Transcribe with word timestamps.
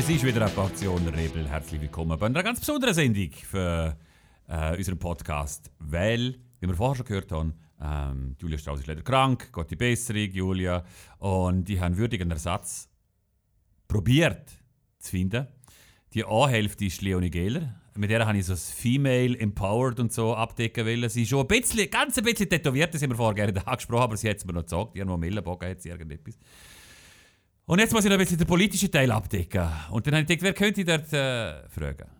Es 0.00 0.08
ist 0.08 0.24
wieder 0.24 0.40
eine 0.40 0.50
Portion 0.54 1.06
Rebel. 1.08 1.46
Herzlich 1.46 1.78
willkommen 1.78 2.18
bei 2.18 2.24
einer 2.24 2.42
ganz 2.42 2.58
besonderen 2.58 2.94
Sendung 2.94 3.30
für 3.32 3.98
äh, 4.48 4.74
unseren 4.74 4.98
Podcast. 4.98 5.70
Weil, 5.78 6.38
wie 6.58 6.66
wir 6.66 6.74
vorher 6.74 6.96
schon 6.96 7.04
gehört 7.04 7.30
haben, 7.32 7.52
ähm, 7.82 8.34
Julia 8.40 8.56
Strauss 8.56 8.80
ist 8.80 8.86
leider 8.86 9.02
krank, 9.02 9.50
Gott 9.52 9.70
die 9.70 9.76
Besserung, 9.76 10.30
Julia. 10.30 10.84
Und 11.18 11.64
die 11.66 11.78
haben 11.78 11.98
würdigen 11.98 12.30
Ersatz 12.30 12.88
probiert 13.88 14.50
zu 15.00 15.10
finden. 15.10 15.48
Die 16.14 16.24
A-Hälfte 16.24 16.86
ist 16.86 17.02
Leonie 17.02 17.30
Gehler. 17.30 17.78
Mit 17.94 18.08
der 18.08 18.26
habe 18.26 18.38
ich 18.38 18.46
so 18.46 18.54
das 18.54 18.70
Female 18.70 19.38
Empowered 19.38 20.00
und 20.00 20.14
so 20.14 20.34
abdecken 20.34 20.86
wollen. 20.86 21.10
Sie 21.10 21.24
ist 21.24 21.28
schon 21.28 21.42
ein 21.42 21.46
bisschen, 21.46 21.90
ganz 21.90 22.16
ein 22.16 22.24
bisschen 22.24 22.48
tätowiert, 22.48 22.94
das 22.94 23.02
haben 23.02 23.10
wir 23.10 23.16
vorher 23.16 23.34
gerne 23.34 23.66
angesprochen, 23.66 24.04
aber 24.04 24.16
sie 24.16 24.30
hat 24.30 24.38
es 24.38 24.46
mir 24.46 24.54
noch 24.54 24.62
gesagt. 24.62 24.96
Irgendwo 24.96 25.16
am 25.16 25.22
Ellenbogen 25.24 25.68
hat 25.68 25.82
sie 25.82 25.90
irgendetwas. 25.90 26.38
Und 27.70 27.78
jetzt 27.78 27.92
muss 27.92 28.02
ich 28.02 28.10
noch 28.10 28.16
ein 28.16 28.18
bisschen 28.18 28.36
den 28.36 28.48
politischen 28.48 28.90
Teil 28.90 29.12
abdecken. 29.12 29.68
Und 29.90 30.04
dann 30.04 30.14
habe 30.14 30.22
ich 30.22 30.26
gedacht, 30.26 30.42
wer 30.42 30.52
könnte 30.54 30.80
ich 30.80 30.86
dort 30.88 31.12
äh, 31.12 31.68
fragen? 31.68 32.10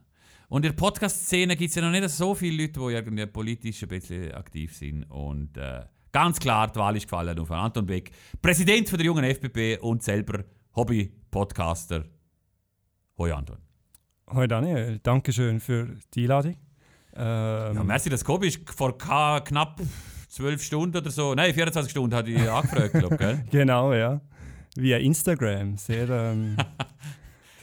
Und 0.48 0.64
in 0.64 0.70
der 0.70 0.76
Podcast-Szene 0.76 1.56
gibt 1.56 1.70
es 1.70 1.74
ja 1.74 1.82
noch 1.82 1.90
nicht 1.90 2.08
so 2.08 2.36
viele 2.36 2.62
Leute, 2.62 2.78
die 2.78 2.94
irgendwie 2.94 3.26
politisch 3.26 3.82
ein 3.82 3.88
bisschen 3.88 4.32
aktiv 4.32 4.76
sind. 4.76 5.10
Und 5.10 5.56
äh, 5.56 5.80
ganz 6.12 6.38
klar, 6.38 6.70
die 6.70 6.78
Wahl 6.78 6.96
ist 6.96 7.02
gefallen 7.02 7.36
auf 7.36 7.50
Anton 7.50 7.84
Beck, 7.84 8.12
Präsident 8.40 8.88
von 8.88 8.98
der 8.98 9.06
jungen 9.06 9.24
FPP 9.24 9.82
und 9.82 10.04
selber 10.04 10.44
Hobby-Podcaster. 10.76 12.04
Hoi 13.18 13.32
Anton. 13.32 13.58
Hoi 14.32 14.46
Daniel, 14.46 15.00
danke 15.02 15.32
schön 15.32 15.58
für 15.58 15.96
die 16.14 16.22
Einladung. 16.22 16.54
Ähm, 17.16 17.74
ja, 17.74 17.82
merci, 17.82 18.08
dass 18.08 18.22
du 18.22 18.38
bist. 18.38 18.60
Vor 18.70 18.96
knapp 18.96 19.80
zwölf 20.28 20.62
Stunden 20.62 20.96
oder 20.96 21.10
so, 21.10 21.34
nein, 21.34 21.52
24 21.52 21.90
Stunden 21.90 22.14
hatte 22.14 22.30
ich 22.30 22.48
angefragt, 22.48 22.92
glaube 22.92 23.16
gell? 23.16 23.44
genau, 23.50 23.92
ja. 23.92 24.20
Via 24.76 24.98
Instagram, 24.98 25.76
sehr 25.76 26.08
ähm, 26.08 26.56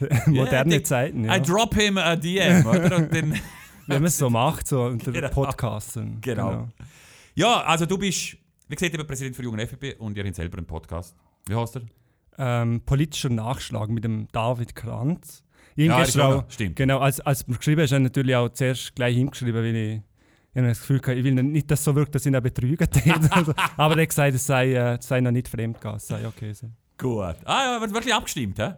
moderne 0.26 0.74
yeah, 0.74 0.84
Zeiten. 0.84 1.24
Ja. 1.24 1.36
I 1.36 1.40
drop 1.40 1.74
him 1.74 1.98
a 1.98 2.16
DM, 2.16 2.66
oder? 2.66 3.10
Wenn 3.10 3.30
man 3.88 4.04
es 4.04 4.18
so 4.18 4.28
macht, 4.28 4.66
so 4.68 4.82
unter 4.82 5.12
genau. 5.12 5.28
Podcasten. 5.28 6.20
Genau. 6.20 6.50
genau. 6.50 6.68
Ja, 7.34 7.62
also 7.62 7.86
du 7.86 7.96
bist, 7.96 8.36
wie 8.68 8.74
gesagt, 8.74 8.92
eben 8.92 9.06
Präsident 9.06 9.34
für 9.34 9.42
Jungen 9.42 9.66
FFP 9.66 9.94
und 9.98 10.16
ihr 10.18 10.24
habt 10.24 10.34
selber 10.34 10.58
einen 10.58 10.66
Podcast. 10.66 11.16
Wie 11.46 11.54
heißt 11.54 11.76
er? 11.76 11.82
Ähm, 12.36 12.82
politischer 12.84 13.30
Nachschlag 13.30 13.88
mit 13.88 14.04
dem 14.04 14.28
David 14.30 14.74
Kranz. 14.74 15.42
Ja, 15.76 16.02
auch, 16.02 16.44
stimmt. 16.50 16.76
Genau, 16.76 16.98
als, 16.98 17.20
als 17.20 17.46
du 17.46 17.56
geschrieben 17.56 17.82
hast, 17.82 17.92
habe 17.92 18.02
ich 18.02 18.08
natürlich 18.08 18.34
auch 18.34 18.48
zuerst 18.48 18.94
gleich 18.96 19.16
hingeschrieben, 19.16 19.54
weil 19.54 19.66
ich, 19.66 20.02
ich 20.52 20.56
habe 20.56 20.68
das 20.68 20.80
Gefühl 20.80 20.98
hatte, 20.98 21.14
ich 21.14 21.24
will 21.24 21.34
nicht, 21.34 21.70
dass 21.70 21.84
so 21.84 21.94
wirkt, 21.94 22.14
dass 22.14 22.26
ich 22.26 22.32
ihn 22.32 22.42
betrügen 22.42 22.88
also, 23.30 23.54
Aber 23.76 23.96
er 23.96 24.02
hat 24.02 24.08
gesagt, 24.08 24.34
es 24.34 24.44
sei, 24.44 24.74
äh, 24.74 24.98
sei 25.00 25.20
noch 25.20 25.30
nicht 25.30 25.48
fremdgegangen. 25.48 25.98
Es 25.98 26.08
sei 26.08 26.26
okay. 26.26 26.52
So. 26.52 26.68
Gut. 26.98 27.36
Ah 27.44 27.74
ja, 27.74 27.80
wird 27.80 27.94
wirklich 27.94 28.14
abgestimmt, 28.14 28.58
hä? 28.58 28.74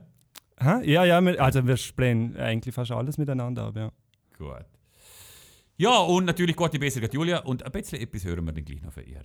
Hä? 0.58 0.84
Ja, 0.84 1.04
ja, 1.04 1.18
also 1.18 1.66
wir 1.66 1.76
sprechen 1.78 2.36
eigentlich 2.36 2.74
fast 2.74 2.90
alles 2.90 3.16
miteinander 3.16 3.64
ab, 3.64 3.76
ja. 3.76 3.90
Gut. 4.36 4.66
Ja, 5.78 5.98
und 6.00 6.26
natürlich 6.26 6.54
gute 6.54 6.78
Besserung 6.78 7.08
Julia 7.10 7.38
und 7.38 7.64
ein 7.64 7.72
bisschen 7.72 8.00
etwas 8.00 8.24
hören 8.24 8.44
wir 8.44 8.52
dann 8.52 8.64
gleich 8.64 8.82
noch 8.82 8.92
von 8.92 9.02
ihr. 9.06 9.22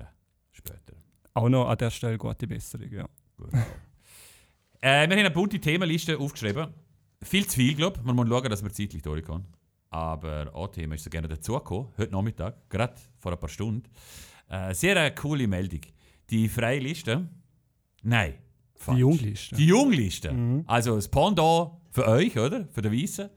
Später. 0.52 0.94
Auch 1.34 1.50
noch 1.50 1.68
an 1.68 1.78
der 1.78 1.90
Stelle 1.90 2.18
gute 2.18 2.48
Besserung, 2.48 2.90
ja. 2.90 3.06
Gut. 3.36 3.54
äh, 3.54 3.62
wir 4.82 5.02
haben 5.02 5.12
eine 5.12 5.32
bunte 5.32 5.60
Themenliste 5.60 6.18
aufgeschrieben. 6.18 6.74
Viel 7.22 7.46
zu 7.46 7.58
viel, 7.58 7.76
glaube 7.76 7.98
ich. 8.00 8.06
Man 8.06 8.16
muss 8.16 8.30
schauen, 8.30 8.50
dass 8.50 8.64
wir 8.64 8.72
zeitlich 8.72 9.02
durchkommen. 9.02 9.46
Aber 9.90 10.54
ein 10.56 10.72
Thema 10.72 10.96
ist 10.96 11.04
so 11.04 11.10
gerne 11.10 11.28
dazugekommen, 11.28 11.90
heute 11.98 12.12
Nachmittag, 12.14 12.70
gerade 12.70 12.96
vor 13.18 13.34
ein 13.34 13.40
paar 13.40 13.50
Stunden. 13.50 13.84
Äh, 14.48 14.74
sehr 14.74 14.96
eine 14.96 15.14
coole 15.14 15.48
Meldung. 15.48 15.82
Die 16.30 16.48
freie 16.48 16.80
Liste, 16.80 17.28
nein, 18.02 18.36
Falsch. 18.86 18.98
Die 18.98 19.02
Jungliste. 19.02 19.56
Die 19.56 19.66
Jungliste. 19.66 20.32
Mhm. 20.32 20.64
Also 20.68 20.96
das 20.96 21.08
Pendant 21.08 21.72
für 21.92 22.08
euch, 22.08 22.38
oder? 22.38 22.68
Für 22.72 22.82
den 22.82 22.92
Weißen. 22.92 23.30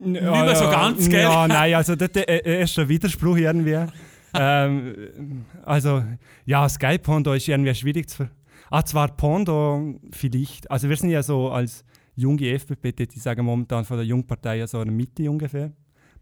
Ja, 0.00 0.06
Nicht 0.06 0.22
mehr 0.22 0.56
so 0.56 0.64
ganz, 0.64 1.08
gell? 1.08 1.22
Ja, 1.22 1.48
nein, 1.48 1.74
also 1.74 1.96
das 1.96 2.10
ist 2.10 2.78
ein 2.78 2.88
Widerspruch 2.88 3.36
irgendwie. 3.36 3.86
ähm, 4.34 5.44
also, 5.64 6.02
ja, 6.44 6.68
Sky 6.68 6.98
Pendant 6.98 7.36
ist 7.36 7.48
irgendwie 7.48 7.74
schwierig 7.74 8.10
zu 8.10 8.16
ver... 8.16 8.30
Ah, 8.70 8.84
zwar 8.84 9.08
Pendant 9.16 10.00
vielleicht. 10.12 10.70
Also 10.70 10.88
wir 10.88 10.96
sind 10.96 11.10
ja 11.10 11.22
so 11.22 11.50
als 11.50 11.84
junge 12.16 12.50
FPP, 12.50 13.06
die 13.06 13.18
sagen 13.18 13.44
momentan 13.44 13.84
von 13.84 13.96
der 13.96 14.06
Jungpartei 14.06 14.56
ja 14.56 14.66
so 14.66 14.80
eine 14.80 14.90
Mitte 14.90 15.30
ungefähr. 15.30 15.72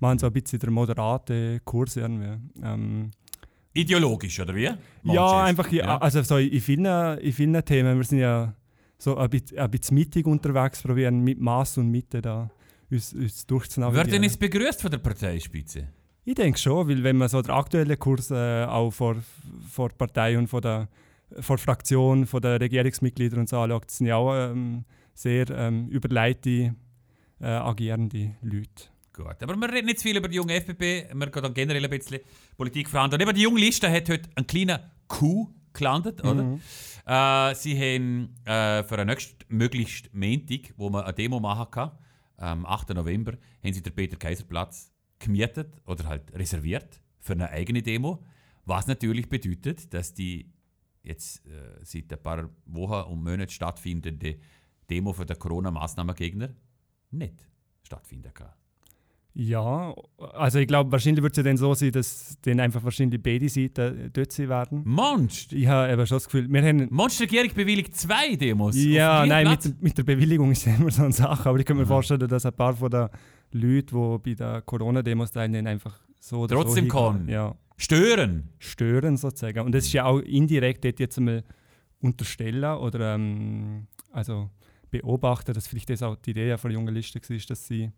Machen 0.01 0.19
so 0.19 0.27
ein 0.27 0.33
bisschen 0.33 0.59
der 0.59 0.71
moderate 0.71 1.61
Kurs 1.65 1.97
irgendwie. 1.97 2.37
Ähm, 2.63 3.11
Ideologisch, 3.75 4.39
oder 4.41 4.55
wie? 4.55 4.71
ja, 5.05 5.45
einfach, 5.45 5.71
ja. 5.73 5.99
also 5.99 6.23
so 6.23 6.37
in 6.37 6.61
vielen, 6.61 7.19
in 7.19 7.33
vielen 7.33 7.65
Themen, 7.65 7.97
wir 7.97 8.05
sind 8.05 8.19
ja 8.19 8.55
so 8.99 9.17
ein 9.17 9.31
bisschen, 9.31 9.59
ein 9.59 9.71
bisschen 9.71 9.95
mittig 9.97 10.27
unterwegs, 10.27 10.83
probieren 10.83 11.21
mit 11.21 11.41
Maß 11.41 11.79
und 11.79 11.91
Mitte 11.91 12.21
da 12.21 12.51
uns, 12.91 13.13
uns 13.15 13.47
durchzunavigieren. 13.47 14.07
Wird 14.07 14.15
denn 14.15 14.25
es 14.25 14.37
begrüßt 14.37 14.83
von 14.83 14.91
der 14.91 14.99
Parteispitze? 14.99 15.89
Ich 16.25 16.35
denke 16.35 16.59
schon, 16.59 16.89
weil 16.89 17.03
wenn 17.03 17.17
man 17.17 17.29
so 17.29 17.43
den 17.43 17.51
aktuellen 17.51 17.99
Kurs 17.99 18.31
äh, 18.31 18.65
auch 18.65 18.91
vor, 18.91 19.17
vor 19.69 19.89
der 19.89 19.97
Partei 19.97 20.39
und 20.39 20.47
vor 20.47 20.61
der, 20.61 20.89
vor 21.41 21.59
Fraktion, 21.59 22.27
vor 22.27 22.41
den 22.41 22.59
Regierungsmitgliedern 22.59 23.41
und 23.41 23.49
so 23.49 23.59
anschaut, 23.59 23.91
sind 23.91 24.07
ja 24.07 24.17
auch 24.17 24.35
ähm, 24.35 24.85
sehr 25.15 25.51
ähm, 25.51 25.89
überleitete, 25.89 26.75
äh, 27.41 27.47
agierende 27.47 28.37
Leute. 28.43 28.92
Gut, 29.13 29.43
aber 29.43 29.57
wir 29.57 29.71
reden 29.71 29.87
nicht 29.87 29.99
zu 29.99 30.05
viel 30.05 30.17
über 30.17 30.29
die 30.29 30.37
junge 30.37 30.55
FPP, 30.55 31.13
wir 31.13 31.27
gehen 31.27 31.55
generell 31.55 31.85
ein 31.85 31.91
bisschen 31.91 32.21
Politik 32.57 32.89
verhandeln. 32.89 33.21
Und 33.21 33.29
eben 33.29 33.37
die 33.37 33.43
junge 33.43 33.61
Liste 33.61 33.91
hat 33.91 34.09
heute 34.09 34.31
einen 34.35 34.47
kleinen 34.47 34.79
Coup 35.07 35.51
gelandet, 35.75 36.25
oder? 36.25 36.43
Mhm. 36.43 36.61
Äh, 37.05 37.55
sie 37.55 37.77
haben 37.77 38.35
äh, 38.47 38.83
für 38.85 38.97
den 38.97 39.09
nächsten 39.09 39.37
möglichst 39.49 40.15
Montag, 40.15 40.73
wo 40.77 40.89
man 40.89 41.05
eine 41.05 41.13
Demo 41.13 41.41
machen 41.41 41.71
kann, 41.71 41.93
am 42.37 42.65
8. 42.65 42.91
November, 42.91 43.33
haben 43.63 43.73
sie 43.73 43.83
den 43.83 43.95
Peter 43.95 44.17
Kaiser 44.17 44.45
Platz 44.45 44.91
gemietet 45.19 45.81
oder 45.87 46.07
halt 46.07 46.33
reserviert 46.35 47.03
für 47.21 47.35
eine 47.35 47.51
eigene 47.51 47.83
Demo. 47.83 48.25
Was 48.65 48.87
natürlich 48.87 49.29
bedeutet, 49.29 49.93
dass 49.93 50.15
die 50.15 50.51
jetzt 51.03 51.45
äh, 51.47 51.85
seit 51.85 52.13
ein 52.13 52.23
paar 52.23 52.49
Wochen 52.67 53.11
und 53.11 53.23
Monaten 53.23 53.51
stattfindende 53.51 54.39
Demo 54.89 55.13
für 55.13 55.27
den 55.27 55.39
Corona-Maßnahmengegner 55.39 56.51
nicht 57.11 57.47
stattfinden 57.83 58.33
kann. 58.33 58.53
Ja, 59.35 59.95
also 60.35 60.59
ich 60.59 60.67
glaube, 60.67 60.93
wahrscheinlich 60.93 61.23
wird 61.23 61.33
es 61.33 61.39
ja 61.39 61.43
dann 61.43 61.57
so 61.57 61.73
sein, 61.73 61.91
dass 61.91 62.37
dann 62.43 62.61
einfach 62.61 62.85
wahrscheinlich 62.85 63.23
beide 63.23 63.49
Seiten 63.49 64.11
dort 64.13 64.31
sein 64.31 64.49
werden. 64.51 64.83
Monst! 64.85 65.55
Ich 65.55 65.67
habe 65.67 65.91
eben 65.91 66.07
schon 66.07 66.17
das 66.17 66.27
Gefühl, 66.27 66.53
wir 66.53 66.63
haben... 66.63 66.89
Monst, 66.91 67.19
die 67.19 67.25
Regierung 67.25 67.51
bewilligt 67.55 67.97
zwei 67.97 68.37
Demos? 68.37 68.77
Ja, 68.77 69.25
nein, 69.25 69.49
mit, 69.49 69.83
mit, 69.83 69.97
der 69.97 70.03
Bewilligung 70.03 70.51
ist 70.51 70.67
immer 70.79 70.91
so 70.91 71.05
eine 71.05 71.13
Sache, 71.13 71.49
aber 71.49 71.59
ich 71.59 71.65
kann 71.65 71.79
mir 71.79 71.87
vorstellen, 71.87 72.29
dass 72.29 72.45
ein 72.45 72.53
paar 72.53 72.75
von 72.75 72.91
den 72.91 73.09
Leuten, 73.53 74.21
die 74.23 74.35
bei 74.35 74.35
den 74.35 74.67
Corona-Demos 74.67 75.33
teilnehmen, 75.33 75.67
einfach 75.67 75.99
so 76.21 76.41
oder 76.41 76.57
Trotzdem 76.57 76.85
so 76.85 76.91
kommen? 76.91 77.29
Ja. 77.29 77.55
Stören? 77.79 78.51
Stören 78.59 79.17
sozusagen. 79.17 79.61
Und 79.61 79.75
das 79.75 79.87
ist 79.87 79.95
ja 79.95 80.05
auch 80.05 80.19
indirekt 80.19 80.85
dort 80.85 81.01
jetzt 81.01 81.17
einmal 81.17 81.43
unterstellen 82.01 82.77
oder 82.77 83.15
ähm, 83.15 83.87
also 84.11 84.51
beobachten, 84.91 85.55
dass 85.55 85.67
vielleicht 85.67 85.89
das 85.89 86.03
auch 86.03 86.17
die 86.17 86.31
Idee 86.33 86.59
von 86.59 86.71
der 86.71 86.79
jungen 86.79 86.95
Liste 86.95 87.19
war, 87.19 87.37
dass 87.49 87.67
sie 87.67 87.91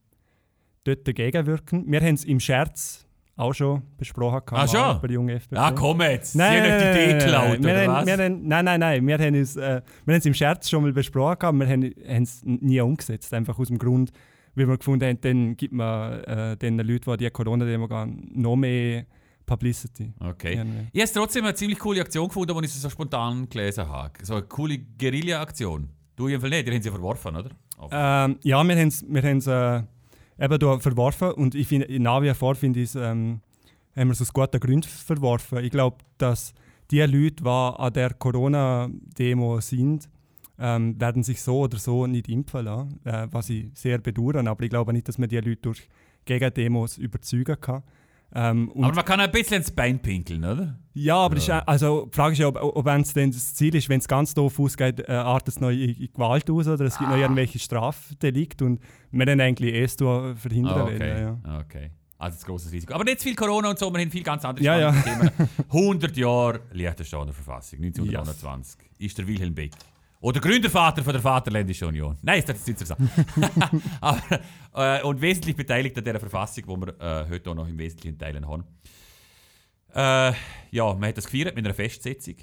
dort 0.84 1.06
dagegen 1.06 1.46
wirken. 1.46 1.90
Wir 1.90 2.00
haben 2.00 2.14
es 2.14 2.24
im 2.24 2.40
Scherz 2.40 3.04
auch 3.36 3.52
schon 3.52 3.82
besprochen. 3.96 4.42
Ah, 4.52 4.68
schon? 4.68 5.00
Bei 5.00 5.08
der 5.08 5.14
jungen 5.14 5.36
FPP. 5.36 5.56
Ah, 5.56 5.72
komm 5.72 6.00
jetzt! 6.02 6.36
Nein, 6.36 6.52
Sie 6.52 6.70
haben 6.70 6.78
nicht 6.78 6.84
die 6.84 7.00
Idee 7.00 7.18
geklaut, 7.18 7.58
oder 7.58 7.82
haben, 7.82 8.06
was? 8.06 8.18
Haben, 8.18 8.48
nein, 8.48 8.64
nein, 8.64 8.80
nein. 8.80 9.06
Wir 9.06 9.18
haben 9.18 9.34
es 9.34 9.56
äh, 9.56 9.82
im 10.06 10.34
Scherz 10.34 10.70
schon 10.70 10.82
mal 10.82 10.92
besprochen, 10.92 11.58
wir 11.58 11.68
haben 11.68 11.92
es 12.22 12.42
nie 12.44 12.80
umgesetzt. 12.80 13.34
Einfach 13.34 13.58
aus 13.58 13.68
dem 13.68 13.78
Grund, 13.78 14.12
weil 14.54 14.68
wir 14.68 14.78
gefunden 14.78 15.08
haben, 15.08 15.20
dann 15.20 15.56
gibt 15.56 15.74
man 15.74 16.22
äh, 16.24 16.56
den 16.56 16.78
Leuten, 16.78 17.10
die 17.10 17.16
die 17.16 17.30
Corona-Demo 17.30 17.88
gehen, 17.88 18.30
noch 18.34 18.56
mehr 18.56 19.04
Publicity. 19.46 20.12
Okay. 20.20 20.54
Irgendwie. 20.54 20.86
Ich 20.92 21.02
habe 21.02 21.12
trotzdem 21.12 21.44
eine 21.44 21.54
ziemlich 21.54 21.78
coole 21.78 22.00
Aktion 22.00 22.28
gefunden, 22.28 22.56
die 22.56 22.66
ich 22.66 22.72
so 22.72 22.88
spontan 22.88 23.48
gelesen 23.48 23.88
habe. 23.88 24.12
So 24.22 24.34
eine 24.34 24.44
coole 24.44 24.78
Guerilla-Aktion. 24.78 25.88
Du 26.16 26.28
jedenfalls 26.28 26.52
nicht, 26.52 26.68
die 26.68 26.72
haben 26.72 26.82
sie 26.82 26.90
verworfen, 26.90 27.36
oder? 27.36 27.50
Ähm, 27.90 28.38
ja, 28.42 28.62
wir 28.62 28.76
haben 28.76 28.88
es... 28.88 29.04
Wir 29.06 29.24
äh, 29.24 29.82
eben 30.38 30.58
da 30.58 30.78
verworfen. 30.78 31.32
Und 31.32 31.54
ich 31.54 31.68
finde, 31.68 32.00
nach 32.00 32.22
wie 32.22 32.34
vor 32.34 32.54
finde 32.54 32.80
ich 32.80 32.94
ähm, 32.94 33.40
haben 33.96 34.08
wir 34.08 34.12
es 34.12 34.22
aus 34.22 34.32
guten 34.32 34.60
Gründen 34.60 34.88
verworfen. 34.88 35.58
Ich 35.64 35.70
glaube, 35.70 35.98
dass 36.18 36.54
die 36.90 37.00
Leute, 37.00 37.42
die 37.42 37.48
an 37.48 37.92
der 37.92 38.14
Corona-Demo 38.14 39.60
sind, 39.60 40.08
ähm, 40.58 41.00
werden 41.00 41.22
sich 41.22 41.42
so 41.42 41.60
oder 41.60 41.78
so 41.78 42.06
nicht 42.06 42.28
impfen 42.28 42.64
lassen, 42.64 43.00
äh, 43.04 43.26
was 43.30 43.50
ich 43.50 43.66
sehr 43.74 43.98
bedauere. 43.98 44.46
Aber 44.46 44.62
ich 44.62 44.70
glaube 44.70 44.92
nicht, 44.92 45.08
dass 45.08 45.18
man 45.18 45.28
die 45.28 45.36
Leute 45.36 45.56
durch 45.56 45.88
Gegendemos 46.24 46.98
überzeugen 46.98 47.60
kann. 47.60 47.82
Ähm, 48.36 48.72
aber 48.76 48.94
man 48.94 49.04
kann 49.04 49.20
ein 49.20 49.30
bisschen 49.30 49.58
ins 49.58 49.70
Bein 49.70 50.00
pinkeln, 50.00 50.44
oder? 50.44 50.76
Ja, 50.92 51.16
aber 51.16 51.36
ja. 51.36 51.58
Ist, 51.58 51.68
also, 51.68 52.06
die 52.06 52.16
Frage 52.16 52.32
ist 52.32 52.38
ja, 52.38 52.48
ob, 52.48 52.56
ob 52.56 52.84
das 52.84 53.54
Ziel 53.54 53.74
ist, 53.74 53.88
wenn 53.88 54.00
es 54.00 54.08
ganz 54.08 54.34
doof 54.34 54.58
ausgeht, 54.58 55.08
äh, 55.08 55.12
artet 55.12 55.48
es 55.48 55.60
noch 55.60 55.70
in, 55.70 55.90
in, 55.90 56.12
Gewalt 56.12 56.50
aus 56.50 56.66
oder 56.66 56.84
es 56.84 56.98
gibt 56.98 57.10
ah. 57.10 57.14
noch 57.14 57.20
irgendwelche 57.20 57.58
Strafdelikte 57.58 58.64
und 58.64 58.80
wir 59.12 59.26
dann 59.26 59.40
eigentlich 59.40 59.74
erst 59.74 60.00
verhindern 60.00 60.78
ah, 60.78 60.84
okay. 60.84 60.98
wollen. 60.98 61.40
Ja. 61.44 61.60
Okay. 61.60 61.90
Also 62.18 62.38
ein 62.38 62.46
grosses 62.46 62.72
Risiko. 62.72 62.94
Aber 62.94 63.04
nicht 63.04 63.22
viel 63.22 63.34
Corona 63.34 63.70
und 63.70 63.78
so, 63.78 63.92
wir 63.92 64.00
haben 64.00 64.10
viel 64.10 64.22
ganz 64.22 64.44
andere 64.44 64.64
ja, 64.64 64.78
ja. 64.78 64.92
Themen. 64.92 65.30
100 65.68 66.16
Jahre 66.16 66.60
Liechtensteiner 66.72 67.32
Verfassung, 67.32 67.80
1929, 67.80 68.80
yes. 68.80 69.10
ist 69.10 69.18
der 69.18 69.26
Wilhelm 69.26 69.54
Beck 69.54 69.72
Oder 70.24 70.40
Gründervater 70.40 71.04
von 71.04 71.12
der 71.12 71.20
Vaterländischen 71.20 71.86
Union. 71.86 72.16
Nein, 72.22 72.42
das 72.46 72.56
ist 72.56 72.66
nicht 72.66 72.78
so. 72.78 72.94
Aber, 74.00 74.40
äh, 74.74 75.02
und 75.02 75.20
wesentlich 75.20 75.54
beteiligt 75.54 75.98
an 75.98 76.02
dieser 76.02 76.18
Verfassung, 76.18 76.64
die 76.64 76.86
wir 76.86 76.98
äh, 76.98 77.28
heute 77.28 77.50
auch 77.50 77.54
noch 77.54 77.68
im 77.68 77.76
Wesentlichen 77.76 78.16
teilen 78.16 78.48
haben. 78.48 78.64
Äh, 79.94 80.32
ja, 80.70 80.94
man 80.94 81.10
hat 81.10 81.18
das 81.18 81.26
gefeiert 81.26 81.54
mit 81.54 81.66
einer 81.66 81.74
Festsetzung. 81.74 82.36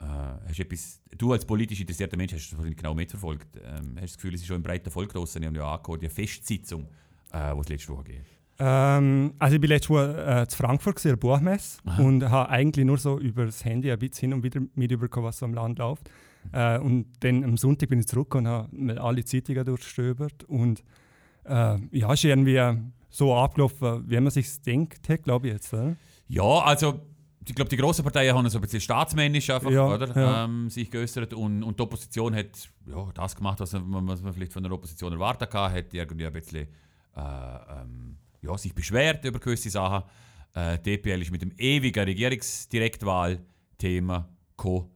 Äh, 0.00 0.04
hast 0.06 0.58
etwas, 0.58 1.02
du 1.18 1.30
als 1.30 1.44
politisch 1.44 1.78
interessierter 1.78 2.16
Mensch 2.16 2.32
hast 2.32 2.50
das 2.50 2.64
genau 2.74 2.94
mitverfolgt. 2.94 3.58
Ähm, 3.58 3.66
hast 3.66 3.94
du 3.96 4.00
das 4.00 4.16
Gefühl, 4.16 4.34
es 4.34 4.40
ist 4.40 4.46
schon 4.46 4.56
im 4.56 4.62
breiten 4.62 4.90
Volk 4.90 5.12
draussen, 5.12 5.42
die 5.42 5.48
haben 5.48 5.54
ja 5.54 5.70
angehört, 5.70 6.00
die 6.00 6.08
Festsitzung, 6.08 6.88
äh, 7.32 7.54
die 7.54 7.60
es 7.60 7.68
letzte 7.68 7.92
Woche 7.92 8.04
geht. 8.04 8.24
Ähm, 8.58 9.34
also 9.38 9.54
ich 9.54 9.60
bin 9.60 9.68
letzte 9.68 9.90
Woche 9.90 10.26
äh, 10.26 10.46
zu 10.46 10.56
Frankfurt 10.56 10.96
gesehen, 10.96 11.18
Buchmesse 11.18 11.82
und 11.98 12.26
habe 12.30 12.48
eigentlich 12.48 12.86
nur 12.86 12.96
so 12.96 13.18
über 13.18 13.44
das 13.44 13.66
Handy 13.66 13.92
ein 13.92 13.98
bisschen 13.98 14.30
hin 14.30 14.32
und 14.32 14.44
wieder 14.44 14.62
mitbekommen, 14.74 15.26
was 15.26 15.36
so 15.36 15.44
im 15.44 15.52
Land 15.52 15.78
läuft. 15.78 16.08
Äh, 16.52 16.78
und 16.78 17.06
dann 17.20 17.44
am 17.44 17.56
Sonntag 17.56 17.88
bin 17.88 18.00
ich 18.00 18.06
zurück 18.06 18.34
und 18.34 18.46
habe 18.46 19.00
alle 19.00 19.24
Zeitungen 19.24 19.64
durchstöbert 19.64 20.44
und 20.44 20.82
äh, 21.44 21.78
ja, 21.92 22.12
ist 22.12 22.24
irgendwie 22.24 22.60
so 23.10 23.34
abgelaufen, 23.34 24.04
wie 24.08 24.20
man 24.20 24.30
sich 24.30 24.60
denkt, 24.62 25.08
glaube 25.22 25.48
ich 25.48 25.54
jetzt. 25.54 25.72
Oder? 25.72 25.96
Ja, 26.28 26.60
also 26.60 27.00
ich 27.46 27.54
glaube, 27.54 27.70
die 27.70 27.76
grossen 27.76 28.02
Parteien 28.02 28.34
haben 28.34 28.48
so 28.50 28.58
ein 28.58 28.62
bisschen 28.62 28.80
staatsmännisch 28.80 29.48
einfach, 29.50 29.70
Ja, 29.70 29.86
oder? 29.86 30.14
ja. 30.14 30.44
Ähm, 30.44 30.68
sich 30.68 30.90
geäußert 30.90 31.32
und, 31.32 31.62
und 31.62 31.78
die 31.78 31.82
Opposition 31.82 32.34
hat 32.34 32.68
ja, 32.86 33.08
das 33.14 33.34
gemacht, 33.34 33.60
was 33.60 33.72
man, 33.72 34.06
was 34.06 34.20
man 34.22 34.34
vielleicht 34.34 34.52
von 34.52 34.62
der 34.62 34.72
Opposition 34.72 35.12
erwartet 35.12 35.54
hat, 35.54 35.72
hat 35.72 35.94
irgendwie 35.94 36.26
ein 36.26 36.32
bisschen 36.32 36.68
äh, 37.16 37.20
ähm, 37.20 38.18
ja, 38.42 38.56
sich 38.58 38.74
beschwert 38.74 39.24
über 39.24 39.38
gewisse 39.38 39.70
Sachen. 39.70 40.04
Äh, 40.54 40.78
DPL 40.78 41.22
ist 41.22 41.30
mit 41.30 41.42
dem 41.42 41.52
ewigen 41.56 42.04
Regierungsdirektwahl-Thema 42.04 44.28
gekommen. 44.56 44.90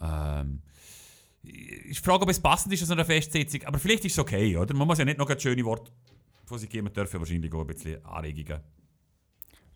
Ähm, 0.00 0.62
ich 1.46 2.00
frage, 2.00 2.22
ob 2.22 2.28
es 2.30 2.40
passend 2.40 2.72
ist 2.72 2.82
an 2.82 2.88
so 2.88 2.92
einer 2.94 3.04
Festsetzung, 3.04 3.62
aber 3.64 3.78
vielleicht 3.78 4.04
ist 4.04 4.12
es 4.12 4.18
okay, 4.18 4.56
oder? 4.56 4.74
Man 4.74 4.86
muss 4.86 4.98
ja 4.98 5.04
nicht 5.04 5.18
noch 5.18 5.28
ein 5.30 5.38
schöne 5.38 5.64
Worte 5.64 5.92
von 6.44 6.58
sich 6.58 6.68
geben, 6.68 6.84
man 6.84 6.94
ja 6.94 7.18
wahrscheinlich 7.18 7.52
auch 7.52 7.60
ein 7.60 7.66
bisschen 7.66 8.04
Anregungen 8.04 8.60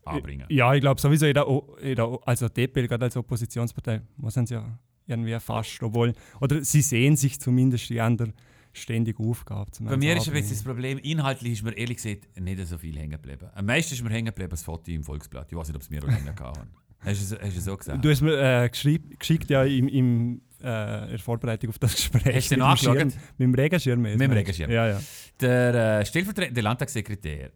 anbringen. 0.04 0.46
Ja, 0.48 0.74
ich 0.74 0.80
glaube 0.80 1.00
sowieso, 1.00 1.26
jeder, 1.26 1.46
jeder 1.82 2.18
also 2.24 2.48
DPL, 2.48 2.88
gerade 2.88 3.04
als 3.04 3.16
Oppositionspartei, 3.16 4.02
muss 4.16 4.34
sie 4.34 4.54
ja 4.54 4.78
irgendwie 5.06 5.38
fast, 5.40 5.82
obwohl, 5.82 6.14
oder 6.40 6.62
sie 6.64 6.82
sehen 6.82 7.16
sich 7.16 7.38
zumindest 7.40 7.90
die 7.90 8.00
andere 8.00 8.32
ständige 8.72 9.22
Aufgabe. 9.22 9.70
Bei 9.80 9.96
mir 9.96 10.16
ist 10.16 10.26
bisschen 10.32 10.50
das 10.50 10.62
Problem, 10.62 10.98
inhaltlich 10.98 11.54
ist 11.54 11.62
mir 11.64 11.72
ehrlich 11.76 11.96
gesagt 11.96 12.28
nicht 12.40 12.66
so 12.66 12.78
viel 12.78 12.96
hängen 12.96 13.10
geblieben. 13.12 13.48
Am 13.54 13.66
meisten 13.66 13.94
ist 13.94 14.02
mir 14.02 14.10
hängen 14.10 14.26
geblieben 14.26 14.50
das 14.50 14.62
Foto 14.62 14.90
im 14.90 15.02
Volksblatt. 15.02 15.50
Ich 15.50 15.58
weiß 15.58 15.68
nicht, 15.68 15.76
ob 15.76 15.82
es 15.82 15.90
mir 15.90 16.02
auch 16.04 16.08
länger 16.08 16.32
gehabt 16.32 16.60
Hast 17.00 17.30
du 17.30 17.34
es- 17.34 17.40
hast 17.42 17.54
du 17.54 17.58
es 17.58 17.64
so 17.64 17.76
gesagt? 17.76 18.04
Du 18.04 18.10
hast 18.10 18.20
mir 18.20 18.36
äh, 18.64 18.68
geschickt 18.68 19.50
ja 19.50 19.64
im, 19.64 19.88
im, 19.88 20.42
äh, 20.62 21.04
in 21.04 21.10
der 21.10 21.18
Vorbereitung 21.18 21.70
auf 21.70 21.78
das 21.78 21.94
Gespräch. 21.96 22.36
Hast 22.36 22.50
du 22.50 22.54
den 22.56 22.62
angeschaut? 22.62 22.96
Mit 22.96 23.14
dem 23.38 23.54
Regenschirm. 23.54 24.00
Mit 24.00 24.20
dem? 24.20 24.30
Regenschirm. 24.30 24.70
Ja, 24.70 24.88
ja. 24.88 25.00
Der 25.40 26.00
äh, 26.00 26.06
stellvertretende 26.06 26.60
Landtagssekretär, 26.60 27.50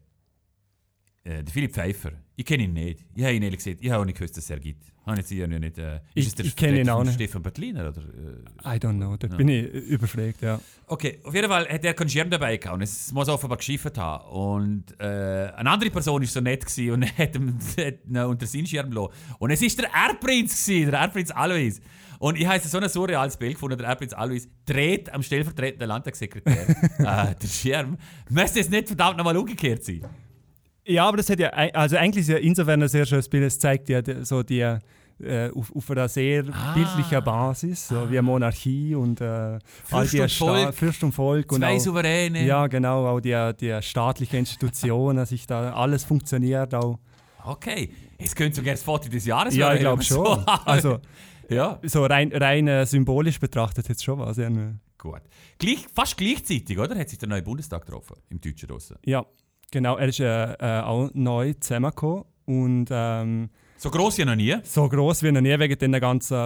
äh, 1.25 1.43
der 1.43 1.53
Philipp 1.53 1.73
Pfeiffer, 1.73 2.13
ich 2.37 2.45
kenne 2.45 2.65
ihn 2.65 2.73
nicht. 2.75 3.05
Ich 3.15 3.23
habe 3.25 3.33
ihn 3.35 3.43
ehrlich 3.43 3.59
gesagt, 3.63 3.79
ich 3.83 3.91
habe 3.91 4.03
auch 4.03 4.05
nicht 4.07 4.19
gewusst, 4.19 4.37
dass 4.37 4.45
es 4.45 4.51
er 4.51 4.61
gibt. 4.61 4.85
Habe 5.07 5.19
jetzt 5.19 5.29
hier 5.29 5.47
nicht, 5.47 5.79
äh, 5.79 5.97
ist 6.15 6.29
Ich- 6.29 6.35
der 6.35 6.47
ich 6.47 6.57
kenne 6.57 6.81
ihn 6.81 6.89
auch 6.91 7.03
nicht. 7.05 7.15
Stefan 7.15 7.43
Bertliner? 7.43 7.89
Oder, 7.89 8.01
äh? 8.03 8.77
I 8.77 8.79
don't 8.79 8.97
know, 8.97 9.17
da 9.17 9.29
Ja. 9.29 9.37
bin 9.37 9.49
ich 9.49 9.65
überfragt, 9.73 10.41
ja. 10.43 10.59
Okay, 10.87 11.21
auf 11.25 11.35
jeden 11.35 11.49
Fall 11.49 11.69
hat 11.69 11.85
er 11.85 11.95
keinen 11.95 12.09
Schirm 12.09 12.31
dabei 12.31 12.57
gehabt 12.57 12.75
und 12.77 12.83
es 12.83 13.13
muss 13.13 13.29
offenbar 13.29 13.59
geschifft 13.59 13.97
haben. 13.99 14.25
Und 14.31 14.85
äh, 15.01 15.05
eine 15.57 15.71
andere 15.71 15.91
Person 15.91 16.21
war 16.23 16.27
so 16.29 16.41
nett 16.41 16.65
gewesen 16.65 16.91
und 16.93 17.03
hat 17.19 17.35
ihm 17.37 17.59
hat 17.59 17.95
ihn 18.07 18.17
unter 18.19 18.47
seinen 18.47 18.67
Schirm 18.67 18.91
gelassen. 18.91 19.13
Und 19.39 19.51
es 19.51 19.61
war 19.63 19.85
der 19.85 19.95
Erbprinz, 19.95 20.67
gewesen, 20.67 20.91
der 20.91 21.01
Erbprinz 21.01 21.31
Alois. 21.31 21.81
Und 22.19 22.39
ich 22.39 22.47
habe 22.47 22.59
so 22.61 22.79
ein 22.79 22.89
surreales 22.89 23.37
Bild 23.37 23.55
gefunden, 23.55 23.77
der 23.77 23.89
Erbprinz 23.89 24.15
Alois 24.15 24.43
dreht 24.65 25.13
am 25.13 25.23
stellvertretenden 25.23 25.89
Landtagssekretär 25.89 26.69
äh, 26.99 27.35
den 27.35 27.51
Schirm. 27.51 27.99
Müsste 28.31 28.61
es 28.61 28.71
nicht 28.71 28.87
verdammt 28.89 29.19
nochmal 29.19 29.37
umgekehrt 29.37 29.85
sein? 29.85 30.01
Ja, 30.87 31.07
aber 31.09 31.17
das 31.17 31.31
hat 31.31 31.39
ja, 31.39 31.49
also 31.51 31.97
eigentlich 31.97 32.23
ist 32.23 32.29
ja 32.29 32.37
insofern 32.37 32.83
ein 32.83 32.89
sehr 32.89 33.07
schönes 33.07 33.29
Bild. 33.29 33.45
Es 33.45 33.59
zeigt 33.59 33.89
ja 33.89 34.03
so 34.25 34.43
die, 34.43 34.61
äh, 34.61 35.51
auf, 35.55 35.75
auf 35.75 35.91
einer 35.91 36.09
sehr 36.09 36.45
Ah. 36.53 36.75
bildlicher 36.75 37.23
Basis, 37.23 37.89
so 37.89 38.11
wie 38.11 38.19
eine 38.19 38.23
Monarchie 38.23 38.95
und 38.95 39.21
äh, 39.21 39.25
all 39.25 39.61
Fürst 40.07 40.13
die 40.13 40.21
und 40.21 40.33
Volk. 40.33 40.75
Fürst 40.75 41.05
und 41.05 41.13
Volk. 41.13 41.53
Und 41.53 41.61
Zwei 41.61 41.77
auch, 41.77 41.81
Souveräne. 41.81 42.45
ja, 42.45 42.67
genau, 42.67 43.07
auch 43.07 43.21
die, 43.21 43.53
die 43.61 43.79
staatlichen 43.81 44.41
Institutionen, 44.41 45.25
sich 45.25 45.47
da 45.47 45.73
alles 45.73 46.05
funktioniert 46.05 46.75
auch. 46.75 46.99
Okay, 47.47 47.91
es 48.19 48.35
könnte 48.35 48.57
sogar 48.57 48.73
das 48.75 48.83
Foto 48.83 49.09
des 49.09 49.25
Jahres 49.27 49.55
Ja, 49.55 49.73
ich 49.75 49.81
glaube 49.81 50.03
schon. 50.03 50.25
so- 50.25 50.45
Also 50.67 50.99
ja, 51.49 51.79
so 51.83 52.05
rein, 52.07 52.31
rein 52.35 52.67
äh, 52.69 52.85
symbolisch 52.87 53.39
betrachtet 53.39 53.89
jetzt 53.89 54.03
schon 54.05 54.19
was. 54.19 54.37
Ja, 54.39 54.51
ne. 54.51 54.81
gut. 54.99 55.21
Gleich, 55.59 55.87
fast 55.95 56.17
gleichzeitig, 56.17 56.79
oder? 56.79 56.95
Hat 56.99 57.09
sich 57.09 57.19
der 57.19 57.29
neue 57.29 57.43
Bundestag 57.43 57.85
getroffen, 57.87 58.17
im 58.31 58.41
Deutschen 58.41 58.69
draussen. 58.69 58.97
ja 59.05 59.25
genau, 59.71 59.97
er 59.97 60.09
ist 60.09 60.21
äh, 60.21 60.53
äh, 60.55 60.81
auch 60.83 61.11
neu 61.15 61.55
zusammengekommen 61.61 62.25
und 62.47 62.87
ähm, 62.91 63.49
So 63.79 63.91
gross 63.91 64.19
wie 64.19 64.25
noch 64.25 64.35
nie. 64.37 64.57
so 64.63 64.89
groß 64.89 65.23
wie 65.23 65.33
noch 65.33 65.41
nie 65.41 65.59
wegen 65.59 65.79
den 65.79 65.93
ganzen 66.01 66.37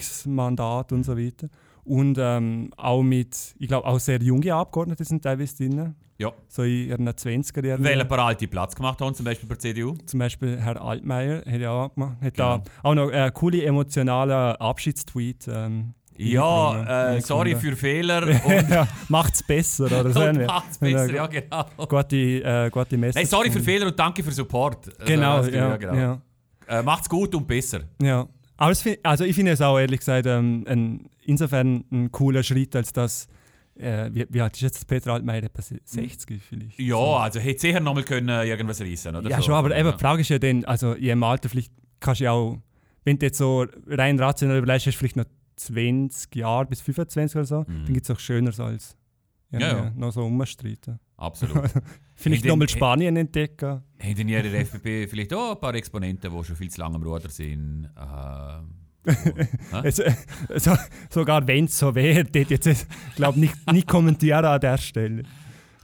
Ausgleichsmandat 0.00 0.92
und 0.92 1.04
so 1.04 1.16
weiter. 1.16 1.48
Und 1.84 2.18
ähm, 2.20 2.70
auch 2.76 3.02
mit, 3.02 3.54
ich 3.58 3.68
glaube, 3.68 3.86
auch 3.86 3.98
sehr 4.00 4.20
junge 4.20 4.52
Abgeordnete 4.54 5.04
sind 5.04 5.22
teilweise 5.22 5.56
drin. 5.56 5.94
Ja. 6.18 6.32
So 6.48 6.62
in 6.62 6.88
ihren 6.88 7.08
20er 7.08 7.64
Jahren. 7.64 7.84
Weil 7.84 8.00
ein 8.00 8.08
paar 8.08 8.20
alte 8.20 8.48
Platz 8.48 8.74
gemacht 8.74 9.00
haben, 9.00 9.14
zum 9.14 9.24
Beispiel 9.24 9.48
bei 9.48 9.54
der 9.54 9.60
CDU. 9.60 9.94
Zum 10.06 10.18
Beispiel 10.18 10.58
Herr 10.58 10.80
Altmaier 10.82 11.42
hat 11.46 11.60
ja 11.60 11.70
auch 11.70 11.94
gemacht. 11.94 12.16
Hat 12.22 12.34
Genau. 12.34 12.58
da 12.58 12.64
auch 12.82 12.94
noch 12.94 13.10
einen 13.12 13.32
coolen 13.34 13.60
emotionalen 13.60 14.56
Abschiedstweet. 14.56 15.46
Ähm, 15.48 15.94
Ja, 16.18 17.14
äh, 17.14 17.20
sorry 17.20 17.56
für 17.56 17.76
Fehler 17.76 18.28
ja, 18.70 18.88
macht's 19.08 19.42
besser 19.42 19.84
oder 19.86 20.10
so. 20.12 20.20
Ja. 20.20 20.32
macht's 20.46 20.78
besser, 20.78 21.08
Ja, 21.10 21.14
ja 21.14 21.26
genau. 21.26 21.64
Gute, 21.86 22.16
äh, 22.16 22.70
gute 22.70 22.96
Message. 22.96 23.16
Nein, 23.16 23.26
sorry 23.26 23.50
für 23.50 23.60
Fehler 23.60 23.86
und 23.86 23.98
danke 23.98 24.22
für 24.22 24.32
Support. 24.32 24.88
Also, 24.98 25.04
Genau, 25.12 25.36
also, 25.36 25.50
ja, 25.50 25.76
genau. 25.76 25.94
ja. 25.94 26.20
Äh, 26.68 26.82
macht's 26.82 27.08
gut 27.08 27.34
und 27.34 27.46
besser. 27.46 27.80
Ja, 28.02 28.26
find, 28.74 28.98
also 29.04 29.24
ich 29.24 29.34
finde 29.36 29.52
es 29.52 29.60
auch 29.60 29.78
ehrlich 29.78 30.00
gesagt 30.00 30.26
ähm, 30.26 30.64
ein, 30.68 31.08
insofern 31.24 31.84
ein 31.92 32.10
cooler 32.10 32.42
Schritt, 32.42 32.74
als 32.74 32.92
dass, 32.92 33.28
äh, 33.78 34.10
wie, 34.12 34.26
wie 34.30 34.40
alt 34.40 34.54
ist 34.56 34.62
jetzt 34.62 34.86
Peter 34.86 35.12
Altmaier, 35.12 35.44
etwa 35.44 35.62
60 35.62 36.42
vielleicht? 36.42 36.78
Ja, 36.78 36.96
also 36.96 37.38
hätte 37.38 37.60
sicher 37.60 37.80
nochmal 37.80 38.04
können 38.04 38.28
äh, 38.28 38.44
irgendwas 38.44 38.80
reissen, 38.80 39.14
oder? 39.14 39.30
Ja, 39.30 39.36
so. 39.36 39.44
schon, 39.44 39.54
aber 39.54 39.76
eben, 39.76 39.86
Ja. 39.86 39.92
die 39.92 40.00
Frage 40.00 40.20
ist 40.22 40.28
ja 40.30 40.38
dann, 40.38 40.64
also 40.64 40.92
in 40.94 41.02
ihrem 41.04 41.22
Alter 41.22 41.48
vielleicht 41.48 41.72
kannst 42.00 42.20
du 42.20 42.24
ja 42.24 42.32
auch, 42.32 42.58
wenn 43.04 43.18
du 43.18 43.26
jetzt 43.26 43.38
so 43.38 43.64
rein 43.86 44.18
rational 44.18 44.58
überlegst, 44.58 44.86
hast 44.86 44.94
du 44.94 44.98
vielleicht 44.98 45.16
noch 45.16 45.26
20 45.56 46.34
Jahre 46.36 46.66
bis 46.66 46.80
25 46.82 47.36
oder 47.36 47.44
so, 47.46 47.60
Mhm. 47.60 47.84
dann 47.84 47.94
gibt 47.94 48.04
es 48.08 48.10
auch 48.14 48.18
Schöneres 48.20 48.60
als 48.60 48.96
Ja, 49.50 49.60
ja. 49.60 49.68
irgendwie 49.78 50.00
noch 50.00 50.12
so 50.12 50.24
umstreiten. 50.24 50.98
Absolut. 51.16 51.70
Vielleicht 52.14 52.44
nochmal 52.44 52.68
Spanien 52.68 53.16
entdecken. 53.16 53.82
Haben 54.00 54.16
in 54.16 54.28
ihrer 54.28 54.44
FDP 54.54 55.06
vielleicht 55.06 55.32
auch 55.34 55.52
ein 55.54 55.60
paar 55.60 55.74
Exponenten, 55.74 56.30
die 56.30 56.44
schon 56.44 56.56
viel 56.56 56.70
zu 56.70 56.80
lange 56.80 56.96
am 56.96 57.02
Ruder 57.02 57.28
sind? 57.30 57.90
Äh, 59.06 59.12
Hä? 59.12 59.76
Also, 59.84 60.02
so, 60.56 60.72
sogar 61.10 61.46
wenn 61.46 61.66
es 61.66 61.78
so 61.78 61.94
wäre, 61.94 62.24
dort 62.24 62.50
jetzt, 62.50 62.66
ich 62.66 62.84
glaube 63.14 63.38
nicht, 63.38 63.54
nicht 63.70 63.86
kommentieren 63.86 64.44
an 64.44 64.60
der 64.60 64.78
Stelle. 64.78 65.22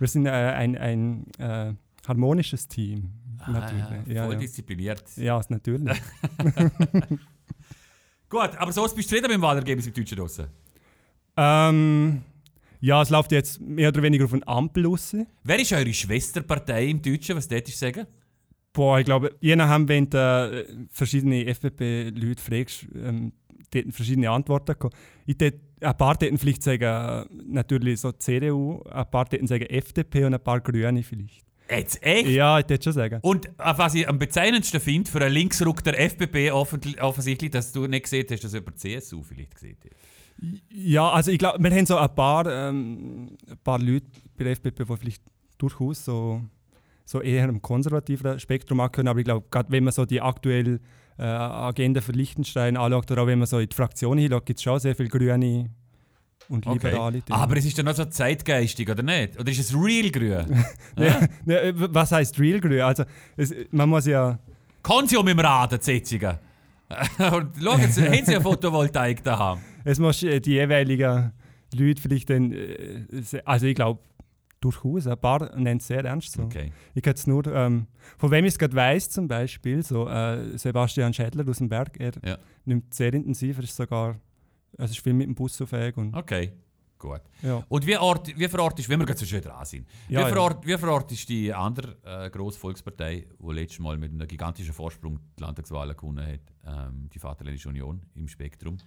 Wir 0.01 0.09
sind 0.09 0.27
äh, 0.27 0.31
ein, 0.31 0.77
ein 0.77 1.25
äh, 1.39 1.73
harmonisches 2.09 2.67
Team. 2.67 3.13
Natürlich. 3.47 3.85
Ah, 3.85 4.03
ja, 4.07 4.25
voll 4.25 4.35
ja. 4.35 4.41
diszipliniert. 4.41 5.05
ja, 5.17 5.41
natürlich. 5.49 6.01
Gut, 8.33 8.57
aber 8.57 8.73
so 8.73 8.83
bist 8.85 8.97
du 8.97 9.03
zufrieden 9.03 9.25
mit 9.25 9.33
dem 9.33 9.43
Wahlergebnis 9.43 9.87
im 9.87 9.93
Deutschen 9.93 10.17
draussen? 10.17 10.47
ähm, 11.37 12.23
ja, 12.81 13.03
es 13.03 13.11
läuft 13.11 13.31
jetzt 13.31 13.61
mehr 13.61 13.91
oder 13.91 14.03
weniger 14.03 14.25
auf 14.25 14.33
ein 14.33 14.43
Ampel 14.49 14.87
raus. 14.87 15.15
Wer 15.45 15.61
ist 15.61 15.71
eure 15.75 15.93
Schwesterpartei 15.93 16.87
im 16.87 17.03
Deutschen? 17.03 17.37
Was 17.37 17.47
dort 17.47 17.69
sagen? 17.69 18.07
Boah, 18.73 18.99
ich 18.99 19.05
glaube, 19.05 19.37
je 19.41 19.55
nachdem, 19.55 19.87
wenn 19.87 20.09
du 20.09 20.17
äh, 20.17 20.87
verschiedene 20.91 21.45
FDP-Leute 21.45 22.43
fragst, 22.43 22.87
ähm, 22.95 23.33
dort 23.71 23.93
verschiedene 23.93 24.31
Antworten 24.31 24.79
kommen. 24.79 24.95
Ich 25.27 25.37
tät, 25.37 25.61
ein 25.83 25.97
paar 25.99 26.19
täten 26.19 26.39
vielleicht 26.39 26.63
sagen, 26.63 26.85
äh, 26.85 27.27
natürlich 27.45 28.01
so 28.01 28.13
CDU, 28.13 28.83
ein 28.85 29.11
paar 29.11 29.29
täten 29.29 29.47
sagen 29.47 29.67
FDP 29.67 30.25
und 30.25 30.33
ein 30.33 30.43
paar 30.43 30.63
Grüne 30.63 31.03
vielleicht. 31.03 31.45
Jetzt 31.71 32.03
echt? 32.03 32.29
Ja, 32.29 32.59
ich 32.59 32.69
würde 32.69 32.83
schon 32.83 32.93
sagen. 32.93 33.19
Und 33.23 33.47
äh, 33.47 33.51
was 33.59 33.95
ich 33.95 34.09
am 34.09 34.19
bezeichnendsten 34.19 34.81
finde 34.81 35.11
für 35.11 35.21
einen 35.21 35.33
Linksruck 35.35 35.83
der 35.85 35.95
offentlich- 36.55 37.01
offensichtlich, 37.01 37.51
dass 37.51 37.73
du 37.73 37.87
nicht 37.87 38.05
gesehen 38.05 38.27
hast, 38.31 38.45
dass 38.45 38.55
über 38.55 38.71
die 38.73 38.77
CSU 38.77 39.23
vielleicht 39.23 39.55
gesehen 39.55 39.77
hast. 39.83 39.93
Ja, 40.71 41.11
also 41.11 41.31
ich 41.31 41.39
glaube, 41.39 41.63
wir 41.63 41.71
haben 41.71 41.87
so 41.87 41.97
ein 41.97 42.15
paar, 42.15 42.47
ähm, 42.47 43.37
ein 43.49 43.59
paar 43.63 43.79
Leute 43.79 44.07
bei 44.37 44.45
der 44.45 44.53
FDP, 44.55 44.85
die 44.85 44.97
vielleicht 44.97 45.23
durchaus 45.59 46.05
so, 46.05 46.43
so 47.05 47.21
eher 47.21 47.49
im 47.49 47.63
konservativen 47.63 48.41
Spektrum 48.41 48.81
angehören, 48.81 49.09
aber 49.09 49.21
ich 49.21 49.25
glaube, 49.25 49.47
gerade 49.51 49.71
wenn 49.71 49.85
man 49.85 49.93
so 49.93 50.05
die 50.05 50.21
aktuelle 50.21 50.81
äh, 51.19 51.23
Agenda 51.23 52.01
für 52.01 52.13
Liechtenstein 52.13 52.77
anschaut 52.77 53.11
oder 53.11 53.23
auch 53.23 53.27
wenn 53.27 53.39
man 53.39 53.47
so 53.47 53.59
in 53.59 53.69
die 53.69 53.77
Fraktion 53.77 54.19
hinschaut, 54.19 54.47
gibt 54.47 54.59
es 54.59 54.65
schon 54.65 54.81
sehr 54.81 54.97
viele 54.97 55.09
Grüne 55.11 55.71
und 56.49 56.67
Okay. 56.67 56.89
Liberale. 56.89 57.21
drin. 57.23 57.33
Aber 57.37 57.57
es 57.57 57.65
ist 57.65 57.79
dann 57.79 57.87
noch 57.87 57.95
so 57.95 58.05
zeitgeistig, 58.05 58.89
oder 58.91 59.03
nicht? 59.03 59.39
Oder 59.39 59.51
ist 59.51 59.61
es 59.61 59.75
real 59.75 60.11
grün? 60.11 60.65
Ja, 60.97 61.21
ja, 61.47 61.73
was 61.75 62.13
heißt 62.13 62.39
Real 62.39 62.61
Grün? 62.61 62.81
Also 62.83 63.05
es, 63.37 63.55
man 63.71 63.89
muss 63.89 64.07
ja... 64.07 64.39
Konsium 64.83 65.27
im 65.29 65.39
Rad, 65.39 65.73
die 65.87 66.03
Und 66.03 67.49
schauen 67.63 67.91
Sie, 67.91 68.03
haben 68.05 68.25
Sie 68.25 68.35
eine 68.35 68.41
Photovoltaik 68.43 69.23
daheim? 69.23 69.59
Es 69.85 69.99
muss 69.99 70.23
äh, 70.23 70.41
die 70.41 70.53
jeweiligen 70.53 71.33
Leute 71.75 72.03
vielleicht 72.03 72.29
dann, 72.31 72.53
äh, 72.53 73.05
also 73.45 73.67
ich 73.67 73.75
glaube 73.75 74.01
durchaus, 74.61 75.07
ein 75.07 75.19
paar 75.19 75.57
nennen 75.57 75.79
es 75.79 75.87
sehr 75.87 76.05
ernst 76.05 76.33
so. 76.33 76.43
Okay. 76.43 76.71
Ich 76.95 77.03
kann 77.03 77.15
es 77.15 77.27
nur, 77.27 77.47
ähm, 77.47 77.87
von 78.19 78.31
wem 78.31 78.45
ich 78.45 78.53
es 78.53 78.59
gerade 78.59 78.77
weiss 78.77 79.09
zum 79.11 79.27
Beispiel, 79.27 79.83
so 79.83 80.07
äh, 80.09 80.57
Sebastian 80.59 81.13
Schädler 81.15 81.49
aus 81.49 81.59
dem 81.59 81.69
Berg, 81.69 81.99
er 81.99 82.13
Ja. 82.25 82.39
nimmt 82.65 82.93
sehr 82.95 83.13
intensiv, 83.15 83.57
er 83.59 83.65
ist 83.65 83.75
sogar, 83.77 84.17
also 84.79 84.93
ist 84.93 85.01
viel 85.03 85.13
mit 85.15 85.27
dem 85.27 85.35
Bus 85.35 85.61
auf 85.63 85.73
Weg 85.73 85.97
und 85.97 86.15
Okay, 86.15 86.53
gut. 86.99 87.21
ja. 87.43 87.63
Und 87.69 87.87
wie, 87.87 87.97
Ort, 87.97 88.29
wie 88.39 88.49
verortest 88.49 88.89
wenn 88.89 88.99
wir 89.01 89.07
gerade 89.07 89.19
so 89.19 89.27
schön 89.27 89.41
dran 89.43 89.65
sind, 89.65 89.87
Ja, 90.09 90.21
wie, 90.21 90.23
ja. 90.23 90.29
verort, 90.29 90.67
wie 90.67 90.77
verortest 90.79 91.29
die 91.29 91.53
andere 91.53 91.97
äh, 92.05 92.31
grosse 92.31 92.59
Volkspartei, 92.59 93.27
die 93.39 93.53
letztes 93.53 93.79
Mal 93.81 93.97
mit 93.99 94.11
einem 94.13 94.27
gigantischen 94.27 94.73
Vorsprung 94.75 95.19
die 95.39 95.43
Landtagswahlen 95.43 95.97
gewonnen 95.97 96.27
hat, 96.27 96.41
ähm, 96.89 97.09
die 97.13 97.19
Vaterländische 97.19 97.69
Union 97.69 98.01
im 98.15 98.29
Spektrum? 98.29 98.79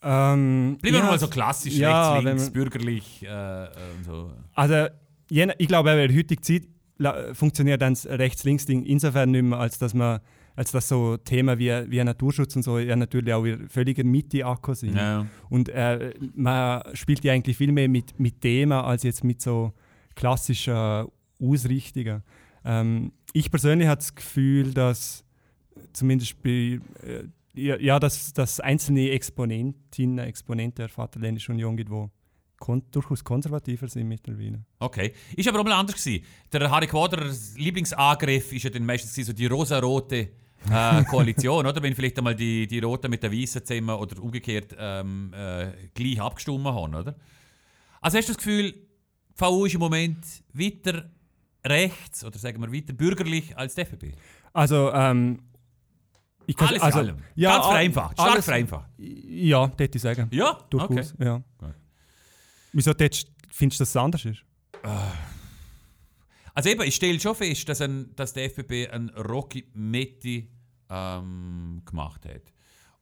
Ähm, 0.00 0.78
Bleiben 0.80 0.94
wir 0.96 1.00
ja, 1.02 1.06
mal 1.10 1.18
so 1.18 1.26
klassisch, 1.28 1.74
ja, 1.76 2.12
rechts, 2.12 2.24
wenn 2.24 2.36
links, 2.36 2.52
bürgerlich 2.52 3.22
äh, 3.24 3.64
äh, 3.64 3.68
und 3.96 4.04
so. 4.04 4.32
Also, 4.54 4.86
je, 5.28 5.46
nach- 5.46 5.54
ich 5.58 5.66
glaube, 5.66 5.90
in 5.90 6.08
der 6.08 6.16
heutigen 6.16 6.40
Zeit 6.42 6.68
la- 6.98 7.34
funktioniert 7.34 7.82
dann 7.82 7.94
das 7.94 8.06
Rechts-Links-Ding 8.06 8.84
insofern 8.84 9.32
nicht 9.32 9.42
mehr, 9.42 9.58
als 9.58 9.76
dass 9.78 9.94
man 9.94 10.20
als 10.58 10.72
dass 10.72 10.88
so 10.88 11.16
Themen 11.16 11.56
wie, 11.56 11.70
wie 11.88 12.02
Naturschutz 12.02 12.56
und 12.56 12.64
so 12.64 12.80
ja 12.80 12.96
natürlich 12.96 13.32
auch 13.32 13.44
in 13.44 13.68
völliger 13.68 14.02
Mitte 14.02 14.44
angekommen 14.44 14.74
sind. 14.74 14.96
Ja. 14.96 15.24
Und 15.48 15.68
äh, 15.68 16.12
man 16.34 16.82
spielt 16.94 17.22
ja 17.22 17.32
eigentlich 17.32 17.56
viel 17.56 17.70
mehr 17.70 17.88
mit, 17.88 18.18
mit 18.18 18.40
Themen 18.40 18.72
als 18.72 19.04
jetzt 19.04 19.22
mit 19.22 19.40
so 19.40 19.72
klassischen 20.16 21.06
Ausrichtungen. 21.40 22.24
Ähm, 22.64 23.12
ich 23.32 23.52
persönlich 23.52 23.86
habe 23.86 23.98
das 23.98 24.12
Gefühl, 24.12 24.74
dass 24.74 25.24
zumindest 25.92 26.42
bei, 26.42 26.80
äh, 27.04 27.22
ja, 27.54 28.00
dass, 28.00 28.32
dass 28.32 28.58
einzelne 28.58 29.10
Exponentinnen, 29.10 30.18
Exponenten 30.18 30.82
der 30.82 30.88
Vaterländischen 30.88 31.54
Union 31.54 31.76
gibt, 31.76 31.92
die 31.92 32.08
kon 32.58 32.82
durchaus 32.90 33.22
konservativer 33.22 33.86
sind 33.86 34.08
mittlerweile. 34.08 34.64
Okay. 34.80 35.12
Ist 35.36 35.46
aber 35.46 35.60
auch 35.60 35.64
mal 35.64 35.74
anders 35.74 36.02
gewesen. 36.02 36.24
Der 36.52 36.68
Harry 36.68 36.88
Quaders 36.88 37.56
Lieblingsangriff 37.56 38.52
ist 38.52 38.64
ja 38.64 38.70
dann 38.70 38.84
meistens 38.84 39.24
so 39.24 39.32
die 39.32 39.46
rosa-rote 39.46 40.30
äh, 40.70 41.04
Koalition, 41.04 41.66
oder? 41.66 41.82
Wenn 41.82 41.94
vielleicht 41.94 42.18
einmal 42.18 42.34
die, 42.34 42.66
die 42.66 42.78
Roten 42.80 43.10
mit 43.10 43.22
den 43.22 43.32
Weißen 43.32 43.64
zusammen 43.64 43.90
oder 43.90 44.22
umgekehrt 44.22 44.74
ähm, 44.78 45.32
äh, 45.34 45.68
gleich 45.94 46.20
abgestimmt 46.20 46.64
haben, 46.64 46.94
oder? 46.94 47.14
Also 48.00 48.18
hast 48.18 48.28
du 48.28 48.32
das 48.32 48.38
Gefühl, 48.38 48.72
die 48.72 48.86
VU 49.34 49.64
ist 49.66 49.74
im 49.74 49.80
Moment 49.80 50.24
weiter 50.52 51.10
rechts 51.64 52.24
oder 52.24 52.38
sagen 52.38 52.60
wir 52.60 52.72
weiter 52.72 52.92
bürgerlich 52.92 53.56
als 53.56 53.74
die 53.74 53.82
FDP? 53.82 54.12
Also, 54.52 54.92
ähm, 54.92 55.40
ich 56.46 56.56
kann, 56.56 56.68
Alles 56.68 56.82
also, 56.82 56.98
allem. 57.00 57.18
Ja, 57.34 57.52
Ganz 57.54 57.66
vereinfacht. 57.66 58.12
Stark 58.14 58.30
alles- 58.32 58.44
vereinfacht. 58.44 58.90
Ja, 58.96 59.66
das 59.66 59.78
hätte 59.78 59.98
ich 59.98 60.02
sagen. 60.02 60.28
Ja? 60.32 60.58
Durchaus, 60.70 61.12
Okay. 61.14 61.24
ja. 61.24 61.42
Wieso 62.72 62.92
findest 62.92 63.80
du, 63.80 63.82
dass 63.82 63.88
es 63.90 63.96
anders 63.96 64.24
ist? 64.24 64.42
Also 66.58 66.70
eben, 66.70 66.82
ich 66.82 66.96
stelle 66.96 67.20
schon 67.20 67.36
fest, 67.36 67.68
dass, 67.68 67.80
ein, 67.80 68.16
dass 68.16 68.32
der 68.32 68.46
FDP 68.46 68.88
ein 68.88 69.10
Rocky 69.10 69.64
Metti 69.74 70.50
ähm, 70.90 71.82
gemacht 71.84 72.26
hat. 72.26 72.52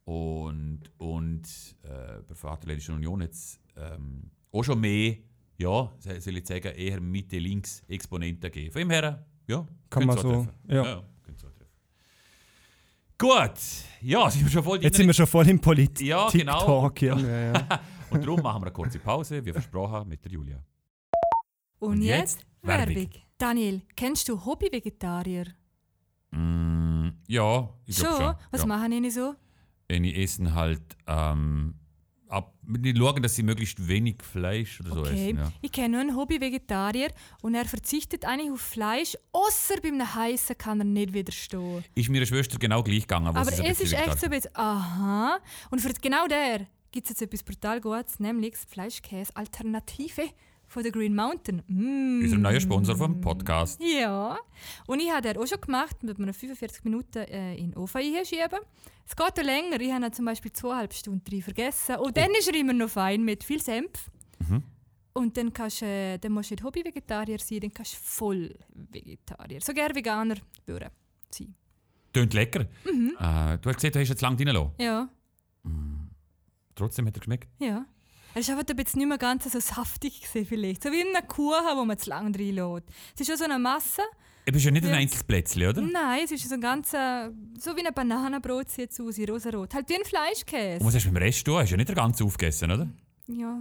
Und, 0.04 0.80
und 0.98 1.44
äh, 1.82 1.88
bei 1.88 2.22
der 2.28 2.36
Vaterländischen 2.36 2.96
Union 2.96 3.22
jetzt 3.22 3.58
ähm, 3.74 4.30
auch 4.52 4.62
schon 4.62 4.78
mehr, 4.78 5.16
ja, 5.56 5.90
soll 6.00 6.36
ich 6.36 6.46
sagen, 6.46 6.74
eher 6.74 7.00
Mitte-Links-Exponenten 7.00 8.42
gegeben. 8.42 8.72
Von 8.72 8.80
dem 8.80 8.90
her, 8.90 9.24
ja, 9.46 9.66
Kann 9.88 10.04
man 10.04 10.18
so, 10.18 10.30
treffen. 10.30 10.50
ja. 10.68 10.84
ja 10.84 11.02
könnte 11.22 11.40
so 11.40 11.48
treffen. 11.48 11.72
Gut, 13.16 13.58
ja, 14.02 14.30
sind 14.30 14.44
wir 14.44 14.50
schon 14.50 14.64
voll 14.64 14.82
Jetzt 14.82 14.98
sind 14.98 15.06
wir 15.06 15.14
schon 15.14 15.26
voll 15.26 15.48
im 15.48 15.62
Politik. 15.62 16.06
Ja, 16.06 16.28
genau. 16.28 16.60
Talk, 16.60 17.00
ja. 17.00 17.18
Ja, 17.18 17.52
ja. 17.54 17.80
Und 18.10 18.22
darum 18.22 18.42
machen 18.42 18.60
wir 18.60 18.66
eine 18.66 18.74
kurze 18.74 18.98
Pause, 18.98 19.42
wie 19.42 19.52
versprochen, 19.52 20.06
mit 20.06 20.22
der 20.22 20.32
Julia. 20.32 20.62
Und, 21.78 21.92
Und 21.92 22.02
jetzt, 22.02 22.40
jetzt 22.40 22.46
Werbung. 22.60 23.25
Daniel, 23.38 23.82
kennst 23.96 24.28
du 24.28 24.44
Hobby-Vegetarier? 24.44 25.46
Mm, 26.30 27.08
ja, 27.28 27.68
ich 27.84 27.96
glaube 27.96 28.14
Schon? 28.16 28.24
schon. 28.24 28.34
Was 28.50 28.60
ja. 28.62 28.66
machen 28.66 29.02
die 29.02 29.10
so? 29.10 29.34
die 29.88 30.22
essen 30.22 30.54
halt 30.54 30.82
ähm, 31.06 31.74
ab, 32.28 32.54
die 32.62 32.96
schauen, 32.96 33.22
dass 33.22 33.36
sie 33.36 33.42
möglichst 33.42 33.86
wenig 33.86 34.22
Fleisch 34.22 34.80
oder 34.80 34.90
so 34.90 35.00
Okay, 35.00 35.28
essen. 35.28 35.38
Ja. 35.38 35.52
ich 35.60 35.70
kenne 35.70 35.88
nur 35.90 36.00
einen 36.00 36.16
Hobby-Vegetarier 36.16 37.10
und 37.42 37.54
er 37.54 37.66
verzichtet 37.66 38.24
eigentlich 38.24 38.50
auf 38.50 38.60
Fleisch, 38.60 39.16
außer 39.32 39.76
beim 39.82 40.14
Heißen 40.14 40.56
kann 40.58 40.80
er 40.80 40.84
nicht 40.84 41.12
widerstehen. 41.12 41.84
Ist 41.94 42.08
meiner 42.08 42.26
Schwester 42.26 42.58
genau 42.58 42.82
gleich 42.82 43.02
gegangen. 43.02 43.28
Aber 43.28 43.42
es 43.42 43.58
ist 43.58 43.64
bisschen 43.64 43.92
echt 43.98 44.18
so 44.18 44.26
ein 44.26 44.30
bisschen, 44.30 44.56
aha. 44.56 45.38
Und 45.70 45.80
für 45.80 45.92
genau 46.00 46.26
der 46.26 46.66
gibt 46.90 47.06
es 47.06 47.10
jetzt 47.10 47.22
etwas 47.22 47.42
brutal 47.42 47.80
Gutes, 47.80 48.18
nämlich 48.18 48.56
Fleischkäse-Alternative 48.56 50.22
von 50.66 50.82
der 50.82 50.92
Green 50.92 51.14
Mountain. 51.14 51.62
Mm. 51.66 52.20
Unser 52.22 52.38
neuer 52.38 52.60
Sponsor 52.60 52.96
vom 52.96 53.20
Podcast. 53.20 53.80
Ja, 53.80 54.38
und 54.86 55.00
ich 55.00 55.10
habe 55.10 55.22
das 55.22 55.36
auch 55.36 55.46
schon 55.46 55.60
gemacht, 55.60 56.02
mit 56.02 56.18
einem 56.18 56.34
45 56.34 56.84
Minuten 56.84 57.18
äh, 57.18 57.54
in 57.56 57.70
den 57.70 57.76
Ofen 57.76 58.00
einschieben. 58.00 58.58
Es 59.06 59.14
geht 59.14 59.38
auch 59.38 59.42
länger, 59.42 59.80
ich 59.80 59.92
habe 59.92 60.10
zum 60.10 60.24
Beispiel 60.24 60.52
zweieinhalb 60.52 60.92
Stunden 60.92 61.24
drin 61.24 61.42
vergessen. 61.42 61.96
Und 61.96 62.16
dann 62.16 62.30
ist 62.38 62.48
er 62.48 62.54
immer 62.54 62.72
noch 62.72 62.90
fein 62.90 63.24
mit 63.24 63.44
viel 63.44 63.62
Senf. 63.62 64.10
Mhm. 64.38 64.62
Und 65.12 65.36
dann, 65.36 65.52
kannst, 65.52 65.80
du, 65.80 65.86
äh, 65.86 66.18
dann 66.18 66.32
musst 66.32 66.50
du 66.50 66.54
nicht 66.54 66.64
Hobby-Vegetarier 66.64 67.38
sein, 67.38 67.60
dann 67.60 67.72
kannst 67.72 67.94
du 67.94 67.98
voll 68.02 68.54
Vegetarier. 68.74 69.60
So 69.60 69.72
gerne 69.72 69.94
Veganer 69.94 70.36
würden 70.66 70.90
sein. 71.30 71.54
Tönt 72.12 72.34
lecker. 72.34 72.66
Mhm. 72.84 73.16
Äh, 73.18 73.58
du 73.58 73.68
hast 73.68 73.76
gesehen, 73.76 73.92
du 73.92 74.00
hast 74.00 74.08
jetzt 74.08 74.20
lange 74.20 74.38
reingelassen. 74.38 74.72
Ja, 74.78 75.08
Trotzdem 76.76 77.06
hat 77.06 77.16
er 77.16 77.20
geschmeckt. 77.20 77.48
ja. 77.58 77.86
Er 78.36 78.40
ist 78.40 78.50
einfach 78.50 78.64
ein 78.68 78.76
bisschen 78.76 78.98
nicht 78.98 79.08
mehr 79.08 79.16
ganz 79.16 79.50
so 79.50 79.58
saftig 79.60 80.20
gewesen 80.20 80.46
vielleicht. 80.46 80.82
So 80.82 80.92
wie 80.92 81.00
in 81.00 81.08
einer 81.16 81.26
Kuchen, 81.26 81.74
wo 81.74 81.86
man 81.86 81.96
zu 81.96 82.10
lange 82.10 82.38
reinlässt. 82.38 82.84
Es 83.14 83.22
ist 83.22 83.28
schon 83.28 83.36
so 83.38 83.44
eine 83.44 83.58
Masse. 83.58 84.02
Du 84.44 84.52
bist 84.52 84.62
ja 84.66 84.70
nicht 84.70 84.84
ein 84.84 84.90
Ja. 84.90 84.96
einzelnes 84.96 85.24
Plätzchen, 85.24 85.66
oder? 85.66 85.80
Nein, 85.80 86.20
es 86.22 86.32
ist 86.32 86.46
so 86.46 86.52
ein 86.54 86.60
ganz, 86.60 86.92
äh, 86.92 87.30
so 87.58 87.74
wie 87.74 87.86
ein 87.86 87.94
Bananenbrot 87.94 88.68
sieht 88.68 88.90
es 88.90 89.00
aus, 89.00 89.16
in 89.16 89.30
rosarot. 89.30 89.72
Halt 89.72 89.88
wie 89.88 89.94
ein 89.94 90.00
Und 90.02 90.06
Fleischkäse. 90.06 90.84
was 90.84 90.94
hast 90.94 91.04
du 91.06 91.08
mit 91.12 91.16
dem 91.16 91.22
Rest 91.22 91.46
tun? 91.46 91.56
Hast 91.56 91.68
du 91.70 91.72
ja 91.72 91.76
nicht 91.78 91.88
den 91.88 91.96
ganzen 91.96 92.24
aufgegessen, 92.26 92.70
oder? 92.70 92.86
Ja, 93.26 93.58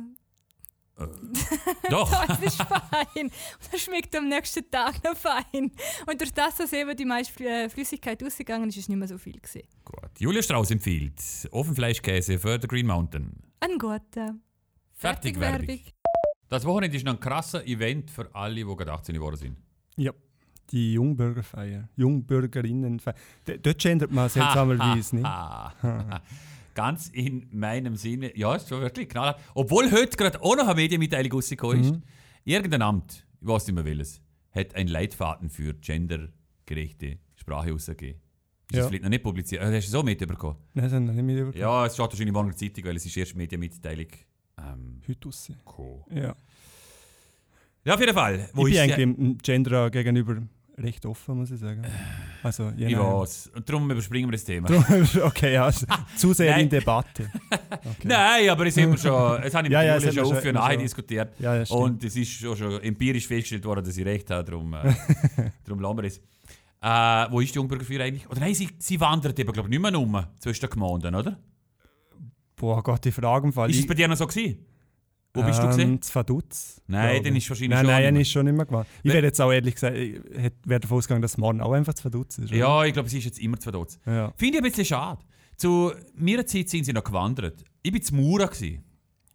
Doch. 1.90 2.30
es 2.42 2.42
ist 2.54 2.62
fein. 2.62 3.08
Und 3.16 3.32
er 3.72 3.80
schmeckt 3.80 4.14
am 4.14 4.28
nächsten 4.28 4.70
Tag 4.70 5.02
noch 5.06 5.16
fein. 5.16 5.72
Und 6.06 6.20
durch 6.20 6.34
das, 6.34 6.56
dass 6.58 6.74
eben 6.74 6.98
die 6.98 7.06
meiste 7.06 7.44
äh, 7.48 7.70
Flüssigkeit 7.70 8.22
ausgegangen 8.22 8.68
ist, 8.68 8.76
ist 8.76 8.84
es 8.84 8.90
nicht 8.90 8.98
mehr 8.98 9.08
so 9.08 9.18
viel. 9.18 9.40
Gewesen. 9.40 9.64
Gut. 9.86 10.10
Julia 10.20 10.42
Strauss 10.42 10.70
empfiehlt 10.70 11.16
Ofenfleischkäse 11.52 12.38
für 12.40 12.60
den 12.60 12.68
Green 12.68 12.88
Mountain. 12.88 13.38
Ein 13.62 13.78
guter. 13.78 14.36
Fertig, 14.96 15.40
Werbung. 15.40 15.80
Das 16.50 16.64
Wochenende 16.66 16.96
ist 16.98 17.06
noch 17.06 17.14
ein 17.14 17.20
krasser 17.20 17.66
Event 17.68 18.10
für 18.12 18.34
alle, 18.34 18.56
die 18.56 18.64
gerade 18.64 18.94
18 18.94 19.16
geworden 19.16 19.36
sind. 19.38 19.58
ja. 19.98 20.12
Die 20.72 20.94
Jungbürgerfeier. 20.94 21.88
Jungbürgerinnenfeier. 21.96 23.14
D- 23.48 23.60
Dort 23.60 23.78
gendert 23.78 24.12
man 24.12 24.28
seltsamerweise 24.30 25.16
nicht. 25.18 25.30
Ganz 26.74 27.10
in 27.10 27.48
meinem 27.52 27.96
Sinne, 27.96 28.36
ja, 28.36 28.56
ist 28.56 28.68
schon 28.70 28.82
wirklich 28.82 29.08
knallhart. 29.08 29.40
Obwohl 29.54 29.92
heute 29.92 30.18
gerade 30.18 30.42
auch 30.42 30.56
noch 30.56 30.66
eine 30.66 30.74
Medienmitteilung 30.74 31.34
rausgekommen 31.34 31.82
ist. 31.82 31.92
Mhm. 31.94 32.02
Irgendein 32.46 32.82
Amt, 32.82 33.28
ich 33.40 33.48
weiß 33.48 33.68
nicht 33.68 33.76
mehr 33.76 33.86
welches, 33.86 34.24
hat 34.56 34.74
einen 34.74 34.90
Leitfaden 34.90 35.52
für 35.52 35.76
gendergerechte 35.76 37.20
Sprache 37.36 37.70
rausgegeben. 37.72 38.20
Ist 38.20 38.72
das 38.72 38.78
Ja. 38.80 38.88
vielleicht 38.88 39.04
noch 39.04 39.10
nicht 39.12 39.24
publiziert? 39.24 39.62
Ah, 39.62 39.72
Hast 39.72 39.86
du 39.88 39.92
so 39.92 40.02
mitbekommen? 40.02 40.58
Nein, 40.74 40.86
das 40.86 40.94
haben 40.94 41.06
wir 41.06 41.14
nicht 41.14 41.24
mitbekommen. 41.26 41.58
Ja, 41.62 41.86
es 41.86 41.94
steht 41.94 42.08
wahrscheinlich 42.10 42.34
morgen 42.34 42.50
in 42.50 42.58
der 42.58 42.68
Zeitung, 42.74 42.86
weil 42.86 42.96
es 42.96 43.06
ist 43.06 43.16
erst 43.16 43.36
Medienmitteilung. 43.36 44.08
Ähm, 44.58 45.02
Heute 45.08 45.26
raus. 45.28 45.52
Ja. 46.14 46.36
Ja, 47.84 47.94
auf 47.94 48.00
jeden 48.00 48.14
Fall. 48.14 48.50
Wo 48.54 48.66
ich 48.68 48.74
bin 48.74 48.82
eigentlich 48.82 48.96
dem 48.96 49.38
Gender 49.38 49.90
gegenüber 49.92 50.38
recht 50.78 51.06
offen, 51.06 51.38
muss 51.38 51.52
ich 51.52 51.60
sagen. 51.60 51.86
Also, 52.44 52.72
je 52.76 52.88
Ich 52.88 52.98
weiß. 52.98 53.52
Und 53.56 53.70
darum 53.70 53.90
überspringen 53.90 54.28
wir 54.28 54.34
das 54.34 54.44
Thema. 54.44 54.68
Okay, 55.24 55.54
ja, 55.54 55.66
also, 55.66 55.86
zu 56.18 56.34
sehr 56.34 56.58
in 56.58 56.70
Debatte. 56.70 57.30
Okay. 57.72 58.08
Nein, 58.08 58.50
aber 58.50 58.66
das 58.66 58.76
haben 58.78 58.92
wir 58.92 58.98
schon, 58.98 59.44
es 59.44 59.54
haben 59.54 59.66
wir 59.66 59.72
Ja, 59.72 59.84
ja, 59.84 60.02
schon 60.02 60.12
schon- 60.14 60.24
auf 60.26 60.44
und 60.44 60.56
schon. 60.58 60.80
diskutiert. 60.80 61.40
Ja, 61.40 61.64
stimmt. 61.66 61.80
Und 61.82 62.04
es 62.04 62.16
ist 62.16 62.32
schon, 62.32 62.58
schon 62.58 62.82
empirisch 62.82 63.28
festgestellt 63.28 63.64
worden, 63.66 63.86
dass 63.86 63.96
ich 63.96 64.04
recht 64.06 64.30
habe, 64.32 64.44
darum, 64.44 64.74
äh, 64.74 64.94
darum 65.64 65.80
lassen 65.82 65.98
wir 65.98 66.04
es. 66.06 66.18
Äh, 66.82 67.32
wo 67.32 67.40
ist 67.42 67.54
die 67.54 67.58
Jungbürgerfeier 67.60 68.02
eigentlich? 68.02 68.28
Oder 68.30 68.40
nein, 68.40 68.56
sie, 68.56 68.70
sie 68.80 69.00
wandert 69.00 69.38
eben, 69.40 69.52
glaube 69.54 69.70
ich, 69.70 69.80
nicht 69.80 69.82
mehr 69.92 70.00
um 70.00 70.26
zwischen 70.40 70.62
den 70.62 70.70
Gemeinden, 70.72 71.14
oder? 71.16 71.38
Boah 72.56 72.82
Gott, 72.84 73.04
die 73.06 73.12
Frage 73.12 73.48
im 73.48 73.54
Fall. 73.54 73.70
Ist 73.70 73.80
es 73.80 73.88
bei 73.88 73.94
dir 73.94 74.08
noch 74.08 74.16
so 74.18 74.28
gewesen? 74.28 74.66
Wo 75.34 75.44
bist 75.44 75.60
du 75.60 75.64
ähm, 75.64 75.70
gesehen? 75.70 76.02
zu 76.02 76.16
Vaduz. 76.16 76.82
Nein, 76.88 77.22
dann 77.22 77.36
ist 77.36 77.50
wahrscheinlich 77.50 77.72
Nein, 77.72 77.86
schon 77.86 77.94
nein, 77.94 78.14
mehr. 78.14 78.22
ist 78.22 78.32
schon 78.32 78.46
nicht 78.46 78.56
mehr 78.56 78.66
gemacht. 78.66 78.88
Ich 79.00 79.04
Wer- 79.06 79.14
werde 79.16 79.28
jetzt 79.28 79.42
auch 79.42 79.52
ehrlich 79.52 79.74
gesagt, 79.74 79.98
ich 79.98 80.14
hätte- 80.34 80.56
wäre 80.64 80.80
davon 80.80 80.98
ausgegangen, 80.98 81.22
dass 81.22 81.38
morgen 81.38 81.60
auch 81.60 81.74
einfach 81.74 81.94
zu 81.94 82.06
Vaduz 82.06 82.38
ist. 82.38 82.50
oder? 82.52 82.56
Ja, 82.58 82.86
ich 82.86 82.94
glaube, 82.94 83.10
sie 83.10 83.18
ist 83.18 83.26
jetzt 83.26 83.40
immer 83.40 83.60
zu 83.60 83.70
dort. 83.72 84.00
ja. 84.06 84.32
Finde 84.38 84.58
ich 84.60 84.64
ein 84.64 84.70
bisschen 84.70 84.86
schade. 84.86 85.22
Zu 85.58 85.92
meiner 86.16 86.46
Zeit 86.46 86.70
sind 86.70 86.86
sie 86.86 86.94
noch 86.94 87.04
gewandert. 87.04 87.64
Ich 87.84 87.94
war 87.94 88.02
zu 88.02 88.16
Mura. 88.16 88.46
Gewesen. 88.46 88.84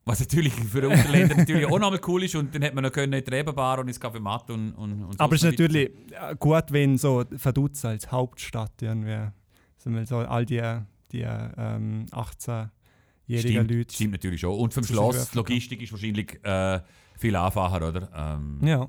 Was 0.07 0.21
natürlich 0.21 0.55
für 0.55 0.81
den 0.81 0.91
Unterländer 0.93 1.37
natürlich 1.37 1.67
auch 1.67 1.79
nochmal 1.79 2.01
cool 2.07 2.25
ist. 2.25 2.35
Und 2.35 2.55
dann 2.55 2.65
hat 2.65 2.75
man 2.75 2.83
noch 2.85 2.93
können 2.93 3.13
in 3.13 3.23
die 3.23 3.31
Rebenbar 3.31 3.79
und 3.79 3.89
ins 3.89 4.01
Café 4.01 4.19
Matt 4.21 4.49
und, 4.51 4.73
und, 4.73 5.05
und 5.05 5.21
Aber 5.21 5.35
es 5.35 5.43
ist 5.43 5.45
noch 5.45 5.51
natürlich 5.53 5.91
gut, 6.39 6.65
wenn 6.71 6.97
so 6.97 7.25
Vaduz 7.31 7.85
als 7.85 8.11
Hauptstadt 8.11 8.73
irgendwie, 8.81 9.29
sagen 9.77 9.97
wir 9.97 10.07
so 10.07 10.17
all 10.17 10.47
die, 10.47 10.63
die 11.13 11.21
ähm, 11.21 12.07
18 12.11 12.71
jährigen 13.31 13.65
Stimmt, 13.65 13.71
Leute. 13.71 13.95
stimmt 13.95 14.13
natürlich 14.13 14.41
schon. 14.41 14.59
Und 14.59 14.75
vom 14.75 14.85
Schloss, 14.85 15.35
Logistik 15.35 15.83
ist 15.83 15.93
wahrscheinlich 15.93 16.43
äh, 16.45 16.81
viel 17.19 17.37
einfacher, 17.37 17.89
oder? 17.89 18.11
Ähm, 18.15 18.59
Ja. 18.63 18.87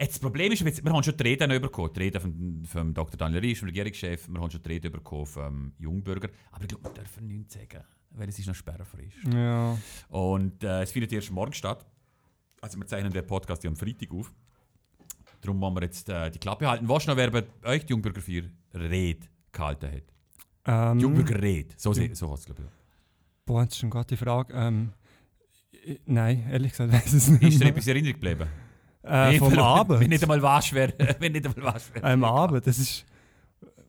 Jetzt, 0.00 0.14
das 0.14 0.18
Problem 0.18 0.50
ist, 0.50 0.64
wir 0.64 0.92
haben 0.92 1.02
schon 1.04 1.16
die 1.16 1.22
Reden 1.22 1.60
bekommen. 1.60 1.92
Die 1.94 2.00
Reden 2.00 2.20
vom, 2.20 2.64
vom 2.64 2.94
Dr. 2.94 3.16
Daniel 3.16 3.40
Riesch, 3.40 3.60
dem 3.60 3.68
Regierungschef. 3.68 4.28
Wir 4.28 4.40
haben 4.40 4.50
schon 4.50 4.62
die 4.62 4.68
Reden 4.68 4.90
bekommen 4.90 5.26
vom 5.26 5.72
Jungbürger. 5.78 6.30
Aber 6.50 6.62
ich 6.62 6.68
glaube, 6.68 6.84
wir 6.84 6.94
dürfen 6.94 7.26
nichts 7.28 7.54
sagen, 7.54 7.84
weil 8.10 8.28
es 8.28 8.38
ist 8.38 8.46
noch 8.48 8.56
sperrfrisch. 8.56 9.14
Ja. 9.32 9.78
Und 10.08 10.64
äh, 10.64 10.82
es 10.82 10.90
findet 10.90 11.12
erst 11.12 11.30
morgen 11.30 11.52
statt. 11.52 11.86
Also 12.60 12.78
wir 12.78 12.86
zeichnen 12.86 13.12
den 13.12 13.26
Podcast 13.26 13.62
ja 13.62 13.70
am 13.70 13.76
Freitag 13.76 14.10
auf. 14.12 14.32
Darum 15.40 15.60
wollen 15.60 15.74
wir 15.76 15.82
jetzt 15.82 16.08
äh, 16.08 16.30
die 16.30 16.38
Klappe 16.38 16.66
halten. 16.66 16.86
Du 16.86 16.92
noch, 16.92 17.16
wer 17.16 17.30
bei 17.30 17.44
euch 17.64 17.84
die 17.84 17.92
Jungbürger 17.92 18.20
4 18.20 18.50
Rede 18.74 19.26
gehalten 19.52 19.92
hat? 19.92 20.02
Ähm, 20.66 20.98
Jungbürger 20.98 21.40
Rede. 21.40 21.74
So, 21.76 21.92
so 21.92 22.00
heißt 22.00 22.12
es, 22.12 22.44
glaube 22.46 22.62
ich. 22.62 22.83
Boah, 23.46 23.64
das 23.64 23.74
ist 23.74 23.80
schon 23.80 23.90
gerade 23.90 24.06
die 24.06 24.16
Frage. 24.16 24.52
Ähm, 24.54 24.92
äh, 25.86 25.96
nein, 26.06 26.46
ehrlich 26.50 26.72
gesagt 26.72 26.92
weiß 26.92 27.06
ich 27.06 27.14
es 27.14 27.28
nicht. 27.28 27.42
Ist 27.42 27.62
dir 27.62 27.68
etwas 27.68 27.86
in 27.86 27.90
Erinnerung 27.92 28.12
geblieben? 28.20 28.48
Äh, 29.02 29.38
vom 29.38 29.52
Wenn 29.52 29.58
Abend. 29.58 30.08
nicht 30.08 30.22
einmal 30.22 30.40
wasch 30.42 30.72
wäre. 30.72 30.94
Wenn 31.18 31.32
nicht 31.32 31.46
einmal 31.46 31.74
wasch 31.74 31.92
wäre. 31.92 32.04
Am 32.12 32.24
Abend, 32.24 32.66
das 32.66 32.78
ist. 32.78 33.04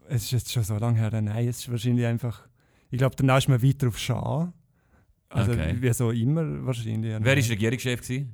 Es 0.07 0.23
ist 0.25 0.31
jetzt 0.31 0.51
schon 0.51 0.63
so 0.63 0.77
lange 0.77 0.99
her. 0.99 1.09
Nein, 1.21 1.47
es 1.47 1.59
ist 1.59 1.71
wahrscheinlich 1.71 2.05
einfach. 2.05 2.47
Ich 2.91 2.97
glaube, 2.97 3.15
danach 3.15 3.37
ist 3.37 3.47
man 3.47 3.63
weiter 3.63 3.87
auf 3.87 3.97
Schah. 3.97 4.53
Also 5.29 5.51
Okay. 5.53 5.75
wie 5.79 5.91
so 5.93 6.11
immer 6.11 6.65
wahrscheinlich. 6.65 7.11
Wer 7.19 7.25
war 7.25 7.49
Regierungschef? 7.49 8.01
Gewesen? 8.01 8.33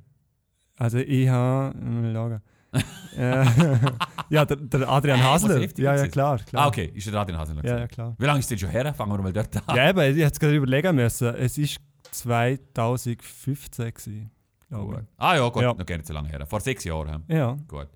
Also 0.75 0.97
ich 0.97 1.29
habe. 1.29 1.77
Mal 1.77 2.13
schauen. 2.13 2.41
ja, 4.29 4.45
der, 4.45 4.55
der 4.57 4.89
Adrian 4.89 5.19
Äh, 5.19 5.23
Hasler. 5.23 5.59
Ja, 5.77 5.95
ja, 5.95 6.07
klar. 6.07 6.39
klar. 6.39 6.63
Ah, 6.63 6.67
okay. 6.67 6.91
Ist 6.93 7.07
der 7.07 7.13
Radin 7.13 7.37
Hasen 7.37 7.59
Ja, 7.63 7.79
ja, 7.79 7.87
klar. 7.87 8.15
Wie 8.17 8.25
lange 8.25 8.39
ist 8.39 8.49
denn 8.49 8.57
schon 8.57 8.69
her? 8.69 8.93
Fangen 8.93 9.11
wir 9.11 9.21
mal 9.21 9.33
dort 9.33 9.55
an. 9.67 9.75
Ja, 9.75 9.89
eben, 9.89 9.99
ich 9.99 10.23
hätte 10.23 10.33
es 10.33 10.39
gerade 10.39 10.55
überlegen 10.55 10.95
müssen. 10.95 11.35
Es 11.35 11.57
ist 11.57 11.77
2015 12.11 13.93
gewesen. 13.93 14.31
Gut. 14.69 15.03
Ah 15.17 15.35
ja, 15.35 15.49
gut. 15.49 15.61
Ja. 15.63 15.73
Noch 15.73 15.85
gar 15.85 15.97
nicht 15.97 16.07
so 16.07 16.13
lange 16.13 16.29
her. 16.29 16.45
Vor 16.45 16.61
sechs 16.61 16.85
Jahren. 16.85 17.23
Ja. 17.27 17.57
Gut. 17.67 17.89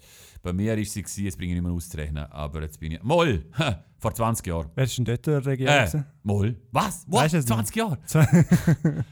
Bei 0.44 0.52
mir 0.54 0.74
war 0.74 0.78
es, 0.78 0.94
gewesen, 0.94 1.24
jetzt 1.24 1.38
bringe 1.38 1.54
ich 1.54 1.60
nicht 1.60 1.64
mehr 1.68 1.74
auszurechnen, 1.76 2.26
aber 2.32 2.62
jetzt 2.62 2.80
bin 2.80 2.92
ich... 2.92 3.02
Moll! 3.02 3.46
Vor 3.98 4.14
20 4.14 4.46
Jahren. 4.46 4.70
Wer 4.76 4.84
ist 4.84 4.96
denn 4.96 5.06
dort 5.06 5.26
der 5.26 5.44
Regierung? 5.44 5.74
Äh? 5.74 6.04
Moll? 6.22 6.56
Was? 6.72 7.06
What? 7.08 7.24
Weißt 7.24 7.34
du 7.34 7.38
es 7.40 7.46
nicht? 7.48 7.74
20 7.74 7.76
Jahre? 7.76 7.98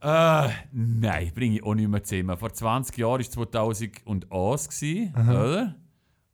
Äh, 0.00 0.48
nein, 0.72 1.32
bringe 1.34 1.56
ich 1.56 1.62
auch 1.62 1.74
nicht 1.74 1.88
mehr 1.88 2.02
zusammen. 2.02 2.36
Vor 2.36 2.52
20 2.52 2.96
Jahren 2.96 3.12
war 3.12 3.20
es 3.20 3.30
2001, 3.30 4.68
gewesen, 4.68 5.12
Aha. 5.14 5.32
oder? 5.32 5.74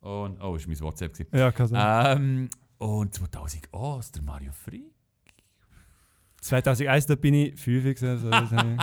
Und, 0.01 0.41
oh, 0.41 0.53
das 0.53 0.63
war 0.63 0.67
mein 0.67 0.79
WhatsApp. 0.81 1.13
Gewesen. 1.13 1.29
ja, 1.35 1.51
kann 1.51 1.67
sein. 1.67 2.17
Ähm, 2.17 2.49
und 2.77 3.13
2001, 3.13 4.11
der 4.11 4.21
Mario 4.21 4.51
Free. 4.51 4.83
2001, 6.41 7.07
da 7.07 7.15
bin 7.15 7.33
ich 7.33 7.59
5 7.59 7.83
gewesen. 7.83 8.31
Also, 8.31 8.55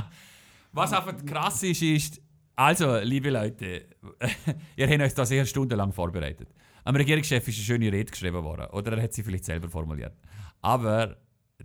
Was 0.72 0.92
einfach 0.92 1.24
krass 1.24 1.62
ist, 1.62 1.82
ist, 1.82 2.20
also, 2.56 2.98
liebe 2.98 3.30
Leute, 3.30 3.86
ihr 4.76 4.88
habt 4.88 5.00
euch 5.02 5.14
da 5.14 5.24
sehr 5.24 5.46
stundenlang 5.46 5.92
vorbereitet. 5.92 6.48
Am 6.84 6.96
Regierungschef 6.96 7.46
ist 7.46 7.56
eine 7.56 7.64
schöne 7.64 7.92
Rede 7.92 8.10
geschrieben 8.10 8.42
worden, 8.42 8.66
oder 8.72 8.96
er 8.96 9.02
hat 9.02 9.12
sie 9.12 9.22
vielleicht 9.22 9.44
selber 9.44 9.68
formuliert. 9.68 10.16
Aber 10.60 11.16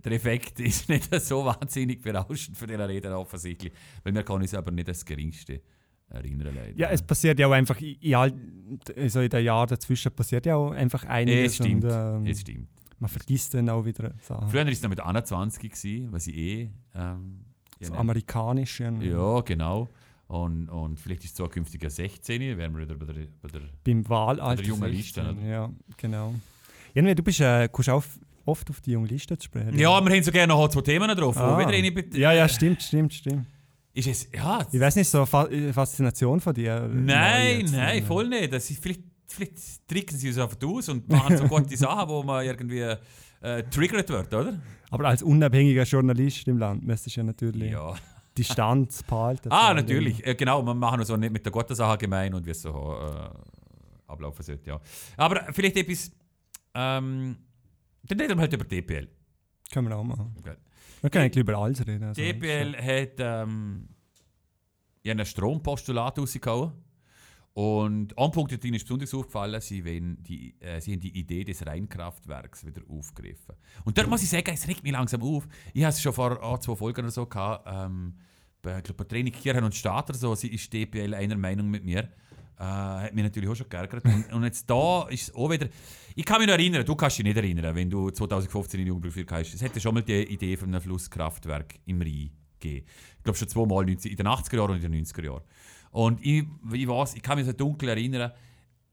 der 0.04 0.12
Effekt 0.12 0.60
ist 0.60 0.88
nicht 0.88 1.12
so 1.20 1.44
wahnsinnig 1.44 2.02
berauschend 2.02 2.56
für 2.56 2.66
diese 2.66 2.88
Rede 2.88 3.16
offensichtlich, 3.16 3.72
weil 4.02 4.14
wir 4.14 4.22
können 4.22 4.42
uns 4.42 4.54
aber 4.54 4.70
nicht 4.70 4.88
das 4.88 5.04
Geringste 5.04 5.60
erinnern. 6.10 6.54
Leider. 6.54 6.76
ja, 6.76 6.88
es 6.90 7.02
passiert 7.02 7.38
ja 7.38 7.46
auch 7.46 7.52
einfach, 7.52 7.80
in, 7.80 8.14
all, 8.14 8.32
also 8.96 9.20
in 9.20 9.28
den 9.28 9.44
Jahren 9.44 9.68
dazwischen 9.68 10.12
passiert 10.12 10.46
ja 10.46 10.56
auch 10.56 10.70
einfach 10.72 11.04
einiges. 11.04 11.52
es 11.52 11.56
stimmt. 11.56 11.84
Und, 11.84 11.90
ähm, 11.92 12.26
es 12.26 12.40
stimmt. 12.40 12.68
man 12.98 13.10
vergisst 13.10 13.54
dann 13.54 13.68
auch 13.68 13.84
wieder 13.84 14.12
Sachen. 14.22 14.48
Früher 14.48 14.64
war 14.64 14.72
es 14.72 14.82
noch 14.82 14.90
mit 14.90 15.00
21, 15.00 15.70
gewesen, 15.70 16.12
was 16.12 16.26
ich 16.26 16.36
eh. 16.36 16.70
Ähm, 16.94 17.44
Das 17.78 17.90
ja, 17.90 17.94
Amerikanische. 17.96 18.92
ja, 19.00 19.40
genau. 19.42 19.88
Und, 20.28 20.68
und 20.68 21.00
vielleicht 21.00 21.24
ist 21.24 21.30
es 21.30 21.36
zukünftig 21.36 21.82
ein 21.82 21.90
16, 21.90 22.58
wären 22.58 22.76
wir 22.76 22.82
wieder 22.82 22.96
bei 22.96 23.06
der, 23.06 23.26
bei 23.40 23.48
der 23.48 23.62
Beim 23.82 24.06
Wahlalter. 24.08 24.44
Bei 24.44 24.56
der 24.56 24.64
jungen 24.66 24.92
16, 24.92 25.24
Liste? 25.24 25.46
Ja, 25.46 25.70
genau. 25.96 26.34
Irgendwie, 26.92 27.14
du 27.14 27.22
bist, 27.22 27.40
äh, 27.40 27.68
kommst 27.72 27.88
auch 27.88 28.04
oft 28.48 28.70
auf 28.70 28.80
die 28.80 28.92
junge 28.92 29.08
Liste 29.08 29.36
zu 29.36 29.44
sprechen. 29.44 29.78
Ja, 29.78 30.00
wir 30.00 30.10
haben 30.12 30.22
so 30.22 30.32
gerne 30.32 30.52
noch 30.52 30.68
zwei 30.68 30.80
Themen 30.80 31.14
drauf. 31.16 31.36
Ah. 31.36 31.58
Wieder 31.58 31.70
eine 31.70 32.18
ja, 32.18 32.32
ja, 32.32 32.48
stimmt, 32.48 32.82
stimmt, 32.82 33.12
stimmt. 33.14 33.46
Ist 33.94 34.06
es, 34.08 34.28
ja, 34.34 34.64
Ich 34.70 34.80
weiß 34.80 34.96
nicht, 34.96 35.08
so 35.08 35.26
Fa 35.26 35.48
Faszination 35.72 36.40
von 36.40 36.54
dir. 36.54 36.76
äh, 36.84 36.88
nein, 36.88 37.60
jetzt, 37.60 37.72
nein, 37.72 37.98
äh, 37.98 38.02
voll 38.02 38.28
nicht. 38.28 38.52
Das 38.52 38.70
ist, 38.70 38.82
vielleicht, 38.82 39.02
vielleicht 39.26 39.88
tricksen 39.88 40.18
sie 40.18 40.28
uns 40.28 40.38
einfach 40.38 40.56
aus 40.64 40.88
und 40.88 41.08
machen 41.08 41.36
so 41.36 41.44
gute 41.44 41.76
Sachen, 41.84 42.08
wo 42.08 42.22
man 42.22 42.44
irgendwie 42.44 42.80
äh, 43.40 43.62
triggert 43.70 44.08
wird, 44.08 44.32
oder? 44.32 44.60
Aber 44.90 45.08
als 45.08 45.22
unabhängiger 45.22 45.82
Journalist 45.82 46.48
im 46.48 46.58
Land 46.58 46.86
müsstest 46.86 47.16
du 47.16 47.20
ja 47.20 47.24
natürlich 47.24 47.72
Ja. 47.72 47.94
Distanz 48.38 49.02
behalten. 49.02 49.50
Ah, 49.50 49.74
natürlich. 49.74 50.24
Äh, 50.24 50.36
genau, 50.36 50.62
wir 50.62 50.74
machen 50.74 51.04
so 51.04 51.16
nicht 51.16 51.32
mit 51.32 51.44
der 51.44 51.50
guten 51.50 51.74
Sache 51.74 51.98
gemein 51.98 52.32
und 52.34 52.46
wie 52.46 52.50
es 52.50 52.62
so 52.62 52.70
äh, 52.70 53.30
ablaufen 54.06 54.42
sollte, 54.44 54.70
ja. 54.70 54.80
Aber 55.16 55.44
vielleicht 55.52 55.76
etwas, 55.76 56.12
ähm, 56.74 57.36
dann 58.08 58.20
reden 58.20 58.36
wir 58.36 58.40
halt 58.40 58.52
über 58.52 58.64
DPL. 58.64 59.08
Können 59.72 59.88
wir 59.88 59.96
auch 59.96 60.04
machen. 60.04 60.34
Okay. 60.38 60.54
Wir 61.00 61.10
können 61.10 61.24
eigentlich 61.24 61.42
über 61.42 61.56
alles 61.56 61.86
reden. 61.86 62.02
Also, 62.04 62.20
DPL 62.20 62.76
hat 62.76 63.14
ähm, 63.18 63.88
ja 65.02 65.14
ein 65.14 65.24
Strompostulat 65.24 66.18
rausgehauen. 66.18 66.72
Und 67.54 68.16
ein 68.16 68.30
Punkt 68.30 68.52
ist 68.52 68.60
besonders 68.62 69.12
aufgefallen, 69.12 69.60
sie, 69.60 69.82
die, 69.82 70.54
äh, 70.60 70.80
sie 70.80 70.92
haben 70.92 71.00
die 71.00 71.18
Idee 71.18 71.42
des 71.42 71.66
Rheinkraftwerks 71.66 72.64
wieder 72.64 72.82
aufgegriffen. 72.88 73.56
Und 73.84 73.98
dort 73.98 74.08
muss 74.08 74.22
ich 74.22 74.28
sagen, 74.28 74.48
es 74.54 74.68
regt 74.68 74.84
mich 74.84 74.92
langsam 74.92 75.22
auf. 75.22 75.48
Ich 75.74 75.82
habe 75.82 75.90
es 75.90 76.00
schon 76.00 76.12
vor 76.12 76.40
ein, 76.40 76.60
zwei 76.60 76.76
Folgen 76.76 77.00
oder 77.00 77.10
so 77.10 77.26
gehabt, 77.26 77.66
ähm, 77.68 78.14
bei, 78.62 78.78
ich 78.78 78.84
glaub, 78.84 78.98
bei 78.98 79.04
Training 79.04 79.32
Kirchen 79.32 79.64
und 79.64 79.74
Staat 79.74 80.08
oder 80.10 80.18
so, 80.18 80.34
sie 80.36 80.48
ist 80.48 80.72
DPL 80.72 81.14
einer 81.14 81.36
Meinung 81.36 81.68
mit 81.68 81.84
mir. 81.84 82.08
Äh, 82.58 82.64
hat 82.64 83.14
mich 83.14 83.22
natürlich 83.22 83.48
auch 83.48 83.54
schon 83.54 83.68
geärgert. 83.68 84.04
Und, 84.04 84.32
und 84.32 84.44
jetzt 84.44 84.68
da 84.68 85.06
ist 85.08 85.28
es 85.28 85.34
auch 85.34 85.48
wieder. 85.50 85.68
Ich 86.16 86.24
kann 86.24 86.38
mich 86.38 86.48
noch 86.48 86.54
erinnern, 86.54 86.84
du 86.84 86.96
kannst 86.96 87.18
dich 87.18 87.24
nicht 87.24 87.36
erinnern, 87.36 87.74
wenn 87.74 87.88
du 87.88 88.10
2015 88.10 88.80
in 88.80 88.88
Jugendprofil 88.88 89.26
hast. 89.30 89.54
Es 89.54 89.62
hätte 89.62 89.80
schon 89.80 89.94
mal 89.94 90.02
die 90.02 90.24
Idee 90.24 90.56
von 90.56 90.68
einem 90.68 90.80
Flusskraftwerk 90.80 91.76
im 91.86 92.02
Rhein 92.02 92.30
gegeben. 92.58 92.86
Ich 93.18 93.22
glaube 93.22 93.38
schon 93.38 93.48
zweimal 93.48 93.84
19 93.84 94.10
in 94.10 94.16
den 94.16 94.26
80er 94.26 94.56
Jahren 94.56 94.70
und 94.72 94.82
in 94.82 94.92
den 94.92 95.04
90er 95.04 95.24
Jahren. 95.24 95.42
Und 95.92 96.20
ich, 96.24 96.44
ich, 96.72 96.88
weiß, 96.88 97.14
ich 97.14 97.22
kann 97.22 97.38
mich 97.38 97.46
so 97.46 97.52
dunkel 97.52 97.90
erinnern, 97.90 98.32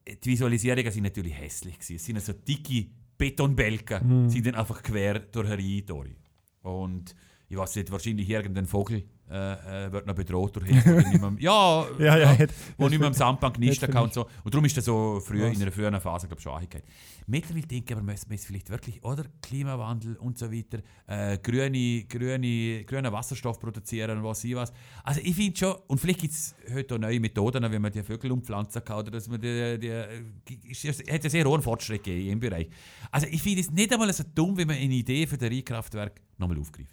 die 0.08 0.30
Visualisierungen 0.30 0.92
sind 0.92 1.04
natürlich 1.04 1.34
hässlich. 1.36 1.80
Gewesen. 1.80 1.96
Es 1.96 2.06
sind 2.06 2.22
so 2.22 2.34
dicke 2.34 2.90
Betonbälken, 3.18 4.30
sind 4.30 4.46
dann 4.46 4.56
einfach 4.56 4.84
quer 4.84 5.20
durch 5.20 5.50
den 5.50 5.60
Rhein 5.60 5.86
durch. 5.88 6.16
Und 6.62 7.16
ich 7.56 7.62
weiß 7.62 7.76
nicht, 7.78 7.92
wahrscheinlich 7.92 8.30
irgendein 8.30 8.66
Vogel 8.66 9.04
äh, 9.32 9.86
äh, 9.88 9.92
wird 9.92 10.06
noch 10.06 10.14
bedroht 10.14 10.56
durch 10.56 10.70
mehr, 10.70 11.34
ja, 11.40 11.86
Ja, 11.98 12.18
ja, 12.18 12.30
hätte- 12.30 12.54
wo 12.78 12.88
nicht 12.90 13.00
mehr 13.00 13.08
am 13.08 13.14
Sandbank 13.14 13.58
hätte 13.60 13.88
kann 13.88 14.04
und 14.04 14.14
so. 14.14 14.28
Und 14.44 14.54
darum 14.54 14.66
ist 14.66 14.78
das 14.78 14.86
so 14.86 15.20
früher, 15.20 15.48
Was? 15.50 15.56
in 15.56 15.64
einer 15.64 15.72
früheren 15.72 16.00
Phase, 16.00 16.28
glaube 16.28 16.40
ich, 16.40 16.44
schon 16.44 16.54
angehört. 16.54 16.84
Mittlerweile 17.26 17.66
denke 17.66 17.86
ich, 17.92 17.98
aber 17.98 18.04
müssen 18.06 18.30
wir 18.30 18.36
es 18.36 18.46
vielleicht 18.46 18.70
wirklich, 18.70 19.04
oder? 19.04 19.24
Klimawandel 19.42 20.16
und 20.18 20.38
so 20.38 20.52
weiter, 20.52 20.80
äh, 21.08 21.40
grüne, 21.40 22.04
grüne, 22.04 22.84
grünen 22.86 23.12
Wasserstoff 23.12 23.60
produzieren 23.60 24.18
und 24.20 24.24
was 24.24 24.44
ich 24.44 24.54
was. 24.54 24.72
Also 25.04 25.22
ich 25.24 25.34
finde 25.36 25.58
schon, 25.58 25.74
und 25.88 25.98
vielleicht 26.00 26.20
gibt 26.20 26.34
es 26.34 26.54
heute 26.72 26.94
auch 26.96 27.00
neue 27.00 27.20
Methoden, 27.20 27.72
wie 27.72 27.80
man 27.80 27.92
die 27.92 28.04
Vögel 28.04 28.32
umpflanzen 28.32 28.84
kann, 28.84 29.00
oder 29.00 29.10
dass 29.12 29.28
man 29.28 29.42
die, 29.42 29.80
die, 29.80 30.70
es 30.70 30.84
hat 31.10 31.24
ja 31.24 31.30
sehr 31.32 31.46
hohen 31.46 31.64
Fortschritt 31.64 32.04
gegeben 32.04 32.34
im 32.34 32.40
Bereich. 32.40 32.70
Also 33.12 33.26
ich 33.32 33.42
finde 33.42 33.62
es 33.62 33.72
nicht 33.72 33.92
einmal 33.92 34.14
so 34.14 34.24
dumm, 34.36 34.56
wenn 34.58 34.68
man 34.68 34.76
eine 34.78 34.94
Idee 34.94 35.26
für 35.26 35.38
das 35.38 35.50
Rheinkraftwerk 35.50 36.22
nochmal 36.38 36.60
aufgreift. 36.60 36.92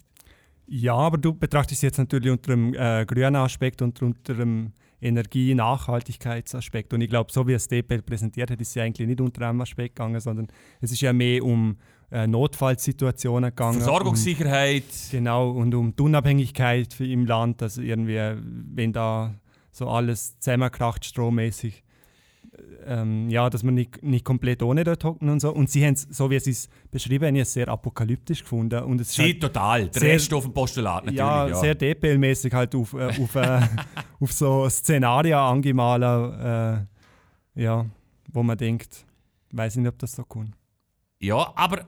Ja, 0.67 0.95
aber 0.95 1.17
du 1.17 1.33
betrachtest 1.33 1.79
es 1.79 1.81
jetzt 1.81 1.97
natürlich 1.97 2.31
unter 2.31 2.51
dem 2.51 2.73
äh, 2.73 3.05
grünen 3.05 3.35
Aspekt 3.35 3.81
und 3.81 4.01
unter 4.01 4.33
dem 4.33 4.71
Energie-Nachhaltigkeitsaspekt. 5.01 6.93
Und 6.93 7.01
ich 7.01 7.09
glaube, 7.09 7.31
so 7.31 7.45
wie 7.47 7.53
es 7.53 7.67
DPL 7.67 8.01
präsentiert 8.01 8.49
hat, 8.49 8.61
ist 8.61 8.69
es 8.69 8.75
ja 8.75 8.83
eigentlich 8.83 9.07
nicht 9.07 9.19
unter 9.19 9.49
einem 9.49 9.61
Aspekt 9.61 9.95
gegangen, 9.95 10.19
sondern 10.19 10.47
es 10.79 10.91
ist 10.91 11.01
ja 11.01 11.11
mehr 11.11 11.43
um 11.43 11.77
äh, 12.11 12.25
Notfallsituationen 12.27 13.49
gegangen. 13.49 13.81
Versorgungssicherheit. 13.81 14.83
Um, 14.83 15.11
genau, 15.11 15.49
und 15.51 15.75
um 15.75 15.95
die 15.95 16.01
Unabhängigkeit 16.01 16.93
für 16.93 17.05
im 17.05 17.25
Land, 17.25 17.61
also 17.61 17.81
irgendwie, 17.81 18.19
wenn 18.73 18.93
da 18.93 19.33
so 19.71 19.89
alles 19.89 20.39
zusammenkracht, 20.39 21.03
strommäßig, 21.03 21.82
ähm, 22.85 23.29
ja, 23.29 23.49
dass 23.49 23.63
man 23.63 23.75
nicht, 23.75 24.01
nicht 24.03 24.25
komplett 24.25 24.61
ohne 24.63 24.83
dort 24.83 25.03
hocken 25.03 25.29
und 25.29 25.39
so. 25.39 25.53
Und 25.53 25.69
sie 25.69 25.85
haben 25.85 25.93
es, 25.93 26.01
so 26.09 26.29
wie 26.29 26.39
sie 26.39 26.51
es 26.51 26.69
beschrieben 26.91 27.25
haben, 27.35 27.45
sehr 27.45 27.67
apokalyptisch 27.69 28.41
gefunden. 28.41 28.83
Und 28.83 28.99
es 29.01 29.13
Sie 29.13 29.21
halt- 29.23 29.41
total. 29.41 29.87
Der 29.89 29.99
sehr- 30.01 30.13
Rest 30.13 30.33
auf 30.33 30.43
dem 30.43 30.53
Postulat 30.53 31.03
natürlich. 31.05 31.17
ja, 31.19 31.47
Ja, 31.47 31.55
sehr 31.55 31.75
DPL-mäßig 31.75 32.53
halt 32.53 32.75
auf, 32.75 32.93
äh, 32.93 33.05
auf, 33.21 33.35
äh, 33.35 33.61
auf 34.19 34.31
so 34.31 34.67
Szenarien 34.69 35.37
angemalt, 35.37 36.03
äh, 37.55 37.61
ja, 37.61 37.85
wo 38.31 38.43
man 38.43 38.57
denkt, 38.57 39.05
weiß 39.51 39.75
nicht, 39.77 39.87
ob 39.87 39.97
das 39.99 40.13
so 40.13 40.23
kommt. 40.25 40.51
Ja, 41.19 41.53
aber 41.55 41.85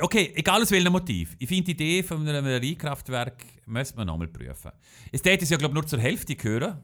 okay, 0.00 0.32
egal 0.36 0.62
aus 0.62 0.70
welchem 0.70 0.92
Motiv. 0.92 1.34
Ich 1.38 1.48
finde 1.48 1.64
die 1.64 1.70
Idee 1.72 2.02
von 2.02 2.26
einem 2.26 2.46
Rheinkraftwerk 2.46 3.44
müsste 3.66 3.96
man 3.96 4.06
nochmal 4.06 4.28
prüfen. 4.28 4.70
Es 5.12 5.20
täte 5.20 5.44
es 5.44 5.50
ja, 5.50 5.56
glaube 5.58 5.72
ich, 5.72 5.74
nur 5.74 5.86
zur 5.86 5.98
Hälfte 5.98 6.34
gehören. 6.36 6.78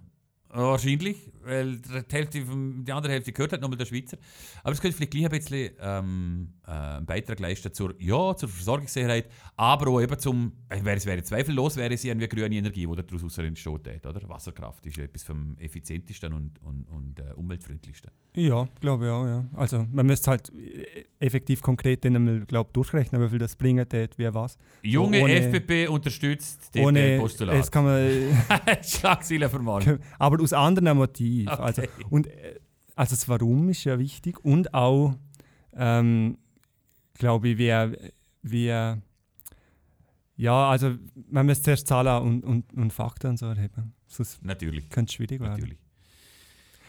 Wahrscheinlich, 0.62 1.30
weil 1.42 1.78
die, 1.78 2.14
Hälfte 2.14 2.44
die 2.44 2.92
andere 2.92 3.12
Hälfte 3.12 3.32
gehört 3.32 3.52
halt 3.52 3.62
nur 3.62 3.76
der 3.76 3.86
Schweizer. 3.86 4.16
Aber 4.62 4.72
es 4.72 4.80
könnte 4.80 4.96
vielleicht 4.96 5.12
gleich 5.12 5.24
ein 5.24 5.30
bisschen 5.30 5.70
ähm, 5.80 6.52
äh, 6.63 6.63
einen 6.66 7.04
Beitrag 7.06 7.38
leisten 7.40 7.72
zur, 7.72 7.94
ja, 7.98 8.34
zur 8.36 8.48
Versorgungssicherheit, 8.48 9.28
aber 9.56 9.90
auch 9.90 10.00
eben 10.00 10.18
zum, 10.18 10.52
äh, 10.70 10.82
wäre 10.84 10.96
es 10.96 11.04
wäre 11.06 11.22
zweifellos, 11.22 11.76
wäre 11.76 11.92
es 11.92 12.04
irgendwie 12.04 12.28
grüne 12.28 12.56
Energie, 12.56 12.86
die 12.86 13.02
daraus 13.02 13.38
entsteht, 13.38 14.06
oder? 14.06 14.28
Wasserkraft 14.28 14.86
ist 14.86 14.98
etwas 14.98 15.22
vom 15.24 15.56
effizientesten 15.58 16.32
und, 16.32 16.52
und, 16.62 16.84
und 16.88 17.18
äh, 17.20 17.32
umweltfreundlichsten. 17.34 18.10
Ja, 18.36 18.66
glaube 18.80 19.04
ich 19.06 19.10
auch, 19.10 19.26
ja. 19.26 19.44
Also 19.54 19.86
man 19.92 20.06
müsste 20.06 20.30
halt 20.30 20.50
äh, 20.54 21.04
effektiv 21.20 21.60
konkret 21.60 22.04
dann 22.04 22.16
einmal, 22.16 22.40
glaub, 22.46 22.72
durchrechnen, 22.72 23.22
wie 23.22 23.28
viel 23.28 23.38
das 23.38 23.56
bringen 23.56 23.88
tät, 23.88 24.14
wer 24.16 24.32
was. 24.34 24.56
Junge 24.82 25.20
ohne- 25.22 25.34
FDP 25.34 25.86
unterstützt 25.88 26.74
den 26.74 26.86
Ohne, 26.86 27.18
Postulat. 27.18 27.56
es 27.56 27.70
kann 27.70 27.84
man, 27.84 28.08
Schlagzeilen 28.82 29.50
für 29.50 29.58
morgen. 29.58 29.98
aber 30.18 30.42
aus 30.42 30.52
anderen 30.52 30.96
Motiven. 30.96 31.48
Okay. 31.52 31.62
Also, 31.62 31.82
und 32.10 32.26
äh, 32.26 32.58
also 32.96 33.14
das 33.16 33.28
Warum 33.28 33.68
ist 33.68 33.84
ja 33.84 33.98
wichtig 33.98 34.42
und 34.44 34.72
auch, 34.72 35.14
ähm, 35.76 36.38
glaube 37.18 37.48
ich, 37.48 37.58
wer, 37.58 37.92
wer, 38.42 39.02
ja, 40.36 40.68
also 40.68 40.94
man 41.30 41.46
muss 41.46 41.62
zuerst 41.62 41.86
Zahlen 41.86 42.22
und, 42.22 42.44
und, 42.44 42.72
und 42.74 42.92
Fakten 42.92 43.28
und 43.30 43.38
so 43.38 43.46
erheben. 43.46 43.94
Sonst 44.06 44.44
Natürlich, 44.44 44.88
könnte 44.90 45.10
es 45.10 45.14
schwierig 45.14 45.40
werden. 45.40 45.52
natürlich. 45.52 45.78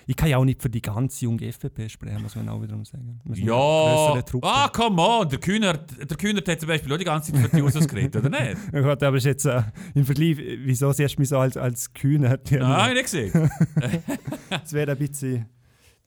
Ich 0.07 0.15
kann 0.15 0.29
ja 0.29 0.37
auch 0.37 0.45
nicht 0.45 0.61
für 0.61 0.69
die 0.69 0.81
ganze 0.81 1.25
junge 1.25 1.47
FDP 1.47 1.89
sprechen, 1.89 2.21
muss 2.21 2.35
man 2.35 2.47
auch 2.49 2.61
wiederum 2.61 2.85
sagen. 2.85 3.19
Ja, 3.33 4.21
ah, 4.41 4.69
come 4.69 5.01
on, 5.01 5.27
der 5.27 5.39
Kühnert, 5.39 6.09
der 6.09 6.17
Kühnert 6.17 6.47
hat 6.47 6.59
zum 6.59 6.69
Beispiel 6.69 6.93
auch 6.93 6.97
die 6.97 7.05
ganze 7.05 7.33
Zeit 7.33 7.41
für 7.41 7.49
die 7.49 7.57
Jusos 7.57 7.87
geredet, 7.87 8.23
oder 8.23 8.29
nicht? 8.29 8.57
Ja 8.71 8.81
gut, 8.89 9.01
aber 9.01 9.17
ist 9.17 9.25
jetzt 9.25 9.45
äh, 9.45 9.63
im 9.95 10.05
Vergleich, 10.05 10.37
wieso 10.37 10.91
siehst 10.91 11.15
du 11.15 11.21
mich 11.21 11.29
so 11.29 11.39
als, 11.39 11.57
als 11.57 11.91
Kühner? 11.91 12.37
Nein, 12.51 12.61
hab 12.61 12.87
ich 12.89 12.93
nicht 12.93 13.03
gesehen. 13.05 13.49
Das 14.49 14.73
wäre 14.73 14.91
ein 14.91 14.97
bisschen. 14.97 15.47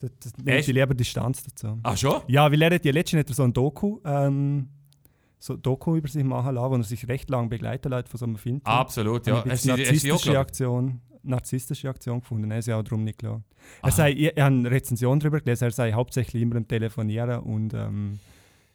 Das, 0.00 0.10
das 0.22 0.36
nehme 0.38 0.58
ich 0.58 0.66
lieber 0.66 0.94
Distanz 0.94 1.42
dazu. 1.42 1.78
Ach 1.82 1.96
schon? 1.96 2.22
Ja, 2.28 2.50
weil 2.52 2.62
er 2.62 2.74
hat 2.74 2.84
ja 2.84 2.92
letztens 2.92 3.20
hat 3.20 3.28
er 3.30 3.34
so 3.34 3.42
ein 3.42 3.52
Doku, 3.52 3.98
ähm, 4.04 4.68
so 5.38 5.56
Doku 5.56 5.96
über 5.96 6.08
sich 6.08 6.24
machen 6.24 6.54
lassen, 6.54 6.70
wo 6.70 6.76
er 6.76 6.82
sich 6.84 7.08
recht 7.08 7.28
lange 7.30 7.48
begleitet 7.48 7.92
hat 7.92 8.08
von 8.08 8.18
so 8.18 8.26
einem 8.26 8.36
Film. 8.36 8.60
Absolut, 8.64 9.26
ja. 9.26 9.42
Eine 9.42 9.56
du 9.56 9.72
auch 9.72 9.76
narzisstische? 9.76 10.38
Aktion, 10.38 11.00
narzisstische 11.22 11.88
Aktion 11.88 12.20
gefunden. 12.20 12.50
Er 12.50 12.58
ist 12.58 12.66
ja 12.66 12.78
auch 12.78 12.84
darum 12.84 13.04
nicht 13.04 13.18
klar. 13.18 13.42
Er 13.82 13.90
sei, 13.90 14.12
ich, 14.12 14.18
ich 14.20 14.28
habe 14.30 14.42
eine 14.42 14.70
Rezension 14.70 15.18
darüber 15.18 15.40
gelesen, 15.40 15.64
er 15.64 15.70
sei 15.72 15.92
hauptsächlich 15.92 16.42
immer 16.42 16.56
am 16.56 16.68
Telefonieren 16.68 17.40
und 17.40 17.74
ähm, 17.74 18.20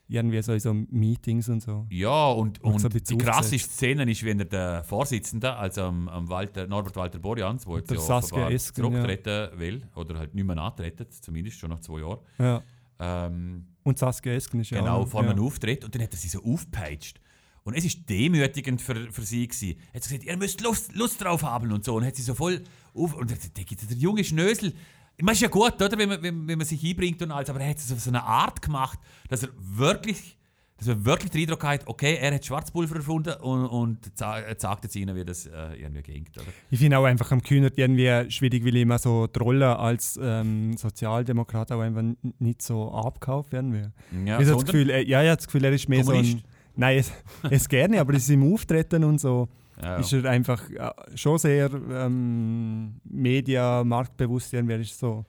irgendwie 0.08 0.42
so 0.42 0.54
in 0.54 0.60
so 0.60 0.74
Meetings 0.74 1.50
und 1.50 1.62
so. 1.62 1.88
Ja, 1.90 2.28
und, 2.32 2.62
Und 2.64 2.74
und 2.74 2.80
so 2.80 2.90
die 2.90 3.18
krasseste. 3.18 3.58
Szene 3.70 4.10
ist, 4.10 4.24
wenn 4.24 4.40
er 4.40 4.46
der 4.46 4.84
Vorsitzende, 4.84 5.56
also 5.56 5.84
am, 5.84 6.08
am 6.10 6.30
Walter, 6.30 6.68
Norbert 6.68 6.96
Walter 6.96 7.20
Borjans, 7.20 7.66
wo 7.66 7.78
jetzt 7.78 7.90
ja 7.90 7.98
Saskia 8.00 8.50
Esken, 8.50 8.84
ja. 8.84 8.92
zurücktreten 8.92 9.60
will, 9.60 9.88
oder 9.96 10.20
halt 10.20 10.36
nicht 10.36 10.46
mehr 10.46 10.58
antreten, 10.58 11.08
zumindest 11.10 11.58
schon 11.60 11.70
nach 11.70 11.80
zwei 11.80 12.00
Jahren, 12.02 12.20
Ja. 12.38 12.62
ähm, 13.00 13.66
Und 13.84 13.98
Saskia 13.98 14.34
Esken 14.34 14.60
ist 14.60 14.70
ja 14.72 14.80
genau, 14.80 15.06
vor 15.06 15.24
ja. 15.24 15.30
einem 15.32 15.44
Auftritt 15.44 15.84
und 15.86 15.96
dann 15.96 16.02
hat 16.04 16.12
er 16.12 16.18
sie 16.18 16.28
so 16.28 16.44
aufgepeitscht. 16.44 17.20
Und 17.64 17.76
es 17.76 17.86
ist 17.86 18.10
demütigend 18.10 18.82
für, 18.82 19.10
für 19.10 19.22
sie 19.22 19.48
gewesen. 19.48 19.80
Er 19.94 19.96
hat 19.96 20.04
gesagt, 20.04 20.26
ihr 20.26 20.38
müsst 20.38 20.60
Lust, 20.60 20.94
Lust 20.96 21.24
drauf 21.24 21.44
haben 21.44 21.72
und 21.72 21.86
so. 21.86 21.96
Und 21.96 22.06
hat 22.06 22.18
sie 22.18 22.22
so 22.22 22.34
voll 22.34 22.62
auf... 22.94 23.16
Und 23.16 23.30
der, 23.30 23.38
der, 23.38 23.64
der 23.64 23.98
junge 23.98 24.26
Schnösel... 24.26 24.74
Ich 25.18 25.24
meine, 25.24 25.34
ist 25.34 25.42
ja 25.42 25.48
gut, 25.48 25.82
oder, 25.82 25.98
wenn 25.98 26.10
man, 26.10 26.24
wenn, 26.24 26.48
wenn 26.48 26.58
man 26.58 26.66
sich 26.66 26.84
einbringt 26.84 27.22
und 27.22 27.32
alles, 27.32 27.50
aber 27.50 27.60
er 27.60 27.70
hat 27.70 27.78
es 27.78 27.92
auf 27.92 28.00
so 28.00 28.10
eine 28.10 28.24
Art 28.24 28.62
gemacht, 28.62 29.00
dass 29.30 29.44
er 29.44 29.50
wirklich... 29.58 30.38
Dass 30.76 30.88
man 30.88 31.06
wirklich 31.06 31.32
den 31.32 31.42
Eindruck 31.42 31.64
hat, 31.64 31.88
okay, 31.88 32.18
er 32.20 32.34
hat 32.34 32.44
Schwarzpulver 32.44 32.96
erfunden 32.96 33.36
und, 33.42 33.68
und 33.68 34.12
er 34.20 34.56
sagt 34.58 34.84
jetzt 34.84 34.96
ihnen, 34.96 35.16
wie 35.16 35.24
das 35.24 35.46
äh, 35.46 35.76
irgendwie 35.76 36.02
ging. 36.02 36.26
Oder? 36.36 36.48
Ich 36.72 36.80
finde 36.80 36.98
auch 36.98 37.06
einfach 37.06 37.32
am 37.32 37.42
Kühnert 37.42 37.78
irgendwie 37.78 38.30
schwierig, 38.32 38.66
weil 38.66 38.76
immer 38.78 38.98
so 38.98 39.28
die 39.28 39.40
Rolle 39.40 39.78
als 39.78 40.20
ähm, 40.22 40.76
Sozialdemokrat 40.76 41.72
auch 41.72 41.80
einfach 41.80 42.04
nicht 42.40 42.64
so 42.64 42.92
abgekauft 42.92 43.54
werden 43.54 43.72
will. 43.72 43.94
Ja, 44.26 44.40
ich 44.40 44.48
habe 44.48 44.56
das 44.56 44.66
Gefühl, 44.66 44.90
äh, 44.90 45.08
ja, 45.08 45.20
habe 45.20 45.36
das 45.38 45.46
Gefühl, 45.46 45.64
er 45.64 45.72
ist 45.72 45.88
mehr 45.88 46.04
so 46.04 46.12
Kommunist? 46.12 46.38
ein. 46.38 46.44
Nein, 46.76 46.98
es, 46.98 47.12
es 47.50 47.70
gerne, 47.70 48.02
aber 48.02 48.16
es 48.16 48.24
ist 48.24 48.30
im 48.32 48.52
Auftreten 48.52 49.04
und 49.04 49.22
so 49.22 49.48
ja, 49.84 49.98
ist 49.98 50.14
er 50.14 50.26
einfach 50.30 50.70
äh, 50.70 50.92
schon 51.16 51.38
sehr 51.38 51.70
ähm, 51.74 52.96
media, 53.04 53.84
marktbewusst. 53.84 54.54
irgendwie. 54.54 54.74
Er 54.74 54.80
ist 54.80 54.98
so 54.98 55.26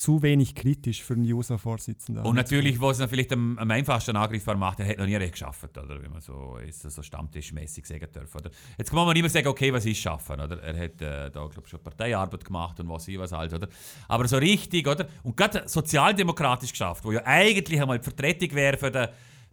zu 0.00 0.22
wenig 0.22 0.54
kritisch 0.54 1.02
für 1.02 1.12
einen 1.12 1.30
User-Vorsitzenden. 1.30 2.24
Und 2.24 2.34
natürlich, 2.34 2.80
was 2.80 3.00
es 3.00 3.10
vielleicht 3.10 3.34
am, 3.34 3.58
am 3.58 3.70
einfachsten 3.70 4.16
angreifbar 4.16 4.56
macht, 4.56 4.80
er 4.80 4.88
hat 4.88 4.96
noch 4.96 5.04
nie 5.04 5.14
recht 5.14 5.32
geschafft, 5.32 5.76
oder? 5.76 6.02
Wenn 6.02 6.10
man 6.10 6.22
so, 6.22 6.56
ist, 6.56 6.80
so 6.80 7.02
stammtischmäßig 7.02 7.84
sagen 7.84 8.06
darf. 8.10 8.34
Oder? 8.34 8.50
Jetzt 8.78 8.90
kann 8.90 9.04
man 9.04 9.14
immer 9.14 9.28
sagen, 9.28 9.48
okay, 9.48 9.70
was 9.70 9.84
ist 9.84 9.98
schaffen, 9.98 10.40
oder? 10.40 10.58
Er 10.62 10.84
hat 10.84 11.02
äh, 11.02 11.30
da, 11.30 11.46
glaube 11.46 11.62
ich, 11.64 11.68
schon 11.68 11.82
Parteiarbeit 11.82 12.46
gemacht 12.46 12.80
und 12.80 12.88
was 12.88 13.06
ich 13.08 13.18
was 13.18 13.32
halt, 13.32 13.52
oder? 13.52 13.68
Aber 14.08 14.26
so 14.26 14.38
richtig, 14.38 14.88
oder? 14.88 15.06
Und 15.22 15.36
gerade 15.36 15.68
sozialdemokratisch 15.68 16.70
geschafft, 16.70 17.04
wo 17.04 17.12
ja 17.12 17.20
eigentlich 17.26 17.78
einmal 17.78 17.98
die 17.98 18.04
Vertretung 18.04 18.54
wäre 18.54 18.78
für 18.78 18.90
den 18.90 19.08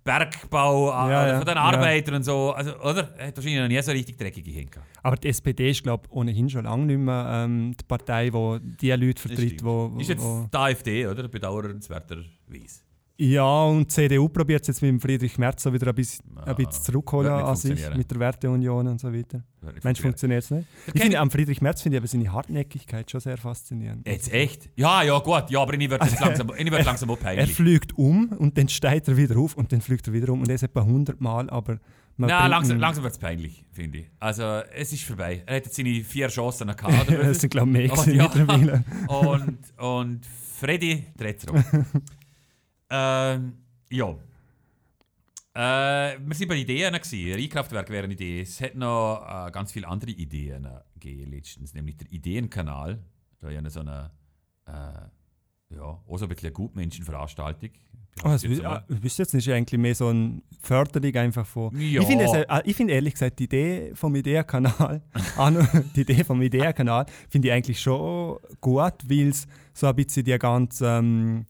Bergbau, 0.07 0.89
äh, 0.89 1.11
Ja, 1.11 1.27
ja, 1.27 1.39
für 1.39 1.45
den 1.45 1.55
ja. 1.55 1.61
Arbeiter 1.61 2.15
und 2.15 2.23
so, 2.23 2.51
also, 2.51 2.71
oder? 2.79 3.09
Er 3.17 3.27
hat 3.27 3.37
wahrscheinlich 3.37 3.61
noch 3.61 3.67
nie 3.67 3.81
so 3.81 3.91
richtig 3.91 4.17
dreckige 4.17 4.65
gehabt. 4.65 4.87
aber 5.03 5.15
die 5.17 5.27
SPD 5.27 5.69
ist, 5.69 5.83
glaube 5.83 6.03
ich, 6.07 6.11
ohnehin 6.11 6.49
schon 6.49 6.63
lange 6.63 6.85
nicht 6.85 6.99
mehr 6.99 7.45
ähm, 7.45 7.75
die 7.79 7.83
Partei, 7.85 8.29
die 8.29 8.59
die 8.81 8.91
Leute 8.91 9.21
vertritt, 9.21 9.63
wo, 9.63 9.91
wo, 9.93 9.99
Ist 9.99 10.09
jetzt 10.09 10.25
die 10.53 10.57
AfD, 10.57 11.05
oder? 11.07 11.27
Bedauernswerterweise. 11.27 12.86
Ja, 13.19 13.63
und 13.63 13.85
die 13.85 13.87
CDU 13.87 14.29
probiert 14.29 14.61
es 14.61 14.67
jetzt 14.67 14.81
mit 14.81 14.89
dem 14.89 14.99
Friedrich 14.99 15.39
Merz 15.39 15.63
so 15.63 15.73
wieder 15.73 15.87
ein 15.87 15.95
bisschen, 15.95 16.23
Ja, 16.35 16.43
ein 16.43 16.55
bisschen 16.55 16.83
zurückholen 16.83 17.31
an 17.31 17.55
sich 17.55 17.89
mit 17.95 18.11
der 18.11 18.19
Werteunion 18.19 18.87
und 18.87 19.01
so 19.01 19.11
weiter. 19.11 19.43
Funktionieren. 19.59 19.95
funktioniert 19.95 20.43
es 20.43 20.51
nicht? 20.51 20.67
Ich 20.93 21.01
finde 21.01 21.19
am 21.19 21.31
Friedrich 21.31 21.59
Merz 21.59 21.81
finde 21.81 21.97
ich 21.97 22.01
aber 22.01 22.07
seine 22.07 22.31
Hartnäckigkeit 22.31 23.09
schon 23.09 23.19
sehr 23.19 23.37
faszinierend. 23.37 24.07
Jetzt 24.07 24.31
echt? 24.31 24.69
Ja, 24.75 25.01
ja, 25.01 25.17
gut. 25.17 25.49
Ja, 25.49 25.61
aber 25.61 25.73
ich 25.73 25.89
werde 25.89 26.05
jetzt 26.05 26.19
langsam, 26.21 26.51
ich 26.55 26.71
werd 26.71 26.85
langsam 26.85 27.09
auch 27.09 27.19
Er 27.23 27.47
fliegt 27.47 27.97
um 27.97 28.29
und 28.37 28.55
dann 28.57 28.69
steigt 28.69 29.07
er 29.07 29.17
wieder 29.17 29.37
auf 29.37 29.55
und 29.55 29.71
dann 29.71 29.81
fliegt 29.81 30.05
er 30.07 30.13
wieder 30.13 30.31
um 30.31 30.41
und 30.41 30.49
das 30.49 30.61
etwa 30.61 30.81
100 30.81 31.19
Mal, 31.19 31.49
aber 31.49 31.79
Nein, 32.17 32.49
langsam, 32.49 32.79
langsam 32.79 33.03
wird 33.03 33.13
es 33.13 33.19
peinlich, 33.19 33.63
finde 33.71 33.99
ich. 33.99 34.09
Also, 34.19 34.43
es 34.75 34.91
ist 34.91 35.03
vorbei. 35.03 35.43
Er 35.45 35.57
hat 35.57 35.65
jetzt 35.65 35.75
seine 35.75 36.03
vier 36.03 36.27
Chancen 36.29 36.67
gehabt. 36.67 37.11
das 37.11 37.41
sind 37.41 37.51
glaube 37.51 37.67
ich 37.69 37.73
mehr 37.73 37.91
Oh, 37.95 38.09
ja. 38.09 38.23
mittlerweile. 38.23 38.83
und, 39.07 39.57
und 39.77 40.25
Freddy 40.59 41.05
dreht 41.15 41.41
zurück. 41.41 41.63
Ähm, 42.89 43.53
ja. 43.89 44.09
Äh, 45.53 46.19
wir 46.19 46.39
waren 46.39 46.47
bei 46.47 46.55
Ideen. 46.55 46.93
Gewesen. 46.93 47.33
Reinkraftwerk 47.33 47.89
wäre 47.89 48.03
eine 48.03 48.13
Idee. 48.13 48.41
Es 48.41 48.61
hat 48.61 48.75
noch 48.75 49.25
äh, 49.27 49.51
ganz 49.51 49.71
viele 49.71 49.87
andere 49.87 50.11
Ideen 50.11 50.65
äh, 50.65 50.81
gegeben 50.93 51.31
letztens. 51.31 51.73
Nämlich 51.73 51.97
der 51.97 52.11
Ideenkanal. 52.11 52.99
Da 53.39 53.49
ja 53.49 53.67
so 53.69 53.81
eine, 53.81 54.11
äh, 54.65 55.75
ja, 55.75 55.81
auch 55.81 56.17
so 56.17 56.25
ein 56.25 56.29
bisschen 56.29 56.47
eine 56.47 56.53
Gutmenschenveranstaltung. 56.53 57.71
Oh, 58.23 58.29
das 58.29 58.43
ah, 58.63 58.83
wisst 58.87 59.19
ihr 59.19 59.23
jetzt 59.23 59.33
nicht 59.33 59.51
eigentlich 59.51 59.79
mehr 59.79 59.93
so 59.93 60.07
eine 60.07 60.41
Förderung 60.61 61.15
einfach 61.15 61.45
von. 61.45 61.79
Ja. 61.79 62.01
Ich 62.01 62.07
finde 62.07 62.25
äh, 62.25 62.61
ich 62.65 62.75
finde 62.75 62.93
ehrlich 62.93 63.13
gesagt 63.13 63.37
die 63.37 63.43
Idee 63.43 63.91
vom 63.93 64.15
Ideenkanal, 64.15 65.03
die 65.95 66.01
Idee 66.01 66.23
vom 66.23 66.41
Ideenkanal 66.41 67.05
finde 67.29 67.49
ich 67.49 67.53
eigentlich 67.53 67.79
schon 67.79 68.39
gut, 68.59 68.95
weil 69.07 69.29
es 69.29 69.47
so 69.73 69.85
ein 69.87 69.95
bisschen 69.95 70.25
die 70.25 70.37
ganze 70.39 70.87
ähm, 70.87 71.45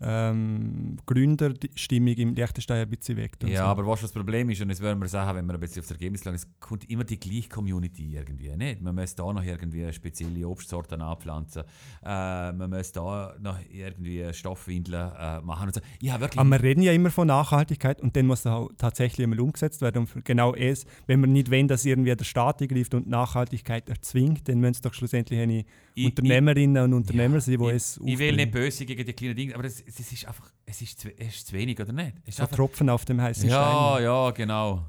ähm, 0.00 0.96
Gründerstimmung 1.06 2.14
im 2.14 2.34
Liechtenstein 2.34 2.82
ein 2.82 2.90
bisschen 2.90 3.18
und 3.42 3.48
Ja, 3.48 3.58
so. 3.60 3.64
aber 3.64 3.86
was 3.86 4.00
das 4.02 4.12
Problem 4.12 4.48
ist, 4.50 4.60
und 4.60 4.68
das 4.68 4.80
werden 4.80 5.00
wir 5.00 5.08
sagen, 5.08 5.36
wenn 5.38 5.46
wir 5.46 5.54
ein 5.54 5.60
bisschen 5.60 5.80
aufs 5.80 5.90
Ergebnis 5.90 6.22
schauen, 6.22 6.34
es 6.34 6.46
kommt 6.60 6.88
immer 6.90 7.04
die 7.04 7.18
gleiche 7.18 7.48
Community 7.48 8.14
irgendwie. 8.14 8.54
Nicht? 8.56 8.80
Man 8.82 8.94
muss 8.94 9.14
da 9.14 9.32
noch 9.32 9.42
irgendwie 9.44 9.92
spezielle 9.92 10.46
Obstsorten 10.46 11.00
anpflanzen, 11.02 11.62
äh, 12.04 12.52
man 12.52 12.70
muss 12.70 12.92
da 12.92 13.34
noch 13.40 13.58
irgendwie 13.70 14.32
Stoffwindeln 14.32 15.12
äh, 15.18 15.40
machen 15.40 15.68
und 15.68 15.74
so. 15.74 15.80
Ja, 16.00 16.20
wirklich. 16.20 16.38
Aber 16.38 16.50
wir 16.50 16.62
reden 16.62 16.82
ja 16.82 16.92
immer 16.92 17.10
von 17.10 17.26
Nachhaltigkeit 17.28 18.00
und 18.00 18.16
dann 18.16 18.26
muss 18.26 18.42
das 18.42 18.52
auch 18.52 18.70
tatsächlich 18.78 19.24
einmal 19.24 19.40
umgesetzt 19.40 19.80
werden. 19.82 20.06
Und 20.14 20.24
genau 20.24 20.54
es, 20.54 20.86
wenn 21.06 21.20
wir 21.20 21.26
nicht 21.26 21.50
wollen, 21.50 21.68
dass 21.68 21.84
irgendwie 21.84 22.14
der 22.14 22.24
Staat 22.24 22.62
eingreift 22.62 22.94
und 22.94 23.08
Nachhaltigkeit 23.08 23.88
erzwingt, 23.88 24.48
dann 24.48 24.58
müssen 24.60 24.72
es 24.72 24.80
doch 24.80 24.94
schlussendlich 24.94 25.40
eine 25.40 25.64
Ich- 25.94 26.06
Unternehmerinnen 26.06 26.84
und 26.84 26.94
Unternehmer 26.94 27.40
sein, 27.40 27.58
die 27.58 27.64
ich, 27.66 27.72
es 27.72 27.96
ich 27.96 28.02
will 28.06 28.12
aufbringen. 28.12 28.36
nicht 28.36 28.50
böse 28.52 28.86
gegen 28.86 29.04
die 29.04 29.12
kleinen 29.12 29.36
Dinge, 29.36 29.54
aber 29.54 29.64
es, 29.64 29.82
es 29.88 30.12
ist 30.12 30.26
einfach, 30.26 30.50
es 30.66 30.82
ist 30.82 31.00
zu, 31.00 31.08
es 31.18 31.36
ist 31.36 31.46
zu 31.48 31.52
wenig, 31.54 31.80
oder 31.80 31.92
nicht? 31.92 32.12
Es 32.24 32.30
ist 32.30 32.36
so 32.36 32.42
einfach, 32.44 32.56
Tropfen 32.56 32.88
auf 32.90 33.04
dem 33.04 33.20
heißen 33.20 33.48
ja, 33.48 33.92
Stein. 33.94 34.04
ja, 34.04 34.30
genau. 34.32 34.86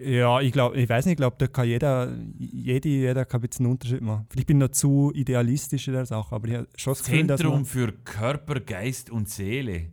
Ja, 0.00 0.40
ich 0.40 0.52
glaube, 0.52 0.76
ich 0.76 0.88
weiß 0.88 1.06
nicht, 1.06 1.14
ich 1.14 1.16
glaube, 1.16 1.36
da 1.38 1.46
kann 1.48 1.66
jeder, 1.66 2.12
jede, 2.38 2.88
jeder 2.88 3.24
kann 3.24 3.40
ein 3.42 3.48
bisschen 3.48 3.66
einen 3.66 3.72
Unterschied 3.72 4.00
machen. 4.02 4.26
Vielleicht 4.30 4.46
bin 4.46 4.58
ich 4.58 4.68
noch 4.68 4.72
zu 4.72 5.10
idealistisch 5.14 5.88
in 5.88 5.94
der 5.94 6.06
Sache, 6.06 6.32
aber 6.34 6.46
ich 6.48 6.54
habe 6.54 6.68
schon 6.76 6.92
das 6.92 7.02
Gefühl, 7.02 7.26
dass 7.26 7.40
Zentrum 7.40 7.64
für 7.66 7.90
Körper, 8.04 8.60
Geist 8.60 9.10
und 9.10 9.28
Seele. 9.28 9.86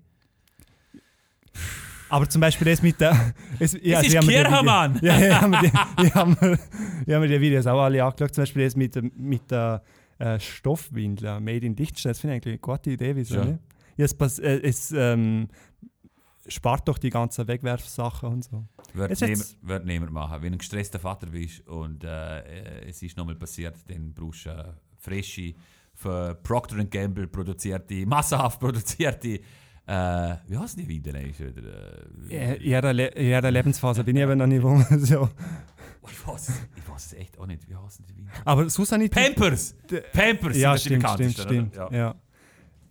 Aber 2.10 2.30
zum 2.30 2.40
Beispiel 2.42 2.68
das 2.72 2.82
mit 2.82 3.02
der... 3.02 3.34
Es, 3.60 3.74
ja, 3.82 4.00
ist 4.00 4.14
mir 4.14 4.20
die 4.22 4.28
Video- 4.28 4.42
Kirchermann! 4.44 5.00
Ja, 5.02 5.20
ja, 5.20 5.28
ich 5.28 5.34
habe 5.34 5.50
mir, 6.38 6.58
habe 7.16 7.20
mir, 7.20 7.28
die 7.28 7.42
Videos 7.42 7.66
auch 7.68 7.82
alle 7.82 8.04
angeschaut. 8.04 8.34
Zum 8.36 8.44
Beispiel 8.44 8.64
das 8.66 8.76
mit, 8.76 8.96
der- 8.96 9.04
mit 9.16 9.50
der 9.52 9.84
äh, 10.20 10.40
Stoffwindel, 10.40 11.40
Made 11.42 11.66
in 11.66 11.76
Liechtenstein. 11.76 12.12
Das 12.12 12.20
finde 12.20 12.36
ich 12.36 12.42
eigentlich 12.44 12.54
eine 12.54 12.60
gute 12.60 12.92
Idee. 12.92 13.16
Wieso 13.16 13.36
Ja. 13.36 13.46
nicht? 13.46 13.60
Ja, 13.98 14.06
es 14.06 14.14
pass- 14.14 14.40
äh, 14.40 14.60
es 14.64 14.92
ähm, 14.92 15.48
spart 16.48 16.88
doch 16.88 16.98
die 16.98 17.10
ganzen 17.10 17.48
Wegwerfsachen 17.48 18.30
und 18.30 18.44
so. 18.44 18.64
Wird 18.94 19.10
Jetzt 19.10 19.22
niemand, 19.22 19.40
jetzt- 19.40 19.58
wird 19.68 19.86
niemand 19.86 20.12
machen. 20.12 20.42
Wenn 20.42 20.52
du 20.52 20.56
ein 20.56 20.60
gestresster 20.60 21.00
Vater 21.00 21.28
bist 21.28 21.68
und 21.68 22.04
äh, 22.04 22.86
es 22.88 23.02
ist 23.02 23.18
nochmal 23.18 23.36
passiert, 23.36 23.76
dann 23.88 24.14
brauchst 24.14 24.46
du 24.46 24.50
äh, 24.52 24.64
frische, 24.98 25.54
für 25.94 26.36
Procter 26.36 26.84
Gamble 26.86 27.28
produzierte, 27.28 28.06
massenhaft 28.06 28.60
produzierte, 28.60 29.40
äh, 29.88 30.36
wie 30.48 30.58
heißen 30.58 30.80
die 30.82 30.88
wieder? 30.88 31.16
Äh, 31.16 32.56
In 32.56 32.62
ihrer, 32.62 32.94
Le 32.94 33.10
ihrer 33.16 33.50
Lebensphase 33.52 34.04
bin 34.04 34.16
ich 34.16 34.22
eben 34.24 34.38
noch 34.38 34.46
nicht 34.48 34.62
wo. 34.62 34.78
So. 35.00 35.30
Oh, 36.02 36.08
ich 36.12 36.28
weiß, 36.28 36.50
es- 36.50 36.62
ich 36.78 36.88
weiß 36.90 37.06
es 37.08 37.14
echt 37.14 37.38
auch 37.40 37.48
nicht. 37.48 37.68
Wie 37.68 37.76
heißen 37.76 38.06
die 38.06 38.16
Weine? 38.16 38.30
Aber 38.46 38.64
die- 38.66 39.10
Pampers! 39.10 39.76
Pampers 40.14 40.58
Ja, 40.58 40.78
stimmt, 40.78 41.10
stimmt, 41.10 41.34
stimmt. 41.40 41.76
oder? 41.78 41.94
Ja. 41.98 42.16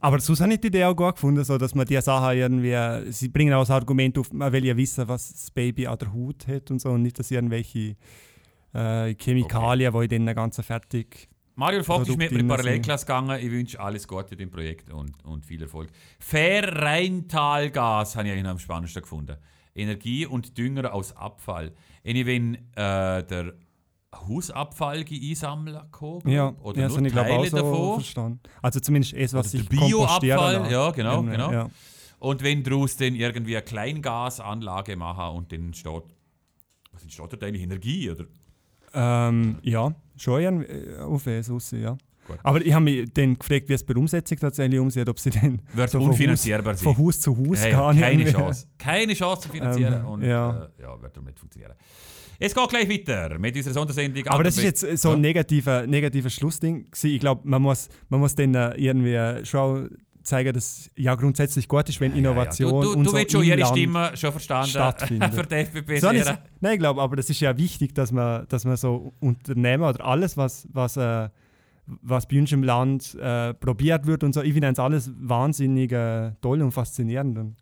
Aber 0.01 0.21
sonst 0.21 0.41
habe 0.41 0.53
ich 0.53 0.61
die 0.61 0.69
Idee 0.69 0.85
auch 0.85 0.95
gut 0.95 1.15
gefunden, 1.15 1.43
so, 1.45 1.57
dass 1.59 1.75
man 1.75 1.87
die 1.87 2.01
Sachen 2.01 2.37
irgendwie, 2.37 3.13
sie 3.13 3.29
bringen 3.29 3.55
auch 3.55 3.63
das 3.63 3.71
Argument 3.71 4.19
auf, 4.19 4.33
man 4.33 4.53
will 4.53 4.65
ja 4.65 4.77
wissen, 4.77 5.09
was 5.09 5.33
das 5.33 5.51
Baby 5.51 5.87
an 5.87 5.99
der 5.99 6.13
Haut 6.13 6.47
hat 6.47 6.71
und 6.71 6.81
so 6.81 6.91
und 6.91 7.03
nicht, 7.03 7.19
dass 7.19 7.31
irgendwelche 7.31 7.97
äh, 8.75 9.15
Chemikalien, 9.15 9.93
die 9.93 10.15
in 10.15 10.27
den 10.27 10.35
ganzen 10.35 10.63
fertig... 10.63 11.29
Mario 11.55 11.83
Vogt 11.83 12.09
ist 12.09 12.19
mit 12.19 12.31
mir 12.31 12.39
in 12.39 12.47
Produkte 12.47 12.65
Parallelklasse 12.65 13.07
gegangen. 13.07 13.41
Ich 13.41 13.51
wünsche 13.51 13.81
alles 13.81 14.07
Gute 14.07 14.37
dem 14.37 14.51
Projekt 14.51 14.93
und, 14.93 15.25
und 15.25 15.47
viel 15.47 15.63
Erfolg. 15.63 15.89
Fair 16.19 16.83
Rheintalgas 16.83 18.15
habe 18.15 18.29
ich 18.29 18.35
eigentlich 18.35 18.47
am 18.47 18.59
spannendsten 18.59 19.01
gefunden. 19.01 19.37
Energie 19.75 20.27
und 20.27 20.59
Dünger 20.59 20.93
aus 20.93 21.17
Abfall. 21.17 21.73
Wenn 22.05 22.55
äh, 22.55 22.59
der 22.75 23.55
Hausabfall 24.29 25.05
einsammeln 25.11 25.79
kann, 25.93 26.21
Ja, 26.31 26.55
oder 26.63 26.79
ja, 26.81 26.89
das 26.89 26.97
nur 26.97 26.99
habe 26.99 27.09
ich 27.09 27.13
Teile 27.15 27.51
so 27.51 27.57
davon. 27.57 27.95
verstanden. 28.01 28.41
Also 28.63 28.81
zumindest 28.81 29.15
es, 29.15 29.33
was 29.35 29.55
Oder 29.55 29.65
kompostieren 29.65 29.91
Bioabfall, 29.91 30.73
ja, 30.73 30.91
genau, 30.91 31.15
Irgendwie, 31.15 31.33
genau. 31.33 31.53
Ja. 31.53 31.71
Und 32.19 32.43
wenn 32.43 32.63
daraus 32.63 32.97
dann 32.97 33.15
irgendwie 33.15 33.57
eine 33.57 33.65
Kleingasanlage 33.65 34.97
machen 34.97 35.37
und 35.37 35.53
dann 35.53 35.75
steht, 35.75 36.03
was 36.93 37.03
entsteht 37.03 37.33
dort 37.33 37.43
eigentlich? 37.45 37.63
Energie, 37.63 38.11
oder? 38.11 38.25
Ähm, 38.95 39.59
ja, 39.63 39.95
schon 40.17 40.41
äh, 40.65 40.97
auf 41.01 41.27
es 41.27 41.51
raus, 41.51 41.71
ja. 41.73 41.97
Gut. 42.27 42.39
Aber 42.43 42.61
ich 42.65 42.73
habe 42.73 42.85
mich 42.85 43.09
dann 43.13 43.39
gefragt, 43.39 43.69
wie 43.69 43.75
es 43.75 43.85
bei 43.85 43.93
der 43.95 44.01
Umsetzung 44.01 44.39
tatsächlich 44.39 44.81
umsieht, 44.81 45.09
ob 45.09 45.19
sie 45.21 45.31
dann 45.31 45.63
Wird 45.75 45.91
so 45.91 46.01
von 46.01 46.09
unfinanzierbar 46.11 46.73
Haus, 46.73 46.81
sein. 46.81 46.95
von 46.95 47.05
Haus 47.07 47.21
zu 47.21 47.37
Haus 47.37 47.61
Hey, 47.61 47.71
gehen. 47.71 48.01
keine. 48.01 48.33
Chance. 48.33 48.67
Keine 48.79 49.15
Chance 49.15 49.43
zu 49.43 49.49
finanzieren. 49.51 49.95
Ähm, 49.95 50.07
und 50.07 50.23
ja. 50.23 50.65
äh, 50.79 50.83
ja, 50.83 51.01
wird 51.03 51.15
darum 51.17 51.27
nicht 51.27 51.39
funktionieren. 51.39 51.75
Es 52.39 52.55
geht 52.55 52.69
gleich 52.69 52.89
weiter 52.89 53.39
mit 53.39 53.57
unserer 53.57 53.75
Sondersendung. 53.75 54.27
Aber 54.29 54.45
das 54.45 54.57
ist 54.59 54.65
jetzt 54.65 55.03
so 55.03 55.11
ein 55.11 55.21
negativer, 55.21 55.87
negativer 55.87 56.31
Schlussding. 56.31 56.87
Ich 57.03 57.21
glaube, 57.21 57.43
man 57.45 57.63
muss, 57.63 57.89
man 58.09 58.21
muss 58.21 58.35
dann 58.35 58.55
irgendwie 58.77 59.45
schon 59.45 59.91
zeigen, 60.27 60.53
dass 60.53 60.91
ja 60.97 61.15
grundsätzlich 61.15 61.69
gut 61.69 61.89
ist, 61.89 62.01
wenn 62.01 62.13
Innovation 62.15 62.71
Ja, 62.71 62.77
ja. 62.77 62.83
Du, 62.83 62.93
du, 62.93 62.99
und 62.99 63.05
du 63.05 63.11
so 63.11 63.17
willst 63.17 63.33
schon 63.33 63.45
ihre 63.45 63.61
Land 63.61 63.71
Stimme 63.71 64.11
schon 64.15 64.33
verstanden 64.33 65.33
für 65.33 65.43
die 65.45 65.55
FDP. 65.55 65.99
So 65.99 66.11
ist, 66.11 66.35
nein, 66.61 66.75
ich 66.75 66.79
glaube, 66.79 67.01
aber 67.01 67.17
das 67.17 67.31
ist 67.31 67.41
ja 67.41 67.57
wichtig, 67.57 67.95
dass 67.95 68.13
man, 68.13 68.47
dass 68.49 68.65
man 68.65 68.77
so 68.77 69.13
Unternehmen 69.21 69.85
oder 69.85 70.05
alles, 70.05 70.37
was, 70.37 70.69
was, 70.73 70.97
äh, 70.97 71.29
was 71.87 72.27
bei 72.27 72.39
uns 72.39 72.53
im 72.53 72.63
Land 72.63 73.15
äh, 73.15 73.55
probiert 73.55 74.07
wird 74.07 74.25
und 74.25 74.35
so, 74.35 74.43
ich 74.43 74.53
finde 74.53 74.69
das 74.69 74.79
alles 74.79 75.11
wahnsinnig 75.19 75.93
äh, 75.93 76.33
toll 76.41 76.61
und 76.61 76.73
faszinierend. 76.73 77.39
Und 77.39 77.57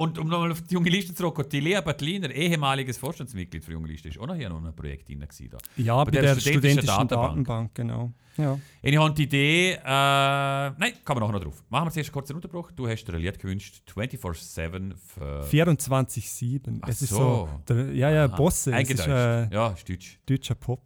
Und 0.00 0.18
um 0.18 0.28
nochmal 0.28 0.50
auf 0.50 0.62
die 0.62 0.72
junge 0.72 0.88
Liste 0.88 1.12
zurückzukommen, 1.14 1.50
die 1.50 1.60
Lea 1.60 1.78
Bertliner, 1.84 2.30
ehemaliges 2.30 2.96
Vorstandsmitglied 2.96 3.62
für 3.62 3.72
junge 3.72 3.88
Liste, 3.88 4.08
ist 4.08 4.18
auch 4.18 4.26
noch 4.26 4.34
hier 4.34 4.48
noch 4.48 4.64
ein 4.64 4.74
Projekt 4.74 5.06
drin. 5.10 5.22
Da. 5.50 5.58
ja, 5.76 6.02
bei, 6.02 6.10
der 6.10 6.22
der, 6.22 6.40
studentischen 6.40 6.78
studentischen 6.78 6.86
Datenbank. 6.86 7.46
Datenbank, 7.46 7.74
genau. 7.74 8.12
Ja. 8.38 8.58
Ich 8.80 8.96
habe 8.96 9.12
die 9.12 9.24
Idee, 9.24 9.72
äh, 9.72 9.78
nein, 9.84 10.92
kommen 11.04 11.20
wir 11.20 11.26
nachher 11.26 11.32
noch 11.32 11.42
drauf. 11.42 11.62
Machen 11.68 11.88
wir 11.88 11.90
zuerst 11.90 12.08
einen 12.08 12.14
kurzen 12.14 12.36
Unterbruch. 12.36 12.72
Du 12.72 12.88
hast 12.88 13.04
dir 13.04 13.12
ein 13.12 13.20
Lied 13.20 13.38
gewünscht, 13.38 13.82
24-7 13.94 14.94
für... 14.96 15.42
24-7. 15.42 16.78
Ach 16.80 16.88
Es 16.88 17.02
ist 17.02 17.10
so. 17.10 17.18
so. 17.18 17.48
Der, 17.68 17.92
ja, 17.92 18.10
ja, 18.10 18.24
Aha. 18.24 18.36
Bosse. 18.36 18.72
Es 18.72 18.88
ist 18.88 19.06
äh, 19.06 19.52
ja, 19.52 19.68
ist 19.68 19.86
deutsch. 19.86 20.18
deutscher 20.24 20.54
Pop. 20.54 20.80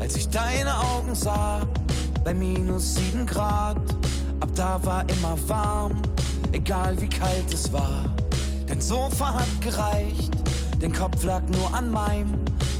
Als 0.00 0.16
ich 0.16 0.28
deine 0.30 0.74
Augen 0.78 1.14
sah, 1.14 1.60
bei 2.26 2.34
minus 2.34 2.96
sieben 2.96 3.24
Grad, 3.24 3.76
ab 4.40 4.48
da 4.56 4.80
war 4.82 5.08
immer 5.08 5.38
warm, 5.46 6.02
egal 6.50 7.00
wie 7.00 7.08
kalt 7.08 7.54
es 7.54 7.72
war. 7.72 8.04
Dein 8.66 8.80
Sofa 8.80 9.34
hat 9.34 9.60
gereicht, 9.60 10.32
dein 10.80 10.92
Kopf 10.92 11.22
lag 11.22 11.42
nur 11.42 11.72
an 11.72 11.88
meinem, 11.88 12.34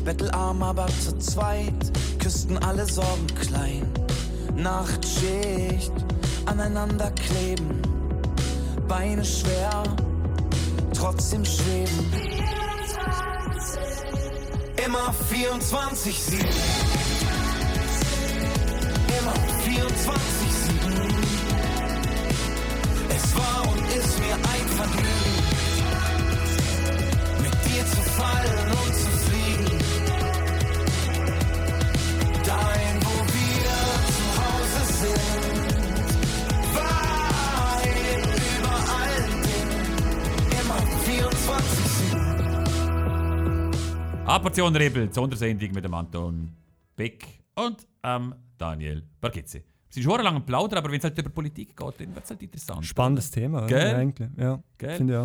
bettelarm 0.05 0.65
aber 0.65 0.89
zu 1.01 1.17
zweit, 1.19 1.93
küssten 2.19 2.59
alle 2.59 2.87
Sorgen 2.87 3.29
klein. 3.41 3.89
Nachtschicht, 4.57 5.93
aneinander 6.47 7.13
kleben, 7.13 7.83
Beine 8.89 9.25
schwer, 9.25 9.85
trotzdem 10.93 11.45
schweben. 11.45 12.13
Immer 14.85 15.15
24-7. 15.33 16.96
Immer 19.77 19.89
24-7. 19.89 19.97
Es 23.09 23.37
war 23.37 23.69
und 23.69 23.81
ist 23.97 24.19
mir 24.19 24.35
ein 24.35 24.69
Vergnügen, 24.69 25.45
mit 27.43 27.55
dir 27.67 27.85
zu 27.87 28.03
fallen 28.17 28.69
und 28.73 28.95
zu 28.95 29.11
fliegen. 29.27 29.79
Dahin, 32.45 32.97
wo 33.03 33.15
wir 33.37 33.77
zu 34.17 34.27
Hause 34.41 34.83
sind. 35.01 35.67
Weit 36.75 37.99
über 38.59 38.77
allen 38.99 39.35
Dingen. 39.43 39.77
Immer 40.61 40.81
24-7. 44.17 44.27
A 44.27 44.39
Portion 44.39 44.75
Rebel, 44.77 45.13
Sondersendung 45.13 45.73
mit 45.73 45.85
dem 45.85 45.95
Anton 45.95 46.53
Beck 46.97 47.46
und 47.57 47.87
ähm, 48.03 48.35
Daniel 48.59 49.03
Bargizzi. 49.21 49.63
Sie 49.89 50.03
sind 50.03 50.11
schon 50.11 50.23
lange 50.23 50.41
plaudern, 50.41 50.79
aber 50.79 50.91
wenn 50.91 50.99
es 50.99 51.05
halt 51.05 51.19
über 51.19 51.31
Politik 51.31 51.77
geht, 51.77 52.01
dann 52.01 52.15
wird 52.15 52.25
es 52.25 52.31
halt 52.31 52.43
interessant. 52.43 52.85
Spannendes 52.85 53.31
Thema, 53.31 53.59
oder? 53.65 53.69
Gell? 53.69 53.95
eigentlich. 53.95 54.29
Ja, 54.37 54.61
finde 54.79 55.13
ich 55.13 55.19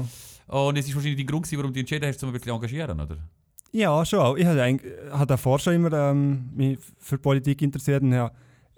auch. 0.53 0.67
Und 0.67 0.77
es 0.77 0.87
ist 0.87 0.95
wahrscheinlich 0.95 1.17
der 1.17 1.25
Grund, 1.25 1.51
warum 1.57 1.73
du 1.73 1.79
entschieden 1.79 2.07
hast, 2.07 2.23
um 2.23 2.29
ein 2.29 2.33
bisschen 2.33 2.53
engagieren, 2.53 2.99
oder? 2.99 3.17
Ja, 3.73 4.05
schon 4.05 4.19
auch. 4.19 4.35
Ich 4.35 4.45
habe 4.45 4.79
habe 5.11 5.25
davor 5.25 5.59
schon 5.59 5.73
immer 5.73 5.91
ähm, 5.93 6.49
mich 6.53 6.77
für 6.99 7.17
Politik 7.17 7.61
interessiert 7.61 8.03
und 8.03 8.13
habe 8.13 8.35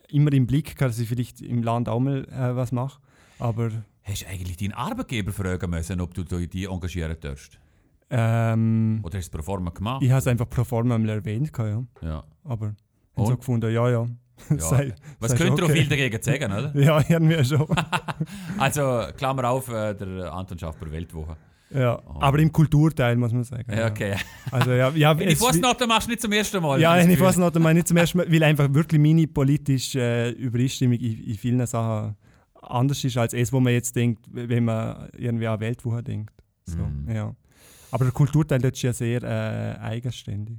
immer 0.10 0.32
im 0.34 0.46
Blick 0.46 0.78
dass 0.78 1.00
ich 1.00 1.08
vielleicht 1.10 1.42
im 1.42 1.64
Land 1.64 1.90
auch 1.90 2.00
mal 2.00 2.26
äh, 2.26 2.56
was 2.56 2.72
mache. 2.72 3.00
Aber 3.40 3.72
Hast 4.04 4.22
du 4.24 4.28
eigentlich 4.28 4.58
deinen 4.58 4.74
Arbeitgeber 4.74 5.32
fragen 5.32 5.70
müssen, 5.70 6.02
ob 6.02 6.14
du 6.14 6.24
dich 6.24 6.70
engagieren 6.70 7.16
darfst? 7.20 7.60
ähm, 8.10 9.00
Oder 9.04 9.18
hast 9.18 9.34
du 9.34 9.38
es 9.38 9.44
pro 9.44 9.52
forma 9.52 9.72
gemacht? 9.72 10.04
ich 10.04 10.10
habe 10.10 10.20
es 10.20 10.28
einfach 10.28 10.50
pro 10.50 10.64
forma 10.64 10.98
mal 10.98 11.10
erwähnt. 11.10 11.52
Ja. 11.58 11.84
Ja. 12.02 12.24
Aber 12.44 12.76
Und? 13.16 13.24
ich 13.26 13.30
habe 13.30 13.32
so 13.32 13.38
gefunden, 13.38 13.72
ja, 13.74 13.90
ja. 13.90 14.06
ja. 14.50 14.58
Sei- 14.60 14.94
Was 15.20 15.32
sei 15.32 15.38
könnt 15.38 15.58
ihr 15.60 15.64
okay. 15.66 15.74
viel 15.74 15.88
dagegen 15.88 16.22
sagen, 16.22 16.52
oder? 16.52 16.76
Ja, 16.80 17.04
irgendwie 17.08 17.44
schon. 17.46 17.68
Also, 18.58 19.04
Klammer 19.18 19.50
auf, 19.50 19.70
äh, 19.70 19.94
der 19.94 20.34
Anton 20.34 20.58
schafft 20.60 20.80
per 20.80 20.92
Weltwoche. 20.92 21.36
ja. 21.72 22.00
Oh. 22.06 22.18
Aber 22.20 22.40
im 22.40 22.52
Kulturteil 22.52 23.16
muss 23.16 23.32
man 23.34 23.44
sagen. 23.44 23.72
Ja, 23.72 23.88
okay. 23.88 24.16
Also, 24.52 24.72
ja, 24.72 24.90
ja, 24.90 25.12
In 25.14 25.30
die 25.30 25.36
Fußnoten 25.36 25.88
machst 25.88 26.08
du 26.08 26.12
nicht 26.12 26.22
zum 26.22 26.32
ersten 26.32 26.62
Mal. 26.62 26.80
Ja, 26.80 26.96
das 26.96 27.06
ich 27.06 27.12
Gefühl. 27.12 27.28
weiß 27.28 27.38
noch, 27.38 27.54
meine 27.56 27.76
nicht 27.80 27.88
zum 27.88 27.98
ersten 27.98 28.18
Mal, 28.20 28.32
weil 28.32 28.44
einfach 28.44 28.72
wirklich 28.74 29.00
meine 29.02 29.28
politische 29.28 30.00
äh, 30.00 30.30
Übereinstimmung 30.32 30.98
in, 30.98 31.24
in 31.24 31.38
vielen 31.38 31.66
Sachen 31.66 32.16
anders 32.62 33.04
ist 33.04 33.18
als 33.18 33.34
es, 33.34 33.52
wo 33.52 33.60
man 33.60 33.74
jetzt 33.74 33.96
denkt, 33.96 34.26
wenn 34.32 34.64
man 34.66 35.10
irgendwie 35.18 35.48
an 35.48 35.60
Weltwoche 35.60 36.02
denkt. 36.04 36.34
So, 36.66 36.78
Mhm. 36.78 37.12
ja. 37.14 37.36
Aber 37.92 38.06
der 38.06 38.14
Kulturteil 38.14 38.60
dort 38.60 38.74
ist 38.76 38.82
ja 38.84 38.94
sehr 38.94 39.22
äh, 39.24 39.80
eigenständig. 39.84 40.58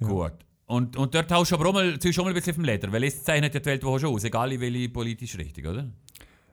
Ja. 0.00 0.06
Gut. 0.06 0.32
Und, 0.66 0.96
und 0.96 1.14
dort 1.14 1.30
haust 1.32 1.50
du 1.50 1.56
aber 1.56 1.68
auch 1.68 1.72
mal, 1.74 1.98
ziehst 1.98 2.16
du 2.16 2.22
auch 2.22 2.24
mal 2.26 2.30
ein 2.30 2.34
bisschen 2.34 2.54
dem 2.54 2.64
Leder, 2.64 2.90
weil 2.92 3.04
es 3.04 3.22
zeichnet 3.22 3.52
ja 3.54 3.60
die 3.60 3.66
Weltwoche 3.66 4.00
schon 4.00 4.14
aus, 4.14 4.24
egal 4.24 4.52
in 4.52 4.60
welche 4.60 4.88
politische 4.88 5.38
Richtung, 5.38 5.66
oder? 5.66 5.90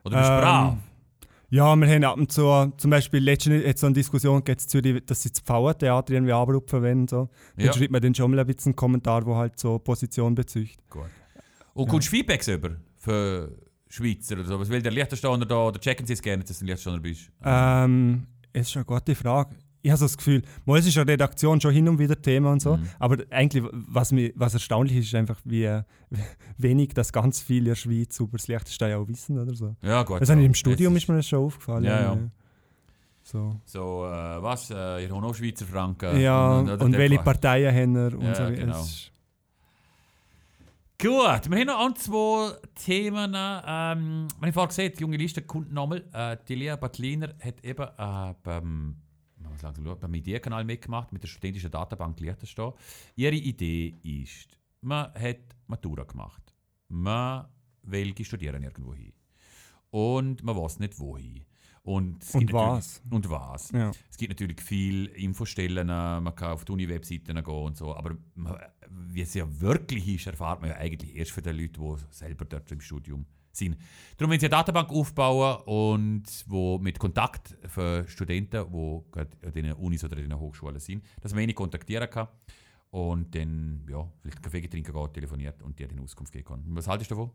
Oder 0.04 0.16
bist 0.18 0.28
du 0.28 0.34
Ähm, 0.34 0.40
brav? 0.40 0.76
Ja, 1.52 1.74
wir 1.74 1.88
haben 1.88 2.04
ab 2.04 2.16
und 2.16 2.30
zu, 2.30 2.72
zum 2.76 2.90
Beispiel 2.90 3.20
letztens 3.24 3.64
es 3.64 3.80
so 3.80 3.86
eine 3.86 3.94
Diskussion 3.94 4.38
gegeben, 4.44 4.58
Zürich, 4.60 5.04
dass 5.04 5.22
sie 5.22 5.30
das 5.30 5.40
Pfauentheater 5.40 6.12
irgendwie 6.14 6.32
abrupfen 6.32 6.82
wollen. 6.82 7.08
So. 7.08 7.28
Dann 7.56 7.66
Ja. 7.66 7.72
schreibt 7.72 7.90
man 7.90 8.00
dann 8.00 8.14
schon 8.14 8.30
mal 8.30 8.38
ein 8.40 8.46
bisschen 8.46 8.70
einen 8.70 8.76
Kommentar, 8.76 9.26
wo 9.26 9.34
halt 9.34 9.58
so 9.58 9.78
Position 9.78 10.34
bezücht. 10.34 10.78
Gut. 10.88 11.06
Und 11.74 11.88
kommst 11.88 12.06
du 12.08 12.10
Feedbacks 12.10 12.46
über 12.46 12.76
für 12.98 13.50
Schweizer 13.88 14.36
oder 14.36 14.44
so? 14.44 14.60
Was 14.60 14.68
will 14.68 14.80
der 14.82 14.92
Liechtensteiner 14.92 15.44
da 15.44 15.66
oder 15.66 15.80
checken 15.80 16.06
sie 16.06 16.12
es 16.12 16.22
gerne, 16.22 16.44
dass 16.44 16.56
du 16.58 16.64
ein 16.64 16.68
Liechtensteiner 16.68 17.00
bist? 17.00 17.30
Ähm, 17.42 18.26
ist 18.52 18.76
eine 18.76 18.84
gute 18.84 19.14
Frage. 19.16 19.56
Ich 19.82 19.90
habe 19.90 19.98
so 19.98 20.04
das 20.04 20.16
Gefühl, 20.18 20.42
mal 20.66 20.78
es 20.78 20.86
ist 20.86 20.98
eine 20.98 21.10
Redaktion 21.10 21.60
schon 21.60 21.72
hin 21.72 21.88
und 21.88 21.98
wieder 21.98 22.20
Thema 22.20 22.52
und 22.52 22.60
so, 22.60 22.76
Mhm. 22.76 22.88
aber 22.98 23.16
eigentlich, 23.30 23.64
was, 23.72 24.12
mir, 24.12 24.30
was 24.34 24.52
erstaunlich 24.54 24.96
ist, 24.98 25.06
ist 25.06 25.14
einfach, 25.14 25.40
wie 25.44 25.64
äh, 25.64 25.82
wenig 26.58 26.90
das 26.94 27.12
ganz 27.12 27.40
viele 27.40 27.58
in 27.60 27.64
der 27.66 27.74
Schweiz 27.76 28.18
über 28.20 28.36
das 28.36 28.46
Liechtenstein 28.48 28.94
auch 28.94 29.08
wissen 29.08 29.38
oder 29.38 29.54
so. 29.54 29.74
Ja, 29.82 30.02
gut. 30.02 30.20
Das 30.20 30.28
habe 30.28 30.40
ich 30.40 30.46
im 30.46 30.54
Studium 30.54 30.94
ist 30.96 31.08
mir 31.08 31.16
das 31.16 31.28
schon 31.28 31.38
aufgefallen. 31.44 31.84
Ja, 31.84 32.00
ja. 32.00 32.18
So. 33.22 33.56
So, 33.64 34.06
äh, 34.06 34.42
was? 34.42 34.70
Äh, 34.70 35.04
ihr 35.04 35.10
habt 35.10 35.24
auch 35.24 35.34
Schweizer 35.34 35.64
Franken. 35.64 36.20
Ja, 36.20 36.58
und, 36.58 36.68
oder 36.70 36.88
der 36.88 36.98
welche 36.98 37.14
Part. 37.16 37.40
Parteien 37.40 37.74
haben 37.74 37.94
wir 37.94 38.18
und 38.18 38.24
Ja, 38.26 38.34
so. 38.34 38.52
genau. 38.54 38.80
Ist- 38.82 39.12
Gut, 41.00 41.50
wir 41.50 41.58
haben 41.58 41.66
noch 41.66 41.86
ein, 41.86 41.96
zwei 41.96 42.52
Themen. 42.74 43.32
Ähm, 43.34 44.28
wenn 44.38 44.48
ich 44.50 44.54
vorher 44.54 44.68
gesehen 44.68 44.92
die 44.96 45.00
junge 45.00 45.16
Liste 45.16 45.40
kommt 45.40 45.72
nochmal. 45.72 46.04
Äh, 46.12 46.36
die 46.46 46.54
Lea 46.56 46.76
Batliner 46.78 47.30
hat 47.42 47.64
eben 47.64 47.82
äh, 47.96 48.34
beim 48.42 48.96
muss 49.50 49.62
langsam 49.62 49.84
schauen, 49.84 50.00
beim 50.00 50.14
Ideenkanal 50.14 50.64
mitgemacht, 50.64 51.12
mit 51.12 51.22
der 51.22 51.28
studentischen 51.28 51.70
Datenbank 51.70 52.18
Liechtenstein. 52.20 52.72
Ihre 53.16 53.34
Idee 53.34 53.98
ist, 54.02 54.58
man 54.80 55.12
hat 55.14 55.56
Matura 55.66 56.04
gemacht. 56.04 56.54
Man 56.88 57.46
will 57.82 58.14
studieren 58.24 58.62
irgendwo 58.62 58.94
hin. 58.94 59.12
Und 59.90 60.42
man 60.42 60.56
weiß 60.56 60.78
nicht 60.78 60.98
wohin. 60.98 61.44
Und, 61.82 62.22
es 62.22 62.34
Und 62.34 62.52
was? 62.52 63.02
Und 63.10 63.30
was. 63.30 63.70
Ja. 63.72 63.90
Es 64.10 64.16
gibt 64.16 64.30
natürlich 64.30 64.60
viele 64.60 65.08
Infostellen, 65.12 65.86
man 65.86 66.34
kann 66.34 66.52
auf 66.52 66.64
die 66.64 66.72
Uni-Webseiten 66.72 67.42
gehen 67.42 67.54
und 67.54 67.76
so, 67.76 67.94
aber 67.94 68.16
man, 68.34 68.58
wie 68.90 69.22
es 69.22 69.32
ja 69.34 69.46
wirklich 69.60 70.06
ist, 70.08 70.26
erfahrt 70.26 70.60
man 70.60 70.70
ja 70.70 70.76
eigentlich 70.76 71.16
erst 71.16 71.30
von 71.30 71.42
den 71.42 71.56
Leuten, 71.56 71.82
die 71.82 72.14
selber 72.14 72.44
dort 72.44 72.70
im 72.70 72.80
Studium 72.80 73.24
sind. 73.52 73.76
Darum, 74.16 74.30
wenn 74.32 74.40
sie 74.40 74.46
eine 74.46 74.50
Datenbank 74.50 74.90
aufbauen 74.90 75.62
und 75.64 76.24
wo 76.46 76.78
mit 76.78 76.98
Kontakt 76.98 77.56
für 77.66 78.06
Studenten, 78.08 78.64
die 78.72 79.00
gerade 79.12 79.30
an 79.44 79.52
den 79.52 79.72
Unis 79.74 80.04
oder 80.04 80.16
in 80.18 80.28
den 80.28 80.38
Hochschulen 80.38 80.78
sind, 80.80 81.04
dass 81.20 81.34
man 81.34 81.42
ihn 81.48 81.54
kontaktieren 81.54 82.08
kann 82.10 82.28
und 82.90 83.34
dann 83.34 83.86
ja, 83.90 84.06
vielleicht 84.22 84.42
Kaffee 84.42 84.66
trinken 84.68 84.92
geht, 84.92 85.14
telefoniert 85.14 85.62
und 85.62 85.78
dir 85.78 85.88
den 85.88 86.00
Auskunft 86.00 86.32
geben 86.32 86.44
kann. 86.44 86.62
Was 86.68 86.86
haltest 86.88 87.10
du 87.10 87.14
davon? 87.16 87.30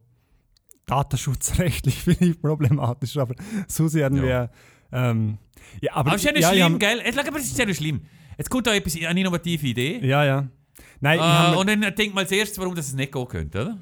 Datenschutzrechtlich 0.85 1.95
finde 2.03 2.25
ich 2.25 2.41
problematisch, 2.41 3.17
aber 3.17 3.35
so 3.67 3.87
sehr. 3.87 4.11
Ja. 4.11 4.49
Ähm, 4.91 5.37
ja, 5.81 5.93
aber, 5.93 6.11
Aber 6.11 6.15
es 6.15 6.21
ist 6.21 6.25
ja 6.25 6.31
nicht 6.31 6.41
ja, 6.43 6.51
ich 6.51 6.59
schlimm, 6.59 6.73
hab- 6.73 6.79
gell? 6.79 7.01
Jetzt, 7.03 7.15
schau, 7.19 7.27
aber 7.27 7.37
es 7.39 7.45
ist 7.45 7.57
ja 7.57 7.65
nicht 7.65 7.77
schlimm. 7.77 8.01
Jetzt 8.37 8.49
kommt 8.49 8.67
da 8.67 8.73
etwas, 8.75 8.95
eine 8.95 9.19
innovative 9.19 9.65
Idee. 9.67 9.99
Ja, 10.05 10.23
ja. 10.23 10.47
Nein, 10.99 11.19
Äh, 11.19 11.57
und 11.57 11.67
dann 11.69 11.81
denkt 11.95 12.13
man 12.13 12.23
als 12.23 12.31
erstes, 12.31 12.59
warum 12.59 12.75
das 12.75 12.93
nicht 12.93 13.11
gehen 13.11 13.27
könnte, 13.27 13.61
oder? 13.61 13.77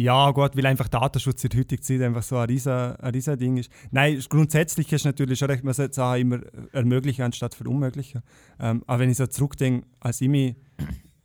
Ja, 0.00 0.30
gut, 0.30 0.56
weil 0.56 0.64
einfach 0.66 0.86
Datenschutz 0.86 1.42
in 1.42 1.50
der 1.50 1.58
heutigen 1.58 1.82
Zeit 1.82 2.00
einfach 2.02 2.22
so 2.22 2.36
ein 2.36 2.46
riesen, 2.48 2.72
ein 2.72 3.12
riesen 3.12 3.36
Ding 3.36 3.56
ist. 3.56 3.68
Nein, 3.90 4.22
grundsätzlich 4.28 4.92
ist 4.92 5.04
natürlich 5.04 5.40
schon 5.40 5.50
recht, 5.50 5.64
man 5.64 5.74
sollte 5.74 5.94
Sachen 5.94 6.20
immer 6.20 6.40
ermöglichen 6.72 7.22
anstatt 7.22 7.56
verunmöglichen. 7.56 8.22
Ähm, 8.60 8.84
aber 8.86 9.00
wenn 9.00 9.10
ich 9.10 9.16
so 9.16 9.26
zurückdenke, 9.26 9.84
als 9.98 10.20
ich 10.20 10.28
mich 10.28 10.54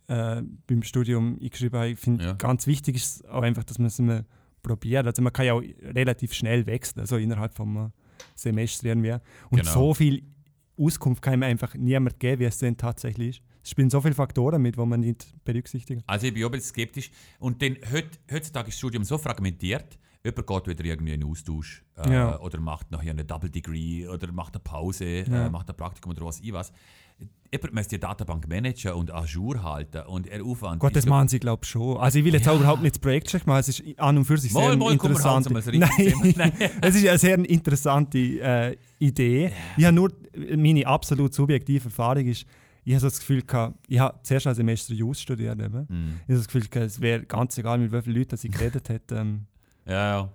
äh, 0.08 0.42
beim 0.66 0.82
Studium 0.82 1.38
eingeschrieben 1.40 1.78
habe, 1.78 1.90
ich 1.90 2.00
finde 2.00 2.24
Ja. 2.24 2.32
ganz 2.32 2.66
wichtig 2.66 2.96
ist 2.96 3.28
auch 3.28 3.42
einfach, 3.42 3.62
dass 3.62 3.78
man 3.78 3.86
es 3.86 3.98
immer 4.00 4.24
probiert. 4.60 5.06
Also 5.06 5.22
man 5.22 5.32
kann 5.32 5.46
ja 5.46 5.52
auch 5.52 5.62
relativ 5.82 6.32
schnell 6.32 6.66
wechseln, 6.66 6.98
also 6.98 7.16
innerhalb 7.16 7.54
vom 7.54 7.92
Semester 8.34 8.86
irgendwie. 8.86 9.12
Und 9.50 9.60
Genau. 9.60 9.72
so 9.72 9.94
viel 9.94 10.24
Auskunft 10.76 11.22
kann 11.22 11.34
einem 11.34 11.44
einfach 11.44 11.74
niemand 11.76 12.18
geben, 12.18 12.40
wie 12.40 12.46
es 12.46 12.58
denn 12.58 12.76
tatsächlich 12.76 13.38
ist. 13.38 13.42
Es 13.64 13.70
spielen 13.70 13.88
so 13.90 14.00
viele 14.00 14.14
Faktoren 14.14 14.60
mit, 14.60 14.76
die 14.76 14.84
man 14.84 15.00
nicht 15.00 15.26
berücksichtigen. 15.44 16.02
Also 16.06 16.26
ich 16.26 16.34
bin 16.34 16.44
auch 16.44 16.48
ein 16.48 16.52
bisschen 16.52 16.68
skeptisch. 16.74 17.10
Und 17.38 17.62
dann, 17.62 17.76
heut, 17.92 18.06
heutzutage 18.30 18.68
ist 18.68 18.74
das 18.74 18.78
Studium 18.78 19.04
so 19.04 19.16
fragmentiert, 19.16 19.98
jemand 20.22 20.46
geht 20.46 20.66
wieder 20.68 20.84
irgendwie 20.84 21.14
in 21.14 21.22
einen 21.22 21.30
Austausch 21.30 21.82
äh, 21.96 22.12
Ja. 22.12 22.38
oder 22.40 22.60
macht 22.60 22.90
nachher 22.90 23.10
eine 23.12 23.24
Double 23.24 23.48
Degree 23.50 24.06
oder 24.06 24.30
macht 24.32 24.54
eine 24.54 24.60
Pause, 24.62 25.24
Ja. 25.26 25.46
äh, 25.46 25.50
macht 25.50 25.68
ein 25.70 25.76
Praktikum 25.76 26.12
oder 26.12 26.26
was 26.26 26.40
ich 26.40 26.52
was. 26.52 26.72
Jemand 27.52 27.72
müsste 27.74 27.96
die 27.96 28.00
Datenbank 28.00 28.48
managen 28.48 28.92
und 28.94 29.12
jour 29.26 29.62
halten 29.62 30.02
und 30.08 30.26
er 30.26 30.44
Aufwand. 30.44 30.80
Gott, 30.80 30.96
das 30.96 31.06
machen 31.06 31.28
sie, 31.28 31.38
glaube 31.38 31.60
ich, 31.62 31.70
schon. 31.70 31.96
Also 31.98 32.18
ich 32.18 32.24
will 32.24 32.34
jetzt 32.34 32.46
Ja. 32.46 32.52
auch 32.52 32.56
überhaupt 32.58 32.82
nicht 32.82 32.96
das 32.96 33.00
Projekt 33.00 33.30
schlecht 33.30 33.46
machen, 33.46 33.60
es 33.60 33.68
ist 33.68 33.82
an 33.98 34.18
und 34.18 34.24
für 34.24 34.36
sich 34.36 34.52
Mal, 34.52 34.70
sehr 34.70 34.76
mal, 34.76 34.92
interessant. 34.92 35.48
Nein, 35.50 36.52
es 36.82 36.96
ist 36.96 37.06
eine 37.08 37.18
sehr 37.18 37.38
interessante 37.38 38.18
äh, 38.18 38.76
Idee. 38.98 39.52
Ich 39.76 39.84
habe 39.84 39.94
nur, 39.94 40.12
meine 40.56 40.84
absolut 40.86 41.32
subjektive 41.32 41.84
Erfahrung 41.84 42.26
ist, 42.26 42.44
ich 42.84 42.94
habe 42.94 43.02
das 43.04 43.18
Gefühl 43.18 43.42
gehabt, 43.42 43.76
ich 43.88 43.98
habe 43.98 44.18
zuerst 44.22 44.46
ein 44.46 44.54
Semester 44.54 44.92
Jus 44.94 45.20
studiert. 45.20 45.58
Eben. 45.60 45.88
Hm. 45.88 46.14
Ich 46.22 46.28
habe 46.28 46.38
das 46.38 46.46
Gefühl 46.46 46.66
gehabt, 46.68 46.86
es 46.90 47.00
wäre 47.00 47.22
ganz 47.24 47.56
egal, 47.58 47.78
mit 47.78 47.92
wie 47.92 48.02
vielen 48.02 48.16
Leuten 48.16 48.38
ich 48.42 48.50
geredet 48.52 48.88
hätte. 48.88 49.16
Ähm, 49.16 49.46
Ja, 49.86 50.18
ja. 50.18 50.28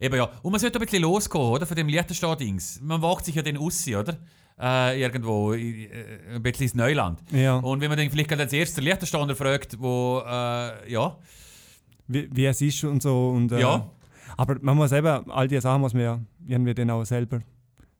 Eben 0.00 0.14
ja. 0.16 0.30
Und 0.42 0.52
man 0.52 0.60
sollte 0.60 0.78
ein 0.78 0.84
bisschen 0.84 1.02
losgehen, 1.02 1.44
oder? 1.44 1.66
Von 1.66 1.76
dem 1.76 1.88
Liechtenstein-Dings. 1.88 2.80
Man 2.80 3.02
wagt 3.02 3.24
sich 3.24 3.34
ja 3.34 3.42
dann 3.42 3.56
aus, 3.56 3.86
oder? 3.88 4.16
Äh, 4.56 5.00
irgendwo 5.02 5.52
äh, 5.52 5.88
ein 6.36 6.42
bisschen 6.42 6.64
ins 6.64 6.74
Neuland. 6.76 7.20
ja. 7.32 7.56
Und 7.56 7.80
wenn 7.80 7.88
man 7.88 7.98
dann 7.98 8.08
vielleicht 8.08 8.28
gerade 8.28 8.42
als 8.42 8.52
erster 8.52 8.80
Liechtensteiner 8.82 9.34
fragt, 9.34 9.80
wo, 9.80 10.22
äh, 10.24 10.92
ja, 10.92 11.16
wie, 12.06 12.28
wie 12.32 12.46
es 12.46 12.60
ist 12.60 12.84
und 12.84 13.02
so. 13.02 13.30
Und, 13.30 13.50
äh, 13.50 13.60
Ja. 13.60 13.90
Aber 14.36 14.56
man 14.60 14.76
muss 14.76 14.92
eben, 14.92 15.28
all 15.30 15.48
diese 15.48 15.62
Sachen 15.62 15.80
muss 15.80 15.92
man 15.94 16.02
ja 16.02 16.20
irgendwie 16.46 16.74
dann 16.74 16.90
auch 16.90 17.04
selber, 17.04 17.40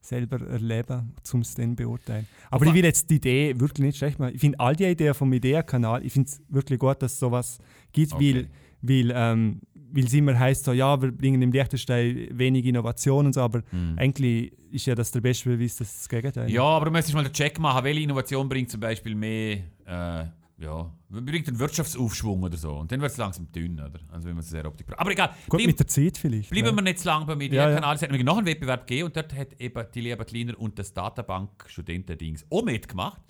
selber 0.04 0.40
erleben, 0.46 1.12
um 1.32 1.40
es 1.40 1.54
dann 1.54 1.74
beurteilen. 1.74 2.26
Aber 2.50 2.56
Aber- 2.56 2.66
ich 2.66 2.74
will 2.74 2.84
jetzt 2.84 3.08
die 3.10 3.16
Idee 3.16 3.58
wirklich 3.58 3.84
nicht 3.86 3.98
schlecht 3.98 4.18
machen. 4.18 4.34
Ich 4.34 4.40
finde 4.40 4.60
all 4.60 4.76
die 4.76 4.84
Ideen 4.84 5.14
vom 5.14 5.32
Ideenkanal, 5.32 6.04
ich 6.04 6.12
finde 6.12 6.28
es 6.30 6.40
wirklich 6.48 6.78
gut, 6.78 7.00
dass 7.02 7.12
es 7.12 7.18
sowas 7.18 7.58
gibt, 7.92 8.12
Okay. 8.12 8.48
weil, 8.82 9.06
weil, 9.06 9.12
ähm, 9.16 9.60
weil 9.92 10.04
es 10.04 10.12
immer 10.12 10.38
heisst, 10.38 10.64
so, 10.64 10.72
ja, 10.72 11.00
wir 11.00 11.10
bringen 11.12 11.40
im 11.40 11.52
Liechtenstein 11.52 12.28
wenig 12.32 12.64
Innovation 12.66 13.26
und 13.26 13.32
so, 13.32 13.40
aber 13.40 13.62
eigentlich 13.96 14.52
ist 14.70 14.86
ja 14.86 14.94
das 14.94 15.10
der 15.12 15.20
beste 15.20 15.48
Beweis, 15.48 15.76
dass 15.76 15.94
das 15.96 16.08
Gegenteil 16.08 16.50
Ja, 16.50 16.62
aber 16.64 16.86
du 16.86 16.90
müsstest 16.90 17.14
mal 17.14 17.22
den 17.24 17.32
Check 17.32 17.58
machen, 17.58 17.84
welche 17.84 18.00
Innovation 18.00 18.48
bringt 18.48 18.70
zum 18.70 18.80
Beispiel 18.80 19.14
mehr, 19.14 19.58
äh, 19.86 20.24
ja, 20.64 20.92
bringt 21.09 21.46
einen 21.48 21.59
Wirtschaftsaufschwung 21.59 22.42
oder 22.42 22.57
so. 22.57 22.72
Und 22.72 22.90
dann 22.90 23.00
wird 23.00 23.12
es 23.12 23.16
langsam 23.18 23.50
dünn, 23.53 23.79
oder? 23.79 24.00
Also 24.11 24.27
wenn 24.27 24.35
man 24.35 24.42
es 24.42 24.50
sehr 24.50 24.66
optisch 24.66 24.87
Aber 24.96 25.11
egal, 25.11 25.31
Gut, 25.48 25.59
bleib, 25.59 25.66
mit 25.68 25.79
der 25.79 25.87
Zeit 25.87 26.18
vielleicht. 26.18 26.50
bleiben 26.50 26.66
ja. 26.68 26.74
wir 26.74 26.83
nicht 26.83 26.98
zu 26.98 27.07
lange 27.07 27.27
beim 27.27 27.40
Ja, 27.40 27.46
Ideenkanal. 27.46 27.94
Es 27.96 28.03
hat 28.03 28.11
nämlich 28.11 28.24
noch 28.24 28.38
einen 28.38 28.46
Wettbewerb 28.46 28.87
gegeben 28.87 29.07
und 29.07 29.16
dort 29.16 29.35
hat 29.35 29.61
eben 29.61 29.87
die 29.94 30.00
Liebe 30.00 30.24
Kleiner 30.24 30.59
und 30.59 30.79
das 30.79 30.92
Datenbank-Studentendings 30.92 32.46
auch 32.50 32.64
mitgemacht. 32.64 33.20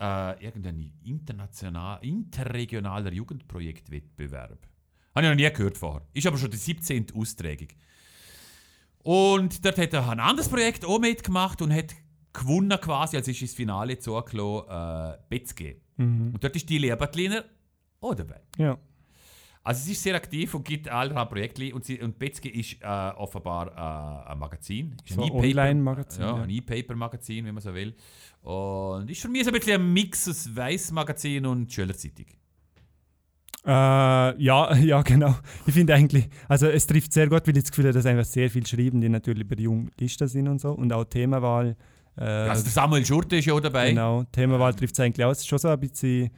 Äh, 0.00 0.44
irgendein 0.44 0.92
international, 1.04 1.98
interregionaler 2.02 3.12
Jugendprojektwettbewerb. 3.12 4.66
Habe 5.14 5.26
ich 5.26 5.30
noch 5.30 5.36
nie 5.36 5.50
gehört 5.50 5.76
vorher. 5.76 6.06
Ist 6.12 6.26
aber 6.26 6.38
schon 6.38 6.50
die 6.50 6.56
17. 6.56 7.06
Austragung. 7.14 7.68
Und 9.02 9.64
dort 9.64 9.78
hat 9.78 9.92
er 9.92 10.08
ein 10.08 10.20
anderes 10.20 10.48
Projekt 10.48 10.84
auch 10.84 10.98
mitgemacht 11.00 11.60
und 11.62 11.72
hat 11.72 11.94
gewonnen 12.32 12.78
quasi, 12.80 13.16
als 13.16 13.28
ist 13.28 13.42
ins 13.42 13.54
Finale 13.54 13.98
zugelassen, 13.98 14.68
äh, 14.68 15.18
Betzge. 15.28 15.76
Mhm. 15.98 16.32
Und 16.32 16.42
dort 16.42 16.56
ist 16.56 16.68
die 16.68 16.78
Lehrbartliner 16.78 17.44
auch 18.00 18.14
dabei. 18.14 18.40
Ja. 18.56 18.78
Also 19.62 19.84
sie 19.84 19.92
ist 19.92 20.02
sehr 20.02 20.14
aktiv 20.14 20.54
und 20.54 20.64
gibt 20.64 20.88
allerhand 20.88 21.28
Projekte 21.28 21.74
und, 21.74 21.84
sie, 21.84 22.00
und 22.00 22.18
Betzge 22.18 22.48
ist 22.48 22.80
äh, 22.80 22.86
offenbar 22.86 23.66
äh, 24.26 24.30
ein 24.32 24.38
Magazin. 24.38 24.96
Ist 25.04 25.14
So 25.14 25.22
ein 25.22 25.30
Online-Magazin, 25.30 26.22
Ja, 26.22 26.36
ja. 26.36 26.42
ein 26.42 26.48
E-Paper-Magazin, 26.48 27.44
wenn 27.44 27.54
man 27.54 27.62
so 27.62 27.74
will. 27.74 27.94
Und 28.40 29.10
ist 29.10 29.20
für 29.20 29.28
mich 29.28 29.44
so 29.44 29.50
ein 29.50 29.58
bisschen 29.58 29.82
ein 29.82 29.92
Mix 29.92 30.26
aus 30.26 30.56
Weiss-Magazin 30.56 31.44
und 31.44 31.70
Schülerzeitung. 31.70 32.26
Äh, 33.66 33.70
ja, 34.42 34.74
ja, 34.76 35.02
genau. 35.02 35.34
Ich 35.66 35.74
finde 35.74 35.94
eigentlich, 35.94 36.30
also 36.48 36.66
es 36.68 36.86
trifft 36.86 37.12
sehr 37.12 37.28
gut, 37.28 37.46
weil 37.46 37.56
ich 37.56 37.64
das 37.64 37.70
Gefühl 37.70 37.86
habe, 37.86 37.94
dass 37.94 38.06
einfach 38.06 38.24
sehr 38.24 38.48
viel 38.48 38.66
schreiben, 38.66 39.02
die 39.02 39.10
natürlich 39.10 39.46
bei 39.46 39.56
der 39.56 39.64
jungen 39.64 39.90
Liste 39.98 40.28
sind 40.28 40.48
und 40.48 40.60
so. 40.60 40.70
Und 40.72 40.92
auch 40.92 41.04
Themenwahl. 41.04 41.76
Äh, 42.18 42.24
Also 42.24 42.62
der 42.64 42.72
Samuel 42.72 43.04
Schurte 43.06 43.36
ist 43.36 43.44
ja 43.46 43.54
auch 43.54 43.60
dabei. 43.60 43.90
genau, 43.90 44.24
Themenwahl 44.32 44.74
trifft 44.74 44.94
es 44.94 45.00
eigentlich 45.00 45.24
aus. 45.24 45.46
Schon 45.46 45.58
so 45.58 45.68
ein 45.68 45.78
bisschen 45.80 46.30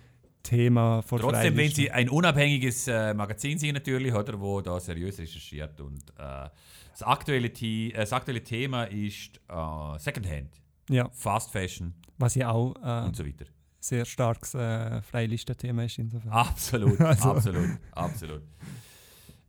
Thema 0.43 1.03
vor 1.03 1.19
Trotzdem, 1.21 1.57
wenn 1.57 1.71
sie 1.71 1.91
ein 1.91 2.09
unabhängiges 2.09 2.89
äh, 2.89 3.13
Magazin 3.15 3.59
sind 3.59 3.75
natürlich, 3.75 4.13
oder, 4.15 4.41
wo 4.41 4.61
da 4.61 4.81
seriös 4.81 5.19
recherchiert 5.19 5.79
und 5.81 6.03
äh, 6.19 6.49
das, 6.93 7.03
aktuelle 7.03 7.51
The 7.55 7.93
äh, 7.93 7.97
das 7.99 8.13
aktuelle 8.13 8.43
Thema 8.43 8.85
ist 8.85 9.37
äh, 9.49 9.99
Secondhand, 9.99 10.49
Ja, 10.89 11.09
Fast 11.13 11.51
Fashion 11.53 11.95
was 12.19 12.35
ja 12.35 12.51
auch 12.51 12.75
äh, 12.83 13.07
und 13.07 13.17
so 13.17 13.25
weiter. 13.27 13.45
sehr 13.81 14.05
starkes 14.05 14.55
äh, 14.55 15.01
Freiliste-Thema 15.03 15.85
ist 15.85 15.99
insofern. 15.99 16.31
Absolut, 16.33 17.01
Also- 17.01 17.31
absolut, 17.33 17.69
absolut. 17.93 18.43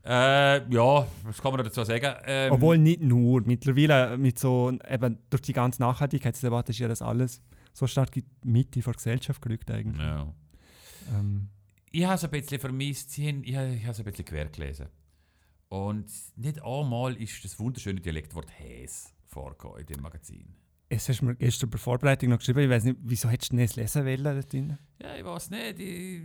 Äh, 0.03 0.73
ja, 0.73 1.07
was 1.23 1.41
kann 1.41 1.51
man 1.51 1.57
da 1.59 1.63
dazu 1.63 1.83
sagen? 1.83 2.15
Ähm, 2.25 2.51
Obwohl 2.53 2.77
nicht 2.77 3.01
nur. 3.01 3.41
Mittlerweile 3.41 4.17
mit 4.17 4.39
so, 4.39 4.71
eben 4.89 5.17
durch 5.29 5.41
die 5.43 5.53
ganze 5.53 5.81
Nachhaltigkeitsdebatte 5.81 6.71
ist 6.71 6.79
ja 6.79 6.87
das 6.87 7.01
alles 7.01 7.41
so 7.73 7.87
stark 7.87 8.15
in 8.17 8.23
die 8.43 8.47
Mitte 8.47 8.79
der 8.79 8.93
Gesellschaft 8.93 9.41
gerückt 9.41 9.69
eigentlich. 9.71 10.01
Ja. 10.01 10.33
Ähm, 11.13 11.49
Ich 11.91 12.03
habe 12.03 12.15
es 12.15 12.23
ein 12.23 12.31
bisschen 12.31 12.59
vermisst, 12.59 13.17
ich 13.17 13.27
habe 13.27 13.45
ich 13.45 13.55
habe 13.55 13.91
es 13.91 13.99
ein 13.99 14.05
bisschen 14.05 14.25
quer 14.25 14.45
gelesen. 14.45 14.87
Und 15.69 16.11
nicht 16.35 16.61
einmal 16.63 17.15
ist 17.15 17.45
das 17.45 17.57
wunderschöne 17.59 18.01
Dialektwort 18.01 18.49
Häs 18.59 19.13
vorgekommen 19.27 19.79
in 19.79 19.85
dem 19.85 20.01
Magazin. 20.01 20.53
es 20.89 21.07
hast 21.07 21.21
du 21.21 21.25
mir 21.25 21.35
gestern 21.35 21.69
bei 21.69 21.77
Vorbereitung 21.77 22.29
noch 22.29 22.39
geschrieben, 22.39 22.59
ich 22.59 22.69
weiß 22.69 22.83
nicht, 22.83 22.97
wieso 23.03 23.29
hättest 23.29 23.53
du 23.53 23.55
nicht 23.55 23.77
das 23.77 23.95
lesen 23.95 24.05
wollen? 24.05 24.77
Ja, 25.01 25.15
ich 25.15 25.23
weiß 25.23 25.49
nicht. 25.51 25.79
Ich... 25.79 26.23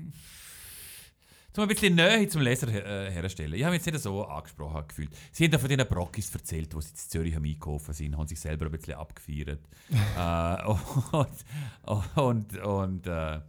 Zum 1.56 1.62
ein 1.62 1.68
bisschen 1.68 1.94
Nähe 1.94 2.28
zum 2.28 2.42
Leser 2.42 2.68
äh, 2.68 3.10
herstellen. 3.10 3.54
Ich 3.54 3.64
habe 3.64 3.74
mich 3.74 3.82
jetzt 3.82 3.90
nicht 3.90 4.02
so 4.02 4.26
angesprochen 4.26 4.86
gefühlt. 4.88 5.08
Sie 5.32 5.44
haben 5.44 5.52
da 5.52 5.58
von 5.58 5.70
diesen 5.70 5.86
Brockis 5.88 6.30
erzählt, 6.34 6.74
wo 6.74 6.82
sie 6.82 6.90
in 6.90 6.96
Zürich 6.96 7.34
am 7.34 7.44
Einkaufen 7.44 7.94
sind, 7.94 8.14
haben 8.14 8.26
sich 8.26 8.38
selber 8.38 8.66
ein 8.66 8.72
bisschen 8.72 8.92
abgefeiert. 8.92 9.60
äh, 10.18 11.16
und 11.16 12.14
und, 12.14 12.58
und 12.58 13.06
äh, 13.06 13.40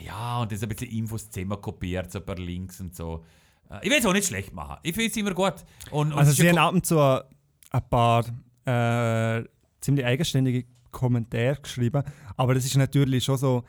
ja, 0.00 0.40
und 0.40 0.50
das 0.50 0.64
ein 0.64 0.68
bisschen 0.68 0.90
Infos 0.90 1.30
zusammen 1.30 1.60
kopiert, 1.60 2.10
so 2.10 2.18
ein 2.18 2.24
paar 2.24 2.34
Links 2.34 2.80
und 2.80 2.96
so. 2.96 3.24
Äh, 3.70 3.78
ich 3.84 3.90
will 3.92 3.98
es 4.00 4.06
auch 4.06 4.12
nicht 4.12 4.26
schlecht 4.26 4.52
machen. 4.52 4.78
Ich 4.82 4.92
finde 4.92 5.10
es 5.10 5.16
immer 5.16 5.32
gut. 5.32 5.64
Und, 5.92 6.12
und 6.12 6.18
Also 6.18 6.32
sie 6.32 6.44
ja 6.44 6.50
haben 6.50 6.58
ab 6.58 6.74
und 6.74 6.84
zu 6.84 6.98
ein 6.98 7.88
paar 7.88 8.24
äh, 8.64 9.44
ziemlich 9.80 10.04
eigenständige 10.04 10.66
Kommentar 10.90 11.54
geschrieben. 11.54 12.02
Aber 12.36 12.54
das 12.54 12.64
ist 12.64 12.76
natürlich 12.76 13.22
schon 13.22 13.36
so, 13.38 13.62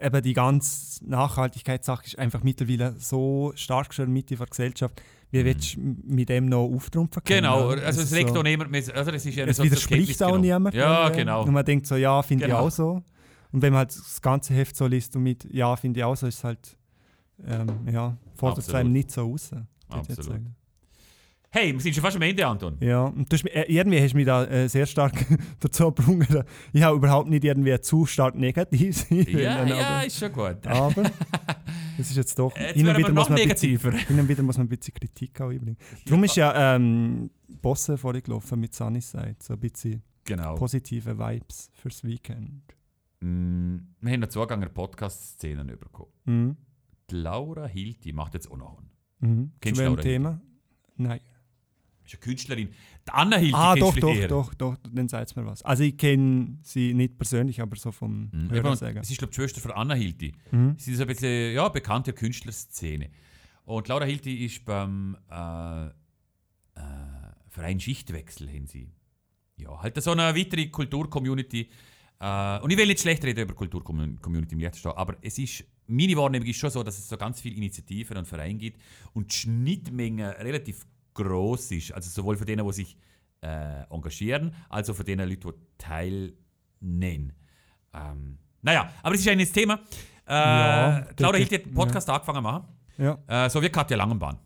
eben 0.00 0.22
die 0.22 0.32
ganze 0.32 1.04
Nachhaltigkeitssache 1.08 2.06
ist 2.06 2.18
einfach 2.18 2.42
mittlerweile 2.42 2.94
so 2.98 3.52
stark 3.54 3.94
schon 3.94 4.14
in 4.16 4.26
der 4.26 4.46
Gesellschaft. 4.46 5.00
Wie 5.30 5.44
willst 5.44 5.74
du 5.76 5.80
mit 6.06 6.28
dem 6.28 6.46
noch 6.48 6.64
auftrumpfen 6.66 7.22
können? 7.24 7.42
Genau, 7.42 7.70
oder? 7.72 7.84
also 7.84 8.00
es 8.00 8.10
legt 8.12 8.30
so, 8.30 8.38
auch 8.38 8.42
niemand 8.42 8.70
mehr, 8.70 8.82
also 8.94 9.10
es 9.10 9.26
ist 9.26 9.34
ja 9.34 9.44
Es 9.44 9.56
so 9.56 9.64
widerspricht 9.64 10.22
auch 10.22 10.28
genommen. 10.28 10.42
niemand. 10.44 10.74
Ja, 10.74 11.08
genau. 11.08 11.42
Und 11.42 11.52
man 11.52 11.64
denkt 11.64 11.86
so, 11.86 11.96
ja, 11.96 12.22
finde 12.22 12.46
Genau. 12.46 12.60
ich 12.60 12.66
auch 12.66 12.70
so. 12.70 13.02
Und 13.52 13.62
wenn 13.62 13.72
man 13.72 13.78
halt 13.78 13.96
das 13.96 14.20
ganze 14.22 14.54
Heft 14.54 14.76
so 14.76 14.86
liest 14.86 15.16
und 15.16 15.22
mit 15.24 15.46
ja, 15.52 15.74
finde 15.76 16.00
ich 16.00 16.04
auch 16.04 16.16
so, 16.16 16.26
ist 16.26 16.36
es 16.38 16.44
halt, 16.44 16.76
ähm, 17.44 17.66
ja, 17.92 18.16
fordert 18.34 18.58
es 18.66 18.72
einem 18.74 18.92
nicht 18.92 19.10
so 19.10 19.22
raus. 19.30 19.50
Absolut. 19.88 20.40
Hey, 21.58 21.72
wir 21.72 21.80
sind 21.80 21.94
schon 21.94 22.02
fast 22.02 22.16
am 22.16 22.20
Ende, 22.22 22.46
Anton. 22.46 22.76
Ja, 22.80 23.04
und 23.04 23.32
du 23.32 23.34
hast, 23.34 23.42
mich- 23.42 23.54
äh, 23.56 23.62
irgendwie 23.66 23.98
hast 23.98 24.12
du 24.12 24.16
mich 24.18 24.26
da 24.26 24.44
äh, 24.44 24.68
sehr 24.68 24.84
stark 24.84 25.14
dazu 25.60 25.90
gebrungen. 25.90 26.44
Ich 26.74 26.82
habe 26.82 26.96
überhaupt 26.96 27.30
nicht 27.30 27.44
irgendwie 27.44 27.80
zu 27.80 28.04
stark 28.04 28.34
negativ 28.34 28.94
sein 29.08 29.24
Ja, 29.26 29.58
wollen, 29.60 29.68
ja, 29.68 29.88
aber, 29.96 30.06
ist 30.06 30.18
schon 30.18 30.32
gut. 30.32 30.66
aber 30.66 31.10
es 31.98 32.10
ist 32.10 32.16
jetzt 32.18 32.38
doch, 32.38 32.54
Jetzt 32.54 32.76
wir 32.76 32.94
wieder 32.98 33.10
muss 33.10 33.30
man 33.30 33.38
ein 33.38 33.48
bisschen, 33.48 33.70
negativer. 33.72 34.20
und 34.20 34.28
wieder 34.28 34.42
muss 34.42 34.58
man 34.58 34.66
ein 34.66 34.68
bisschen 34.68 34.92
Kritik 34.92 35.40
auch 35.40 35.48
einbringen. 35.48 35.78
Darum 36.04 36.24
ist 36.24 36.36
ja 36.36 36.74
ähm, 36.76 37.30
Bosse 37.62 37.96
vorgelaufen 37.96 38.60
mit 38.60 38.74
Sunny 38.74 39.00
Side, 39.00 39.36
so 39.40 39.54
ein 39.54 39.60
bisschen 39.60 40.02
Genau. 40.24 40.56
positive 40.56 41.18
Vibes 41.18 41.70
fürs 41.72 42.04
Weekend. 42.04 42.64
Mm, 43.20 43.76
wir 44.02 44.12
haben 44.12 44.20
noch 44.20 44.28
Zugang 44.28 44.62
an 44.62 44.74
Podcast-Szenen 44.74 45.68
bekommen. 45.68 46.10
Mhm. 46.26 46.56
Die 47.10 47.14
Laura 47.14 47.64
Hilti 47.66 48.12
macht 48.12 48.34
jetzt 48.34 48.50
auch 48.50 48.58
noch 48.58 48.76
einen. 48.76 48.90
Mhm. 49.36 49.52
Kennst 49.58 49.78
Zu 49.80 49.84
du 49.86 49.90
welchem 49.96 50.02
Thema? 50.02 50.40
Nein. 50.98 51.20
Ist 52.06 52.14
eine 52.14 52.20
Künstlerin. 52.20 52.68
Die 53.06 53.10
Anna 53.12 53.36
Hilti 53.36 53.54
Ah, 53.54 53.74
doch, 53.74 53.94
doch, 53.96 54.14
eher. 54.14 54.28
doch, 54.28 54.54
doch, 54.54 54.76
dann 54.92 55.08
sagt 55.08 55.36
mir 55.36 55.44
was. 55.44 55.62
Also 55.62 55.82
ich 55.82 55.96
kenne 55.96 56.58
sie 56.62 56.94
nicht 56.94 57.18
persönlich, 57.18 57.60
aber 57.60 57.76
so 57.76 57.90
vom 57.92 58.30
Mhm. 58.32 58.74
Sagen. 58.76 59.02
Sie 59.02 59.12
ist, 59.12 59.18
glaube 59.18 59.30
ich, 59.32 59.36
die 59.36 59.42
Schwester 59.42 59.60
von 59.60 59.72
Anna 59.72 59.94
Hilti. 59.94 60.32
Mhm. 60.52 60.74
Sie 60.78 60.92
ist 60.92 61.00
ein 61.00 61.06
bisschen 61.08 61.52
ja, 61.54 61.68
bekannt 61.68 62.06
in 62.08 62.14
der 62.14 62.20
Künstlerszene. 62.20 63.10
Und 63.64 63.88
Laura 63.88 64.04
Hilti 64.04 64.44
ist 64.44 64.64
beim 64.64 65.16
äh, 65.30 65.86
äh, 65.86 65.90
Verein 67.48 67.80
Schichtwechsel, 67.80 68.48
haben 68.48 68.66
sie. 68.66 68.88
Ja, 69.56 69.80
halt 69.82 70.00
so 70.02 70.12
eine 70.12 70.34
weitere 70.36 70.66
Kulturcommunity. 70.68 71.68
Äh, 72.20 72.60
und 72.60 72.70
ich 72.70 72.76
will 72.78 72.86
nicht 72.86 73.00
schlecht 73.00 73.24
reden 73.24 73.40
über 73.42 73.54
Kulturcommunity 73.54 74.54
im 74.54 74.60
letzten 74.60 74.88
Jahr, 74.88 74.96
aber 74.96 75.16
es 75.22 75.38
ist, 75.38 75.64
meine 75.86 76.16
Wahrnehmung 76.16 76.46
ist 76.48 76.58
schon 76.58 76.70
so, 76.70 76.82
dass 76.82 76.98
es 76.98 77.08
so 77.08 77.16
ganz 77.16 77.40
viele 77.40 77.56
Initiativen 77.56 78.16
und 78.16 78.26
Vereine 78.26 78.58
gibt 78.58 78.80
und 79.12 79.32
die 79.32 79.36
Schnittmenge 79.36 80.36
relativ 80.38 80.86
groß 81.16 81.70
ist. 81.72 81.92
Also 81.92 82.10
sowohl 82.10 82.36
von 82.36 82.46
denen, 82.46 82.66
die 82.66 82.72
sich 82.72 82.96
äh, 83.42 83.82
engagieren, 83.90 84.54
als 84.68 84.88
auch 84.90 84.94
von 84.96 85.04
den 85.04 85.18
Leuten, 85.20 85.40
die 85.52 85.52
teilnehmen. 85.78 87.32
Ähm, 87.92 88.38
naja, 88.62 88.90
aber 89.02 89.12
das 89.14 89.20
ist 89.20 89.28
ein 89.28 89.38
Thema. 89.52 89.74
Äh, 90.26 90.32
Ja, 90.32 91.06
Laura 91.18 91.38
hat 91.38 91.52
einen 91.52 91.74
Podcast 91.74 92.08
angefangen 92.10 92.36
zu 92.38 92.42
machen. 92.42 92.64
Ja. 92.98 93.18
Äh, 93.26 93.50
so 93.50 93.62
wie 93.62 93.68
Katja 93.68 93.96
Langenbahn. 93.96 94.38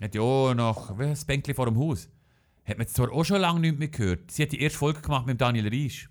Hat 0.00 0.14
ja 0.14 0.20
auch 0.20 0.54
noch, 0.54 0.98
wie 0.98 1.04
das 1.04 1.24
Bänkli 1.24 1.54
vor 1.54 1.66
dem 1.66 1.78
Haus? 1.78 2.08
Hat 2.64 2.78
man 2.78 2.86
jetzt 2.86 2.96
zwar 2.96 3.12
auch 3.12 3.24
schon 3.24 3.40
lange 3.40 3.60
nicht 3.60 3.78
mehr 3.78 3.88
gehört. 3.88 4.30
Sie 4.30 4.42
hat 4.42 4.52
die 4.52 4.60
erste 4.60 4.78
Folge 4.78 5.00
gemacht 5.00 5.26
mit 5.26 5.40
Daniel 5.40 5.68
Riesch. 5.68 6.08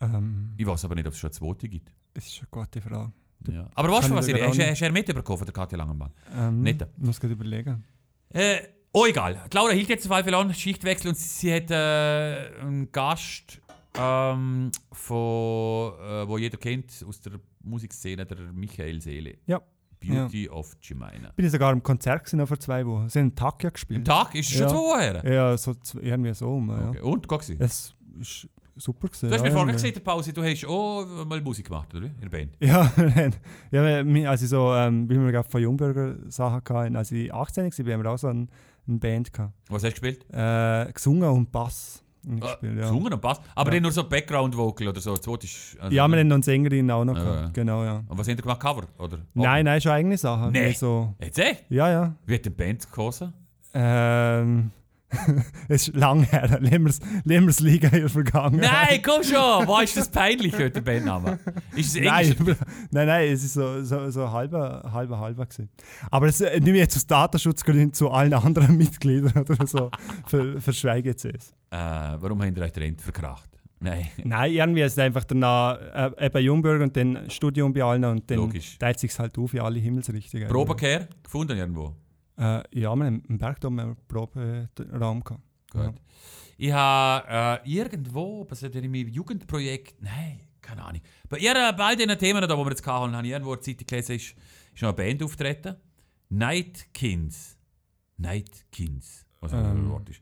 Ähm, 0.00 0.52
Ich 0.56 0.66
weiß 0.66 0.84
aber 0.84 0.94
nicht, 0.94 1.06
ob 1.06 1.12
es 1.14 1.18
schon 1.18 1.28
eine 1.30 1.34
zweite 1.38 1.68
gibt. 1.68 1.90
das 2.14 2.26
ist 2.26 2.38
eine 2.40 2.48
gute 2.50 2.80
Frage. 2.80 3.12
Ja. 3.50 3.68
Aber 3.74 3.90
weißt 3.92 4.10
du, 4.10 4.14
was 4.14 4.28
ich 4.28 4.34
hast, 4.42 4.58
du- 4.80 4.86
du 4.86 4.92
mitbekommen 4.92 5.38
von 5.38 5.46
der 5.46 5.54
Katja 5.54 5.78
Langenbahn? 5.78 6.12
Ähm, 6.34 6.62
Nicht. 6.62 6.82
Ich 6.82 6.88
muss 7.04 7.18
gerade 7.20 7.32
überlegen. 7.34 7.84
Äh, 8.30 8.58
oh, 8.96 9.06
egal. 9.06 9.42
Laura 9.52 9.72
hielt 9.72 9.88
jetzt 9.88 10.08
Fall 10.08 10.34
an, 10.34 10.52
Schichtwechsel, 10.54 11.08
und 11.08 11.16
sie, 11.16 11.54
hat 11.54 11.70
äh, 11.70 12.60
einen 12.60 12.90
Gast, 12.90 13.60
ähm, 13.98 14.70
von, 14.92 15.92
äh, 16.00 16.28
wo 16.28 16.38
jeder 16.38 16.58
kennt 16.58 17.04
aus 17.06 17.20
der 17.20 17.32
Musikszene, 17.62 18.24
der 18.26 18.38
Michael 18.52 19.00
Seele. 19.00 19.38
Ja. 19.46 19.60
Beauty 19.98 20.48
of 20.48 20.76
Jemina. 20.82 21.32
Bin 21.34 21.46
ich 21.46 21.52
sogar 21.52 21.72
im 21.72 21.82
Konzert 21.82 22.24
gewesen, 22.24 22.46
vor 22.46 22.60
zwei 22.60 22.86
Wochen. 22.86 23.08
Sie 23.08 23.18
haben 23.18 23.26
einen 23.26 23.34
Tag 23.34 23.62
ja 23.62 23.70
Im 23.70 23.72
gespielt. 23.72 24.06
Tag 24.06 24.34
ist 24.34 24.48
es 24.48 24.52
schon 24.52 24.62
Ja. 24.62 24.68
zwei 24.68 24.76
Wochen 24.76 25.00
her. 25.00 25.32
Ja, 25.34 25.56
so 25.56 25.74
irgendwie 26.00 26.34
so. 26.34 26.48
Um, 26.48 26.70
ja. 26.70 26.88
Okay. 26.90 27.00
Und, 27.00 27.26
guck 27.26 27.42
sie. 27.42 27.56
Es 27.58 27.94
ist 28.20 28.48
super 28.76 29.08
gewesen. 29.08 29.28
Du 29.28 29.34
hast 29.34 29.42
mir 29.42 29.50
vorher 29.52 29.72
gesagt, 29.72 30.04
Pause, 30.04 30.32
du 30.32 30.42
hast 30.42 30.64
auch 30.66 31.06
mal 31.26 31.40
Musik 31.40 31.66
gemacht, 31.66 31.94
oder? 31.94 32.06
In 32.06 32.20
der 32.20 32.28
Band. 32.28 32.52
Ja, 32.60 32.90
nein. 32.96 33.34
ja 33.70 34.30
als 34.30 34.42
ich 34.42 34.48
so, 34.48 34.72
ähm, 34.74 35.08
wie 35.08 35.18
wir 35.18 35.32
gerade 35.32 35.48
von 35.48 35.60
Jungburger 35.62 36.16
Sachen 36.28 36.62
hatten, 36.76 36.96
als 36.96 37.10
ich 37.12 37.32
18 37.32 37.64
war, 37.64 37.92
haben 37.94 38.02
wir 38.04 38.10
auch 38.10 38.18
so 38.18 38.28
eine, 38.28 38.46
eine 38.88 38.98
Band 38.98 39.32
gehabt. 39.32 39.52
Was 39.68 39.82
hast 39.84 39.96
du 39.96 40.00
gespielt? 40.00 40.26
Äh, 40.32 40.92
gesungen 40.92 41.28
und 41.30 41.50
Bass. 41.50 42.02
Ah, 42.28 42.34
gespielt, 42.40 42.74
ja. 42.76 42.82
Gesungen 42.82 43.12
und 43.12 43.20
Bass. 43.22 43.40
Aber 43.54 43.72
Ja. 43.72 43.80
nur 43.80 43.92
so 43.92 44.02
Background-Vocal 44.08 44.88
oder 44.88 45.00
so. 45.00 45.14
Ist, 45.14 45.28
also- 45.28 45.94
ja, 45.94 46.08
wir 46.08 46.18
haben 46.18 46.26
noch 46.28 46.34
eine 46.34 46.42
Sängerin 46.42 46.90
auch 46.90 47.04
noch 47.04 47.16
Ja, 47.16 47.22
gehabt. 47.22 47.40
ja. 47.42 47.48
Genau, 47.52 47.84
ja. 47.84 47.96
Und 48.08 48.18
was 48.18 48.26
habt 48.28 48.38
ihr 48.38 48.42
gemacht? 48.42 48.60
Cover? 48.60 48.82
Oder? 48.98 49.18
Nein, 49.34 49.64
nein, 49.64 49.80
schon 49.80 49.92
eigene 49.92 50.18
Sachen. 50.18 50.50
Nee. 50.52 50.72
So, 50.72 51.14
Jetzt 51.20 51.38
echt? 51.38 51.64
ja, 51.70 51.88
ja. 51.90 52.16
Wie 52.26 52.34
hat 52.34 52.44
die 52.44 52.50
Band 52.50 52.90
geheißen? 52.92 53.32
Ähm, 53.74 54.70
es 55.68 55.88
ist 55.88 55.94
lang 55.96 56.22
her. 56.24 56.58
Lassen 56.60 56.84
wir 56.84 57.48
es- 57.48 57.60
liegen 57.60 57.90
in 57.92 58.00
der 58.00 58.08
Vergangenheit. 58.08 58.70
Nein, 58.90 59.02
komm 59.02 59.22
schon! 59.22 59.66
Wo 59.66 59.78
ist 59.80 59.96
das 59.96 60.08
peinlich, 60.08 60.52
heute 60.54 60.70
der 60.80 60.80
Bandname? 60.80 61.38
Ist 61.74 61.96
es 61.96 62.02
Nein, 62.02 62.34
nein, 62.90 63.06
nein, 63.06 63.28
es 63.32 63.44
ist 63.44 63.54
so, 63.54 63.82
so, 63.82 64.10
so 64.10 64.30
halber, 64.30 64.88
halber, 64.92 65.18
halber 65.20 65.46
gewesen. 65.46 65.68
Aber 66.10 66.26
das 66.26 66.40
äh, 66.40 66.58
nehme 66.60 66.78
ich 66.78 66.82
jetzt 66.82 66.96
aus 66.96 67.06
Datenschutzgründen 67.06 67.92
zu 67.92 68.10
allen 68.10 68.34
anderen 68.34 68.76
Mitgliedern 68.76 69.44
oder 69.48 69.66
so. 69.66 69.90
Ver, 70.26 70.60
verschweige 70.60 71.10
jetzt 71.10 71.24
es. 71.24 71.50
Äh, 71.70 71.76
warum 71.76 72.42
habt 72.42 72.56
ihr 72.56 72.64
euch 72.64 72.72
Trend 72.72 73.00
verkracht? 73.00 73.48
Nein. 73.78 74.08
Nein, 74.24 74.52
irgendwie 74.52 74.80
ist 74.82 74.92
es 74.92 74.98
einfach 74.98 75.24
danach 75.24 75.78
äh, 76.18 76.26
eben 76.26 76.38
Jungburg 76.44 76.80
und 76.80 76.96
dann 76.96 77.28
Studium 77.30 77.72
bei 77.72 77.82
allen 77.84 78.04
und 78.06 78.28
dann 78.30 78.38
Logisch. 78.38 78.78
teilt 78.78 78.98
sich 78.98 79.16
halt 79.18 79.36
auf 79.38 79.52
in 79.54 79.60
alle 79.60 79.78
Himmelsrichtungen. 79.78 80.48
Probekehr? 80.48 81.08
Gefunden 81.22 81.56
irgendwo? 81.58 81.94
Äh, 82.38 82.42
ja, 82.78 82.94
wir 82.94 83.04
haben 83.06 83.22
im 83.28 83.38
Bergdom 83.38 83.78
einen 83.78 83.96
Proberaum 84.08 85.24
gehabt. 85.24 85.42
Gut. 85.70 85.82
Ja. 85.82 85.94
Ich 86.58 86.72
habe 86.72 87.62
äh, 87.64 87.70
irgendwo, 87.70 88.46
was 88.48 88.62
hat 88.62 88.74
er 88.74 88.82
in 88.82 88.90
meinem 88.90 89.08
Jugendprojekt, 89.08 90.02
nein, 90.02 90.40
keine 90.62 90.84
Ahnung. 90.84 91.02
Bei 91.28 91.38
ihr, 91.38 91.52
bei 91.54 91.84
all 91.84 91.96
diesen 91.96 92.18
Themen, 92.18 92.40
da, 92.40 92.46
die 92.46 92.52
wir 92.56 92.68
jetzt 92.70 92.86
hatten, 92.86 93.14
habe 93.14 93.26
ich 93.26 93.32
irgendwo 93.32 93.52
in 93.54 93.58
der 93.60 93.64
Zeitung 93.64 93.86
gelesen, 93.86 94.16
ist, 94.16 94.34
ist 94.74 94.82
noch 94.82 94.88
eine 94.88 94.96
Band 94.96 95.22
auftreten. 95.22 95.76
Nightkins. 96.28 97.56
Nightkins. 98.16 99.26
Was 99.40 99.52
auch 99.52 99.58
immer 99.58 99.70
Ähm. 99.70 99.86
ein 99.86 99.90
Wort 99.90 100.08
ist. 100.10 100.20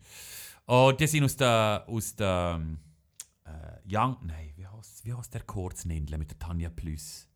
Und 0.66 1.00
die 1.00 1.06
sind 1.06 1.24
aus 1.24 1.36
der, 1.36 1.84
aus 1.86 2.16
der 2.16 2.58
ähm, 2.60 2.78
äh, 3.44 3.50
Young, 3.96 4.16
nein, 4.24 4.52
wie 4.56 4.66
heißt, 4.66 5.04
wie 5.04 5.12
heißt 5.14 5.34
der 5.34 5.42
Kurznändler 5.42 6.18
mit 6.18 6.30
der 6.30 6.38
Tanja 6.38 6.70
Plüss? 6.70 7.28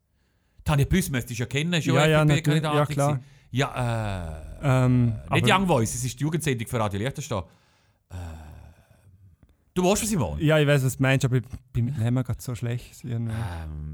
Tanja 0.63 0.85
Plüss 0.85 1.09
müsstest 1.09 1.39
du 1.39 1.43
ja 1.43 1.47
kennen, 1.47 1.73
ist 1.73 1.85
Ja, 1.85 2.05
ja. 2.07 2.21
FDP-Kandidatin 2.23 2.77
Ja, 2.77 2.85
klar. 2.85 3.13
gewesen. 3.17 3.25
Ja, 3.51 4.39
äh, 4.61 4.85
Ähm, 4.85 5.05
nicht 5.05 5.19
aber- 5.29 5.55
Young 5.61 5.67
Voice, 5.67 5.95
es 5.95 6.03
ist 6.03 6.19
die 6.19 6.23
Jugendsendung 6.23 6.67
für 6.67 6.79
Radio 6.79 6.99
Liechtenstein. 6.99 7.43
Äh, 8.09 8.15
du 9.73 9.83
weißt, 9.83 10.03
was 10.03 10.11
ich 10.11 10.17
meine? 10.17 10.41
Ja, 10.41 10.59
ich 10.59 10.67
weiß, 10.67 10.83
was 10.83 10.97
du 10.97 11.01
meinst, 11.03 11.25
aber 11.25 11.37
ich 11.37 11.43
bin 11.73 11.85
mit 11.85 11.97
Namen 11.97 12.23
gerade 12.23 12.41
so 12.41 12.53
schlecht. 12.55 13.03
Ähm, 13.05 13.29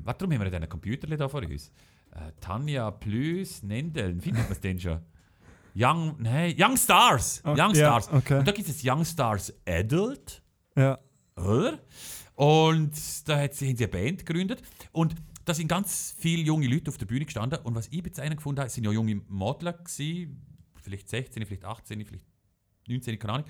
was, 0.04 0.18
darum 0.18 0.34
haben 0.34 0.42
wir 0.44 0.50
denn 0.50 0.64
ein 0.64 0.70
Computer 0.70 1.08
da 1.16 1.30
vor 1.30 1.42
uns? 1.44 1.72
Äh, 2.12 2.32
Tanja 2.42 2.92
Plüs 2.92 3.64
Nendeln, 3.64 4.22
findet 4.22 4.44
man 4.44 4.52
es 4.54 4.60
denn 4.60 4.80
schon? 4.80 5.00
Young, 5.78 6.16
nein, 6.20 6.56
Young 6.58 6.78
Stars! 6.78 7.42
Oh, 7.46 7.50
Young 7.52 7.74
ja, 7.76 8.00
Stars. 8.02 8.10
okay. 8.12 8.40
Und 8.40 8.48
da 8.48 8.52
gibt 8.54 8.68
es 8.70 8.82
Young 8.84 9.04
Stars 9.06 9.54
Adult, 9.68 10.42
Ja. 10.76 10.98
oder? 11.36 11.80
Und 12.36 12.92
da 13.30 13.40
hat 13.42 13.54
sie, 13.54 13.68
haben 13.70 13.78
sie 13.78 13.84
eine 13.86 13.92
Band 13.92 14.26
gegründet. 14.26 14.62
Und 14.92 15.16
da 15.46 15.54
sind 15.54 15.68
ganz 15.68 16.16
viele 16.18 16.42
junge 16.42 16.68
Leute 16.68 16.90
auf 16.90 16.98
der 16.98 17.06
Bühne 17.06 17.26
gestanden. 17.26 17.60
Und 17.64 17.76
was 17.76 17.88
ich 17.92 18.04
bei 18.04 18.22
einem 18.22 18.36
gefunden 18.36 18.60
habe, 18.60 18.70
sind 18.70 18.84
ja 18.84 18.92
junge 18.92 19.22
Modler 19.28 19.74
gewesen, 19.74 20.42
vielleicht 20.82 21.10
16, 21.10 21.46
vielleicht 21.46 21.66
18, 21.66 22.06
vielleicht 22.06 22.26
19, 22.88 23.20
keine 23.20 23.34
Ahnung. 23.34 23.48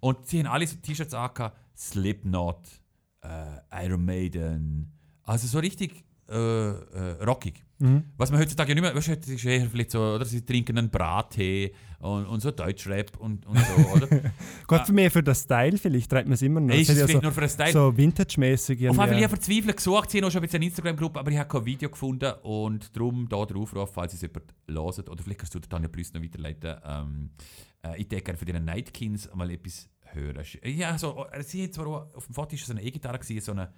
Und 0.00 0.26
sie 0.26 0.40
haben 0.40 0.46
alle 0.46 0.66
so 0.66 0.76
T-Shirts 0.76 1.14
angehabt, 1.14 1.56
Slipknot, 1.76 2.60
äh, 3.22 3.84
Iron 3.84 4.04
Maiden. 4.04 4.92
Also 5.22 5.46
so 5.46 5.58
richtig 5.58 6.04
äh, 6.28 6.34
äh, 6.34 7.24
rockig. 7.24 7.65
Mhm. 7.78 8.04
Was 8.16 8.30
man 8.30 8.40
heutzutage 8.40 8.74
nicht 8.74 8.82
mehr, 8.82 8.94
weißt 8.94 9.08
du, 9.08 9.32
ist 9.32 9.44
eher 9.44 9.68
vielleicht 9.68 9.90
so, 9.90 10.00
oder 10.00 10.24
sie 10.24 10.44
trinken 10.44 10.78
einen 10.78 10.90
Brattee 10.90 11.72
und, 11.98 12.24
und 12.24 12.40
so 12.40 12.50
Deutschrap 12.50 13.16
und, 13.18 13.44
und 13.44 13.58
so, 13.58 13.74
oder? 13.94 14.08
Gott, 14.66 14.86
für 14.86 14.92
mich 14.92 15.12
für 15.12 15.22
den 15.22 15.34
Style 15.34 15.76
vielleicht 15.76 16.10
treibt 16.10 16.26
man 16.26 16.34
es 16.34 16.42
immer 16.42 16.60
noch. 16.60 16.74
Ist 16.74 16.88
Es 16.88 16.96
vielleicht 16.96 17.14
ja 17.14 17.20
nur 17.20 17.32
für 17.32 17.40
einen 17.40 17.50
Style? 17.50 17.72
so, 17.72 17.96
Vintage-mäßig. 17.96 18.76
Auf 18.76 18.80
jeden 18.80 18.94
Fall, 18.94 19.18
ich 19.18 19.24
habe 19.24 19.28
verzweifelt 19.28 19.76
gesucht, 19.76 20.10
sie 20.10 20.22
auch 20.24 20.30
schon 20.30 20.42
eine 20.42 20.64
Instagram-Gruppe, 20.64 21.20
aber 21.20 21.30
ich 21.30 21.38
habe 21.38 21.48
kein 21.48 21.64
Video 21.66 21.90
gefunden 21.90 22.32
und 22.42 22.96
darum 22.96 23.28
da 23.28 23.44
der 23.44 23.56
Aufruf, 23.56 23.90
falls 23.92 24.14
es 24.14 24.22
jemand 24.22 24.54
hört, 24.68 25.08
oder 25.10 25.22
vielleicht 25.22 25.40
kannst 25.40 25.54
du 25.54 25.60
Tanja 25.60 25.88
Plüss 25.88 26.14
noch 26.14 26.22
weiterleiten, 26.22 26.76
ähm, 26.82 27.30
äh, 27.82 28.00
ich 28.00 28.08
denke 28.08 28.24
gerne 28.24 28.38
für 28.38 28.46
den 28.46 28.64
Nightkins 28.64 29.28
mal 29.34 29.50
etwas 29.50 29.88
hören. 30.12 30.42
Ja, 30.64 30.96
so, 30.96 31.26
äh, 31.30 31.42
sie 31.42 31.64
hat 31.64 31.74
zwar 31.74 32.08
auf 32.14 32.26
dem 32.26 32.34
Foto 32.34 32.54
ist 32.54 32.66
so 32.66 32.72
eine 32.72 32.82
E-Gitarre 32.82 33.20
so 33.22 33.52
eine 33.52 33.72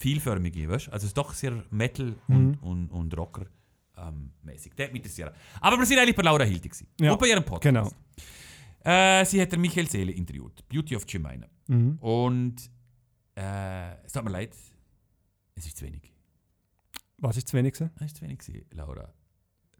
vielförmige, 0.00 0.68
weißt 0.68 0.88
du? 0.88 0.92
Also 0.92 1.04
es 1.04 1.10
ist 1.10 1.16
doch 1.18 1.32
sehr 1.34 1.62
Metal 1.70 2.16
und, 2.28 2.54
und, 2.56 2.88
und 2.90 3.16
Rocker 3.16 3.46
ähm, 3.96 4.32
mäßig. 4.42 4.72
Das 4.74 4.86
hat 4.86 4.92
mich 4.92 5.00
interessiert. 5.02 5.34
Aber 5.60 5.78
wir 5.78 5.86
sind 5.86 5.98
eigentlich 5.98 6.16
bei 6.16 6.22
Laura 6.22 6.44
Hilti 6.44 6.68
gewesen. 6.68 6.86
Ja, 7.00 7.12
und 7.12 7.20
bei 7.20 7.28
ihrem 7.28 7.44
Podcast. 7.44 7.62
Genau. 7.62 7.90
Äh, 8.82 9.24
sie 9.26 9.40
hat 9.42 9.52
den 9.52 9.60
Michael 9.60 9.88
Seele 9.88 10.12
interviewt, 10.12 10.66
Beauty 10.68 10.96
of 10.96 11.04
Jemina. 11.08 11.46
Mhm. 11.68 11.98
Und 12.00 12.70
Äh, 13.36 14.04
es 14.04 14.12
tut 14.12 14.24
mir 14.24 14.30
leid, 14.32 14.54
es 15.54 15.66
ist 15.66 15.76
zu 15.78 15.84
wenig. 15.86 16.12
Was 17.18 17.36
ist 17.36 17.48
zu 17.48 17.56
wenig? 17.56 17.74
Es 17.96 18.06
ist 18.06 18.16
zu 18.16 18.22
wenig, 18.22 18.40
Laura. 18.72 19.12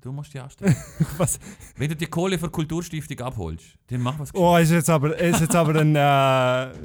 Du 0.00 0.12
musst 0.12 0.32
dich 0.32 0.40
anstellen. 0.40 0.74
Was? 1.18 1.38
Wenn 1.76 1.90
du 1.90 1.96
die 1.96 2.06
Kohle 2.06 2.38
für 2.38 2.48
Kulturstiftung 2.48 3.20
abholst, 3.20 3.76
dann 3.88 4.00
mach 4.00 4.18
was 4.18 4.34
Oh, 4.34 4.56
ist 4.56 4.70
jetzt 4.70 4.88
aber, 4.88 5.14
ist 5.18 5.40
jetzt 5.40 5.54
aber 5.54 5.78
ein, 5.80 5.94
äh, 5.94 5.98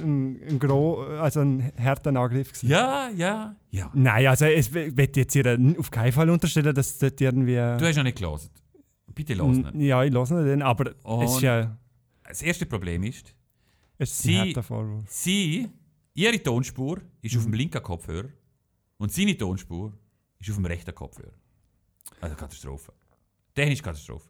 ein, 0.04 0.42
ein, 0.50 0.60
gro 0.60 1.02
also 1.20 1.40
ein 1.40 1.72
harter 1.80 2.10
Angriff 2.16 2.50
gewesen. 2.50 2.68
Ja, 2.70 3.10
ja, 3.16 3.56
ja. 3.72 3.90
Nein, 3.94 4.28
also 4.28 4.46
es 4.46 4.74
wird 4.74 5.16
jetzt 5.16 5.34
ihr 5.36 5.58
auf 5.80 5.90
keinen 5.92 6.12
Fall 6.12 6.30
unterstellen, 6.30 6.76
dass 6.76 6.98
das 6.98 7.14
irgendwie... 7.20 7.56
Du 7.56 7.80
hast 7.86 7.96
noch 7.96 8.04
nicht 8.04 8.18
gelesen. 8.18 8.50
Bitte 9.14 9.34
los 9.36 9.56
nicht. 9.56 9.76
Ja, 9.76 10.04
ich 10.04 10.14
höre 10.14 10.44
nicht, 10.44 10.62
aber 10.64 10.92
Und 11.04 11.24
es 11.24 11.36
ist 11.36 11.42
ja... 11.42 11.78
Das 12.28 12.42
erste 12.42 12.66
Problem 12.66 13.04
ist, 13.04 13.34
ist 13.98 14.18
Sie- 14.24 14.54
sie, 15.08 15.70
ihre 16.16 16.44
Tonspur 16.44 17.00
ist 17.22 17.38
auf 17.38 17.46
Mhm. 17.46 17.52
dem 17.52 17.54
linken 17.54 17.82
Kopfhörer 17.82 18.28
und 18.98 19.14
seine 19.14 19.38
Tonspur 19.38 19.94
ist 20.40 20.50
auf 20.50 20.56
dem 20.58 20.66
rechten 20.66 20.94
Kopfhörer. 20.94 21.32
Also 22.20 22.36
Katastrophe. 22.36 22.92
Technisch 23.56 23.82
Katastrophe. 23.82 24.28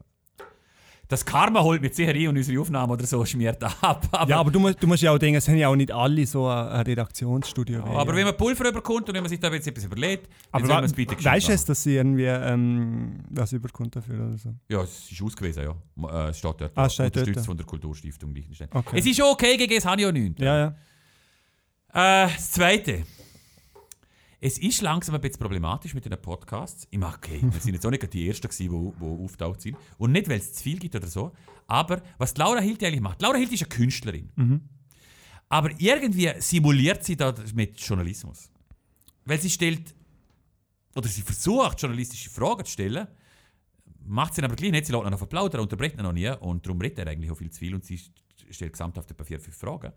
Das 1.07 1.23
Karma 1.23 1.61
holt 1.61 1.84
mit 1.84 1.93
sicher 1.93 2.13
ein 2.13 2.28
und 2.30 2.38
unsere 2.38 2.59
Aufnahme 2.59 2.93
oder 2.93 3.05
so 3.05 3.23
schmiert 3.26 3.63
ab. 3.63 4.07
Aber, 4.11 4.28
Ja, 4.28 4.39
aber 4.39 4.49
du 4.49 4.59
musst, 4.59 4.82
du 4.82 4.88
musst 4.88 5.03
ja 5.03 5.11
auch 5.11 5.19
denken, 5.19 5.38
es 5.38 5.47
haben 5.47 5.55
ja 5.57 5.67
auch 5.67 5.76
nicht 5.76 5.91
alle 5.91 6.26
so 6.26 6.47
ein 6.47 6.67
ein 6.67 6.82
Redaktionsstudio. 6.82 7.86
wie- 7.86 7.89
aber 7.95 8.15
wenn 8.15 8.26
man 8.26 8.36
Pulver 8.36 8.67
überkommt 8.69 9.07
und 9.07 9.13
wenn 9.13 9.21
man 9.21 9.30
sich 9.30 9.39
da 9.39 9.51
jetzt 9.53 9.67
etwas 9.67 9.84
überlegt, 9.84 10.26
dann 10.26 10.34
aber 10.61 10.65
soll 10.65 10.76
man 10.78 10.84
es 10.86 10.93
bitte 10.93 11.15
gescheit 11.15 11.34
weißt 11.36 11.47
du 11.49 11.51
es, 11.53 11.65
dass 11.65 11.84
sie 11.84 11.95
irgendwie 11.97 12.23
ähm, 12.26 13.19
was 13.30 13.51
überkommt 13.53 13.95
dafür 13.95 14.15
oder 14.30 14.38
so? 14.39 14.55
Ja, 14.67 14.82
es 14.82 15.11
ist 15.11 15.21
ausgewiesen, 15.21 15.63
ja. 15.63 15.76
Äh, 16.26 16.30
Es 16.30 16.39
steht 16.39 16.55
dort. 16.59 16.71
Ah, 16.76 16.86
es 16.88 16.93
steht 16.95 17.05
dort. 17.05 17.17
unterstützt 17.17 17.45
von 17.45 17.57
der 17.57 17.65
Kulturstiftung 17.67 18.34
Liechtenstein. 18.34 18.69
Okay. 18.73 18.97
Es 18.97 19.05
ist 19.05 19.21
okay, 19.21 19.57
gegen 19.57 19.76
das 19.76 19.86
habe 19.86 20.01
ich 20.01 20.07
auch 20.07 20.11
nichts. 20.11 20.41
Ja, 20.41 20.57
ja. 20.57 22.26
Äh, 22.26 22.30
das 22.34 22.49
Zweite. 22.51 23.03
Es 24.42 24.58
ist 24.58 24.82
langsam 24.82 25.16
ein 25.16 25.22
bisschen 25.22 25.40
problematisch 25.40 25.94
mit 25.94 26.06
den 26.06 26.22
Podcasts. 26.22 26.88
Ich 26.92 27.00
mag, 27.00 27.18
okay, 27.18 27.40
wir 27.42 27.60
sind 27.60 27.74
jetzt 27.74 27.86
auch 27.86 27.92
nicht 27.92 28.14
die 28.14 28.28
Ersten, 28.28 28.50
die, 28.50 28.68
die 28.68 29.02
auftaucht 29.02 29.62
sind. 29.62 29.78
Und 29.98 30.12
nicht, 30.12 30.28
weil 30.28 30.40
es 30.40 30.54
zu 30.54 30.64
viel 30.64 30.78
gibt 30.78 30.96
oder 30.96 31.08
so. 31.08 31.32
Aber 31.68 32.02
was 32.18 32.36
Laura 32.38 32.60
Hilti 32.60 32.86
eigentlich 32.86 33.02
macht, 33.02 33.22
Laura 33.22 33.38
Hilti 33.38 33.56
ist 33.56 33.64
eine 33.64 33.70
Künstlerin. 33.70 34.30
Aber 35.50 35.70
irgendwie 35.80 36.32
simuliert 36.40 37.04
sie 37.04 37.16
da 37.16 37.34
mit 37.54 37.80
Journalismus. 37.80 38.50
Weil 39.26 39.40
sie 39.40 39.50
stellt, 39.50 39.96
oder 40.96 41.08
sie 41.08 41.22
versucht, 41.22 41.82
journalistische 41.82 42.30
Fragen 42.30 42.66
zu 42.66 42.72
stellen, 42.72 43.08
macht 44.04 44.36
sie 44.36 44.44
aber 44.44 44.56
gleich 44.56 44.72
nicht. 44.72 44.86
Sie 44.86 44.92
lässt 44.92 45.06
ihn 45.06 45.12
noch 45.12 45.30
plaudern, 45.30 45.62
unterbricht 45.62 45.98
ihn 45.98 46.04
noch 46.04 46.14
nie. 46.14 46.30
Und 46.30 46.66
darum 46.66 46.80
redet 46.82 47.00
er 47.00 47.08
eigentlich 47.08 47.32
auch 47.32 47.38
viel 47.38 47.50
zu 47.50 47.60
viel 47.60 47.74
und 47.74 47.86
sie 47.86 48.00
stellt 48.50 48.74
gesamthaft 48.74 49.10
etwa 49.12 49.24
vier, 49.24 49.40
fünf 49.40 49.58
Fragen. 49.58 49.92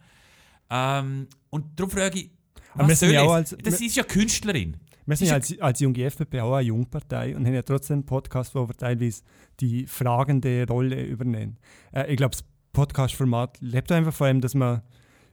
Ähm, 0.70 1.28
und 1.50 1.78
darum 1.78 1.90
frage 1.90 2.18
ich, 2.18 2.30
Aber 2.74 2.88
wir 2.88 2.96
sind 2.96 3.10
ja 3.12 3.22
auch 3.22 3.32
als- 3.32 3.56
Das 3.62 3.80
ist 3.80 3.96
ja 3.96 4.02
Künstlerin. 4.04 4.76
Wir 5.06 5.16
sind 5.16 5.28
ja 5.28 5.34
als, 5.34 5.58
als 5.60 5.80
junge 5.80 6.02
FDP 6.04 6.40
auch 6.40 6.52
eine 6.54 6.66
Jungpartei 6.68 7.34
und 7.34 7.46
haben 7.46 7.54
ja 7.54 7.62
trotzdem 7.62 7.94
einen 7.94 8.06
Podcast, 8.06 8.54
wo 8.54 8.68
wir 8.68 8.74
teilweise 8.76 9.22
die 9.60 9.86
fragende 9.86 10.66
Rolle 10.68 11.02
übernehmen. 11.02 11.56
Äh, 11.92 12.10
ich 12.12 12.16
glaube, 12.18 12.32
das 12.32 12.44
Podcast-Format 12.74 13.58
lebt 13.60 13.90
einfach 13.90 14.12
vor 14.12 14.26
allem, 14.26 14.40
dass 14.42 14.54
man 14.54 14.82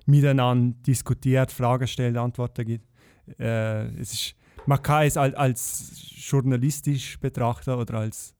miteinander 0.05 0.77
diskutiert, 0.88 1.51
Fragen 1.51 1.88
stellt, 1.88 2.15
Antworten 2.15 2.65
gibt. 2.65 2.88
Äh, 3.39 3.88
es 3.99 4.13
ist, 4.13 4.36
man 4.65 4.81
kann 4.81 5.05
es 5.05 5.17
als, 5.17 5.36
als 5.36 5.91
journalistisch 6.29 7.19
betrachten 7.19 7.71
oder 7.71 7.95
als 7.95 8.33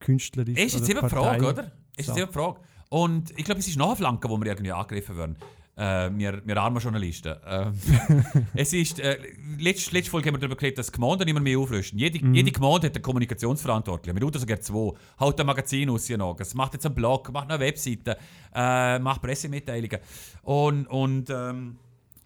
künstlerisch. 0.00 0.58
Ist 0.58 0.74
jetzt 0.74 0.88
eben 0.90 1.00
die 1.00 1.08
Frage, 1.08 1.46
oder? 1.48 1.72
Ist 1.96 2.08
jetzt 2.08 2.16
eben 2.18 2.26
die 2.26 2.32
Frage. 2.32 2.60
Und 2.88 3.30
ich 3.38 3.44
glaube, 3.44 3.60
es 3.60 3.68
ist 3.68 3.76
noch 3.78 3.88
eine 3.88 3.96
Flanke, 3.96 4.28
wo 4.28 4.38
wir 4.38 4.46
irgendwie 4.46 4.72
angegriffen 4.72 5.16
werden. 5.16 5.36
Äh, 5.74 6.10
wir, 6.14 6.42
wir 6.44 6.56
armen 6.58 6.78
Journalisten. 6.82 7.34
Ähm, 7.46 7.72
es 8.54 8.74
ist, 8.74 9.00
äh, 9.00 9.16
letzte, 9.58 9.94
letzte 9.94 10.10
Folge 10.10 10.28
haben 10.28 10.34
wir 10.34 10.40
darüber 10.40 10.56
geredet, 10.56 10.78
dass 10.78 10.88
die 10.88 10.92
Gemeinden 10.92 11.26
immer 11.28 11.40
mehr 11.40 11.58
aufrüsten. 11.58 11.98
Jede, 11.98 12.22
Mhm. 12.24 12.34
jede 12.34 12.50
Gemeinde 12.52 12.88
hat 12.88 12.94
einen 12.94 13.02
Kommunikationsverantwortlichen. 13.02 14.14
Wir 14.14 14.20
sogar 14.38 14.60
zwei. 14.60 14.92
Haut 15.18 15.40
ein 15.40 15.46
Magazin 15.46 15.88
aus, 15.88 16.08
es 16.40 16.54
macht 16.54 16.74
jetzt 16.74 16.84
einen 16.84 16.94
Blog, 16.94 17.32
macht 17.32 17.50
eine 17.50 17.58
Webseite, 17.58 18.18
äh, 18.54 18.98
macht 18.98 19.22
Pressemitteilungen. 19.22 19.98
Und, 20.42 20.86
und 20.88 21.30
ähm, 21.30 21.76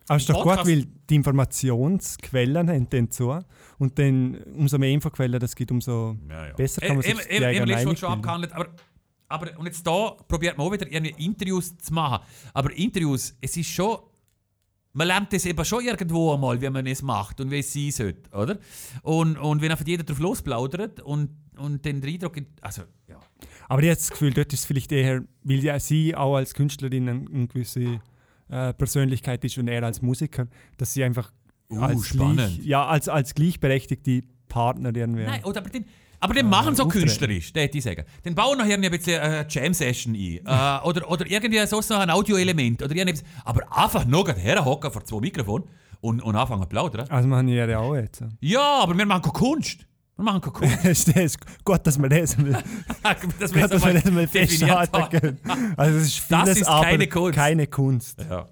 Aber 0.09 0.17
es 0.17 0.23
ist 0.23 0.31
doch 0.31 0.43
gut, 0.43 0.53
Podcast- 0.55 0.69
weil 0.69 0.85
die 1.09 1.15
Informationsquellen 1.15 2.69
haben 2.69 2.91
dann 2.91 3.11
zu. 3.11 3.39
Und 3.79 3.99
dann 3.99 4.39
umso 4.57 4.79
mehr 4.79 4.91
Infoquellen 4.91 5.41
es 5.43 5.55
gibt, 5.55 5.71
umso 5.71 6.17
Ja, 6.29 6.47
ja. 6.49 6.53
besser 6.55 6.81
kann 6.81 6.97
man 6.97 7.03
sich 7.03 7.15
die 7.15 7.35
eben 7.35 7.43
letztes 7.45 7.67
Mal 7.69 7.75
Meinung 7.77 7.97
schon 7.97 8.09
abgehandelt, 8.11 8.53
aber, 8.55 8.67
aber 9.29 9.59
und 9.59 9.67
jetzt 9.67 9.87
da 9.87 10.11
probiert 10.29 10.57
man 10.57 10.67
auch 10.67 10.73
wieder 10.73 10.91
irgendwie 10.91 11.25
Interviews 11.25 11.77
zu 11.79 11.93
machen. 11.93 12.25
Aber 12.55 12.73
Interviews, 12.73 13.37
es 13.41 13.57
ist 13.57 13.69
schon, 13.69 13.99
man 14.93 15.09
lernt 15.09 15.33
das 15.33 15.47
eben 15.47 15.65
schon 15.65 15.85
irgendwo 15.85 16.35
einmal, 16.35 16.61
wie 16.61 16.71
man 16.71 16.87
es 16.87 17.03
macht 17.03 17.41
und 17.41 17.51
wie 17.51 17.59
es 17.59 17.73
sein 17.73 17.91
sollte, 17.91 18.31
oder? 18.31 18.59
Und, 19.03 19.37
und 19.37 19.61
wenn 19.61 19.71
einfach 19.71 19.87
jeder 19.87 20.05
drauf 20.05 20.19
losplaudert 20.19 21.01
und, 21.01 21.31
und 21.57 21.85
den 21.85 22.03
Eindruck, 22.05 22.37
also, 22.61 22.83
ja. 23.09 23.19
Aber 23.69 23.83
ich 23.83 23.89
habe 23.89 23.97
das 23.97 24.11
Gefühl, 24.11 24.33
dort 24.33 24.53
ist 24.53 24.61
es 24.61 24.65
vielleicht 24.67 24.93
eher, 24.93 25.25
weil 25.43 25.63
ja 25.63 25.79
sie 25.81 26.15
auch 26.15 26.37
als 26.37 26.55
Künstlerin 26.55 27.09
eine, 27.09 27.47
gewisse 27.49 28.01
äh, 28.49 28.73
Persönlichkeit 28.75 29.45
ist 29.45 29.59
und 29.59 29.69
er 29.69 29.83
als 29.83 30.03
Musiker, 30.03 30.47
dass 30.77 30.95
sie 30.95 31.05
einfach 31.05 31.33
Uh, 31.69 31.81
als, 31.81 32.07
spannend. 32.07 32.37
Gleich, 32.37 32.59
ja, 32.65 32.87
als, 32.87 33.09
als 33.09 33.35
gleichberechtigte 33.35 34.23
Partner 34.49 34.95
irgendwie. 34.95 35.25
Nein, 35.25 35.45
oder, 35.45 35.61
aber 35.61 35.71
den, 35.71 35.85
aber 36.21 36.35
den 36.35 36.49
machen 36.49 36.75
so 36.75 36.85
auftreten. 36.85 37.07
künstlerisch, 37.07 37.53
das 37.53 37.63
hätte 37.65 37.79
ich 37.79 37.85
sagen. 37.85 38.05
Den 38.25 38.35
bauen 38.35 38.59
nachher 38.59 38.75
ein 38.75 38.91
bisschen 38.91 39.21
eine 39.21 39.47
Jam-Session 39.49 40.15
ein. 40.15 40.41
äh, 40.45 40.81
oder, 40.87 41.11
oder 41.11 41.27
irgendwie 41.31 41.65
so, 41.67 41.81
ein 41.95 42.11
Audioelement. 42.11 42.83
Oder. 42.83 42.95
Aber 43.45 43.63
einfach 43.71 44.05
nur 44.05 44.27
herhocken 44.33 44.91
vor 44.91 45.05
zwei 45.05 45.21
Mikrofonen 45.21 45.69
und, 46.01 46.21
und 46.23 46.37
anfangen 46.37 46.63
zu 46.63 46.69
plaudern. 46.69 47.09
Also 47.09 47.29
machen 47.29 47.47
die 47.47 47.55
ja 47.55 47.79
auch 47.79 47.95
jetzt. 47.95 48.23
Ja, 48.41 48.81
aber 48.83 48.97
wir 48.97 49.07
machen 49.07 49.23
keine 49.23 49.33
Kunst. 49.33 49.87
Wir 50.17 50.25
machen 50.25 50.41
keine 50.41 50.53
Kunst. 50.53 50.79
Es 50.85 51.09
ist 51.09 51.39
gut, 51.65 51.87
dass 51.87 51.99
wir 51.99 52.09
das, 52.09 52.37
das 52.37 52.45
wir 52.45 52.63
dass 53.39 53.55
wir 53.55 53.69
das 53.69 53.83
mal 53.83 53.93
definiert 54.27 54.31
festhalten 54.31 55.21
können. 55.21 55.39
Also 55.77 55.99
es 55.99 56.07
ist 56.07 56.31
Das 56.31 56.43
vieles, 56.43 56.61
ist 56.61 56.69
aber 56.69 56.85
keine 56.85 57.07
Kunst. 57.07 57.35
Keine 57.35 57.67
Kunst. 57.67 58.19
Ja. 58.29 58.47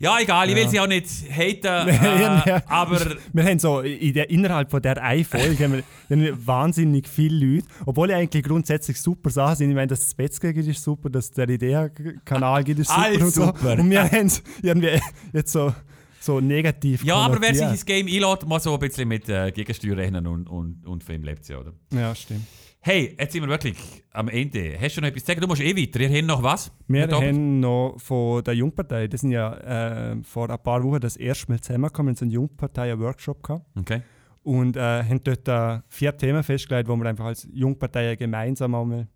Ja, 0.00 0.18
egal, 0.18 0.48
ich 0.48 0.56
will 0.56 0.66
sie 0.66 0.80
auch 0.80 0.86
nicht 0.86 1.06
haten, 1.30 1.88
äh, 1.88 2.62
aber 2.66 3.16
Wir 3.34 3.44
haben 3.44 3.58
so 3.58 3.80
in 3.80 4.14
der, 4.14 4.30
innerhalb 4.30 4.70
von 4.70 4.80
der 4.80 5.02
einen 5.02 5.26
Folge 5.26 5.62
haben 5.62 5.74
wir, 5.74 5.82
haben 6.10 6.22
wir 6.22 6.46
wahnsinnig 6.46 7.06
viele 7.06 7.56
Leute, 7.56 7.66
obwohl 7.84 8.10
eigentlich 8.10 8.42
grundsätzlich 8.42 8.98
super 8.98 9.28
Sachen 9.28 9.56
sind. 9.56 9.68
Ich 9.68 9.74
meine, 9.74 9.88
dass 9.88 10.00
das 10.00 10.14
Betzger 10.14 10.54
gibt, 10.54 10.66
ist 10.68 10.82
super, 10.82 11.10
dass 11.10 11.30
der 11.30 11.50
Idea-Kanal 11.50 12.64
gibt, 12.64 12.80
ist 12.80 12.88
super. 12.88 13.02
Alles 13.02 13.22
und, 13.22 13.30
so. 13.30 13.44
super. 13.44 13.72
und 13.78 13.90
wir 13.90 14.02
haben 14.02 14.26
es 14.26 14.42
irgendwie 14.62 14.98
jetzt 15.34 15.52
so, 15.52 15.74
so 16.18 16.40
negativ 16.40 17.04
ja, 17.04 17.16
aber 17.16 17.38
wer 17.42 17.54
sich 17.54 17.66
ins 17.66 17.84
Game 17.84 18.06
einlädt, 18.06 18.46
muss 18.46 18.62
so 18.62 18.72
ein 18.72 18.80
bisschen 18.80 19.06
mit 19.06 19.28
äh, 19.28 19.52
Gegensteuer 19.52 19.98
rechnen 19.98 20.26
und, 20.26 20.48
und, 20.48 20.86
und 20.86 21.04
von 21.04 21.14
ihm 21.14 21.24
lebt 21.24 21.44
sie, 21.44 21.54
oder? 21.54 21.74
Ja, 21.92 22.14
stimmt. 22.14 22.46
Hey, 22.82 23.14
jetzt 23.18 23.32
sind 23.34 23.42
wir 23.42 23.48
wirklich 23.50 23.76
am 24.12 24.28
Ende. 24.28 24.74
Hast 24.80 24.96
du 24.96 25.02
noch 25.02 25.08
etwas 25.08 25.22
zu 25.24 25.26
sagen? 25.26 25.40
Du 25.42 25.46
musst 25.46 25.60
eh 25.60 25.76
weiter. 25.76 26.00
Ihr 26.00 26.08
habt 26.16 26.26
noch 26.26 26.42
was? 26.42 26.72
Wir 26.88 27.06
haben 27.08 27.60
noch 27.60 27.96
von 27.98 28.42
der 28.42 28.54
Jungpartei, 28.54 29.06
das 29.06 29.20
sind 29.20 29.32
ja 29.32 30.12
äh, 30.12 30.16
vor 30.22 30.48
ein 30.48 30.58
paar 30.62 30.82
Wochen 30.82 30.98
das 30.98 31.16
erste 31.18 31.52
Mal 31.52 31.60
zusammengekommen, 31.60 32.14
so 32.16 32.24
einen 32.24 32.32
Jungpartei-Workshop 32.32 33.42
gehabt. 33.42 33.66
Okay. 33.78 34.00
Und 34.42 34.78
äh, 34.78 34.80
haben 35.04 35.20
dort 35.22 35.46
äh, 35.46 35.82
vier 35.88 36.16
Themen 36.16 36.42
festgelegt, 36.42 36.88
wo 36.88 36.96
wir 36.96 37.04
einfach 37.04 37.26
als 37.26 37.46
Jungpartei 37.52 38.16
gemeinsam 38.16 38.74
einmal 38.74 39.06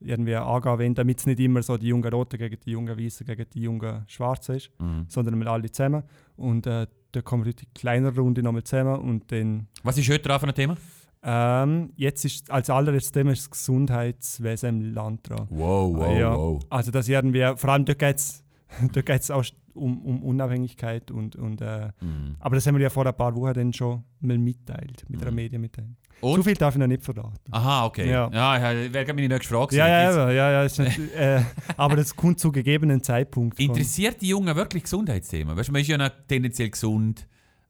irgendwie 0.00 0.34
angehen 0.34 0.78
wollen, 0.78 0.94
damit 0.96 1.20
es 1.20 1.26
nicht 1.26 1.38
immer 1.38 1.62
so 1.62 1.76
die 1.76 1.86
jungen 1.86 2.12
Roten 2.12 2.36
gegen 2.38 2.58
die 2.58 2.72
jungen 2.72 2.98
Weißen 2.98 3.24
gegen 3.24 3.46
die 3.54 3.60
jungen 3.60 4.02
Schwarzen 4.08 4.56
ist, 4.56 4.70
Mhm. 4.80 5.04
sondern 5.06 5.38
wir 5.38 5.46
alle 5.46 5.70
zusammen. 5.70 6.02
Und 6.34 6.66
äh, 6.66 6.88
da 7.12 7.22
kommen 7.22 7.44
wir 7.44 7.50
heute 7.50 7.66
in 7.66 7.72
kleiner 7.72 8.12
Runde 8.16 8.42
nochmal 8.42 8.64
zusammen 8.64 8.96
und 9.00 9.30
dann 9.30 9.68
Was 9.84 9.96
ist 9.96 10.08
heute 10.10 10.22
dran 10.28 10.40
für 10.40 10.48
ein 10.48 10.54
Thema? 10.56 10.76
Ähm, 11.22 11.92
jetzt 11.96 12.24
ist 12.24 12.50
als 12.50 12.68
allererstes 12.70 13.12
Thema 13.12 13.30
das 13.30 13.48
Gesundheitswesen 13.50 14.68
im 14.82 14.94
Land 14.94 15.28
dran. 15.28 15.46
Wow, 15.50 15.94
wow, 15.96 16.18
ja, 16.18 16.36
wow. 16.36 16.62
Also 16.70 16.90
das 16.90 17.08
werden 17.08 17.32
wir, 17.32 17.56
vor 17.56 17.70
allem 17.70 17.84
dort 17.84 17.98
geht 17.98 18.16
es 18.16 18.42
geht's 19.04 19.30
auch 19.30 19.44
um, 19.74 20.02
um 20.04 20.22
Unabhängigkeit 20.22 21.10
und, 21.10 21.36
und 21.36 21.60
äh, 21.60 21.90
Mhm. 22.00 22.36
aber 22.40 22.56
das 22.56 22.66
haben 22.66 22.74
wir 22.74 22.82
ja 22.82 22.90
vor 22.90 23.06
ein 23.06 23.14
paar 23.16 23.34
Wochen 23.36 23.52
dann 23.54 23.72
schon 23.72 24.02
mal 24.20 24.36
mitteilt, 24.38 25.04
mit 25.08 25.20
einer 25.22 25.30
Mhm. 25.30 25.36
Medienmitteilung. 25.36 25.96
Und? 26.20 26.36
So 26.36 26.42
viel 26.42 26.54
darf 26.54 26.74
ich 26.74 26.78
noch 26.78 26.86
nicht 26.86 27.02
verraten. 27.02 27.52
Aha, 27.52 27.86
okay. 27.86 28.08
Ja. 28.08 28.30
Ja, 28.32 28.72
ja 28.72 28.92
wäre 28.92 29.12
meine 29.14 29.28
nächste 29.28 29.54
Frage. 29.54 29.74
Ja, 29.76 29.88
ja, 29.88 30.10
ja, 30.10 30.30
ja, 30.30 30.50
ja 30.52 30.62
ist 30.64 30.78
nicht, 30.78 30.98
äh, 31.16 31.40
aber 31.76 31.96
das 31.96 32.14
kommt 32.14 32.38
zu 32.38 32.52
gegebenen 32.52 33.02
Zeitpunkt. 33.02 33.58
Interessiert 33.58 34.20
die 34.20 34.28
Jungen 34.28 34.54
wirklich 34.54 34.84
Gesundheitsthemen? 34.84 35.56
Weißt 35.56 35.68
du, 35.68 35.72
man 35.72 35.80
ist 35.82 35.88
ja 35.88 36.08
tendenziell 36.08 36.70
gesund, 36.70 37.26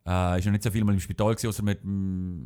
äh, 0.06 0.38
ist 0.38 0.44
ja 0.44 0.50
nicht 0.50 0.62
so 0.64 0.70
viel 0.70 0.84
mal 0.84 0.92
im 0.92 1.00
Spital 1.00 1.34
gewesen, 1.34 1.48
außer 1.48 1.62
mit. 1.62 1.80
mm, 1.84 2.44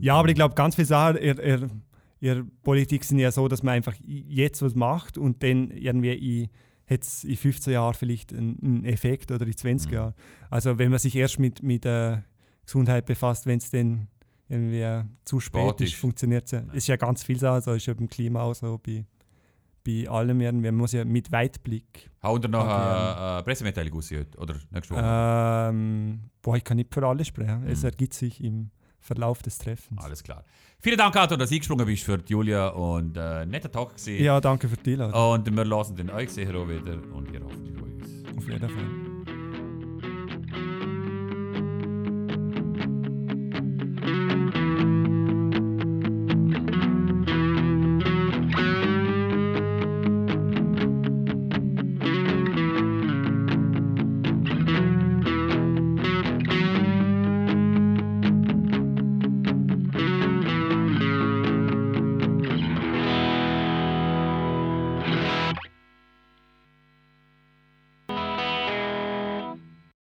Ja, 0.00 0.14
aber 0.14 0.28
ich 0.28 0.34
glaube, 0.34 0.54
ganz 0.54 0.74
viele 0.74 0.86
Sachen 0.86 1.16
in 1.16 1.38
in- 1.38 1.82
in 2.20 2.50
Politik 2.62 3.04
sind 3.04 3.18
ja 3.20 3.30
so, 3.30 3.46
dass 3.48 3.62
man 3.62 3.74
einfach 3.74 3.94
jetzt 4.04 4.60
was 4.62 4.74
macht 4.74 5.16
und 5.18 5.42
dann 5.42 5.70
irgendwie 5.70 6.12
in, 6.42 6.48
hat's 6.90 7.22
in 7.24 7.36
15 7.36 7.72
Jahren 7.74 7.94
vielleicht 7.94 8.32
einen, 8.34 8.84
Effekt 8.84 9.30
oder 9.30 9.46
in 9.46 9.56
20 9.56 9.90
Mhm. 9.90 9.94
Jahren. 9.94 10.14
Also 10.50 10.78
wenn 10.78 10.90
man 10.90 10.98
sich 10.98 11.14
erst 11.14 11.38
mit, 11.38 11.62
mit 11.62 11.86
äh, 11.86 12.18
Gesundheit 12.64 13.06
befasst, 13.06 13.46
wenn 13.46 13.58
es 13.58 13.70
dann 13.70 14.08
irgendwie 14.48 14.80
äh, 14.80 15.04
zu 15.24 15.38
spät 15.40 15.60
Spät 15.76 15.80
ist, 15.82 15.94
funktioniert 15.94 16.46
es 16.46 16.50
ja. 16.52 16.62
Es 16.70 16.78
ist 16.78 16.86
ja 16.88 16.96
ganz 16.96 17.22
viel 17.22 17.38
so, 17.38 17.48
also 17.50 17.72
ist 17.72 17.86
ja 17.86 17.94
beim 17.94 18.08
Klima 18.08 18.40
auch 18.42 18.54
so, 18.54 18.78
bei, 18.84 19.04
bei 19.86 20.08
allem 20.08 20.40
irgendwie, 20.40 20.66
man 20.72 20.76
muss 20.76 20.92
ja 20.92 21.04
mit 21.04 21.30
Weitblick. 21.30 22.10
Hauen 22.22 22.42
wir 22.42 22.48
noch 22.50 22.66
eine, 22.66 23.16
eine 23.34 23.42
Pressemitteilung 23.44 23.92
raus 23.94 24.10
heute? 24.10 24.36
Oder 24.38 24.56
nächste 24.72 24.94
Woche? 24.94 25.02
Ähm, 25.04 26.20
boah, 26.42 26.56
ich 26.56 26.64
kann 26.64 26.78
nicht 26.78 26.92
für 26.92 27.06
alle 27.06 27.24
sprechen. 27.24 27.62
Es 27.68 27.80
Mhm. 27.82 27.84
ergibt 27.90 28.14
sich 28.14 28.42
im 28.42 28.70
Verlauf 29.08 29.42
des 29.42 29.58
Treffens. 29.58 30.00
Alles 30.02 30.22
klar. 30.22 30.44
Vielen 30.80 30.96
Dank, 30.96 31.16
Arthur, 31.16 31.36
dass 31.36 31.48
du 31.48 31.56
eingesprungen 31.56 31.86
bist 31.86 32.04
für 32.04 32.18
die 32.18 32.32
Julia 32.32 32.68
und 32.68 33.16
äh, 33.16 33.44
netter 33.44 33.70
Tag 33.70 33.96
gewesen. 33.96 34.22
Ja, 34.22 34.40
danke 34.40 34.68
für 34.68 34.76
die 34.76 34.92
Einladung. 34.92 35.32
Und 35.32 35.56
wir 35.56 35.64
lassen 35.64 35.96
den 35.96 36.10
euch 36.10 36.30
sicher 36.30 36.54
auch 36.54 36.68
wieder 36.68 36.92
und 37.12 37.32
ihr 37.32 37.44
auch 37.44 37.50
uns. 37.50 38.36
Auf 38.36 38.48
jeden 38.48 38.68
Fall. 38.68 39.17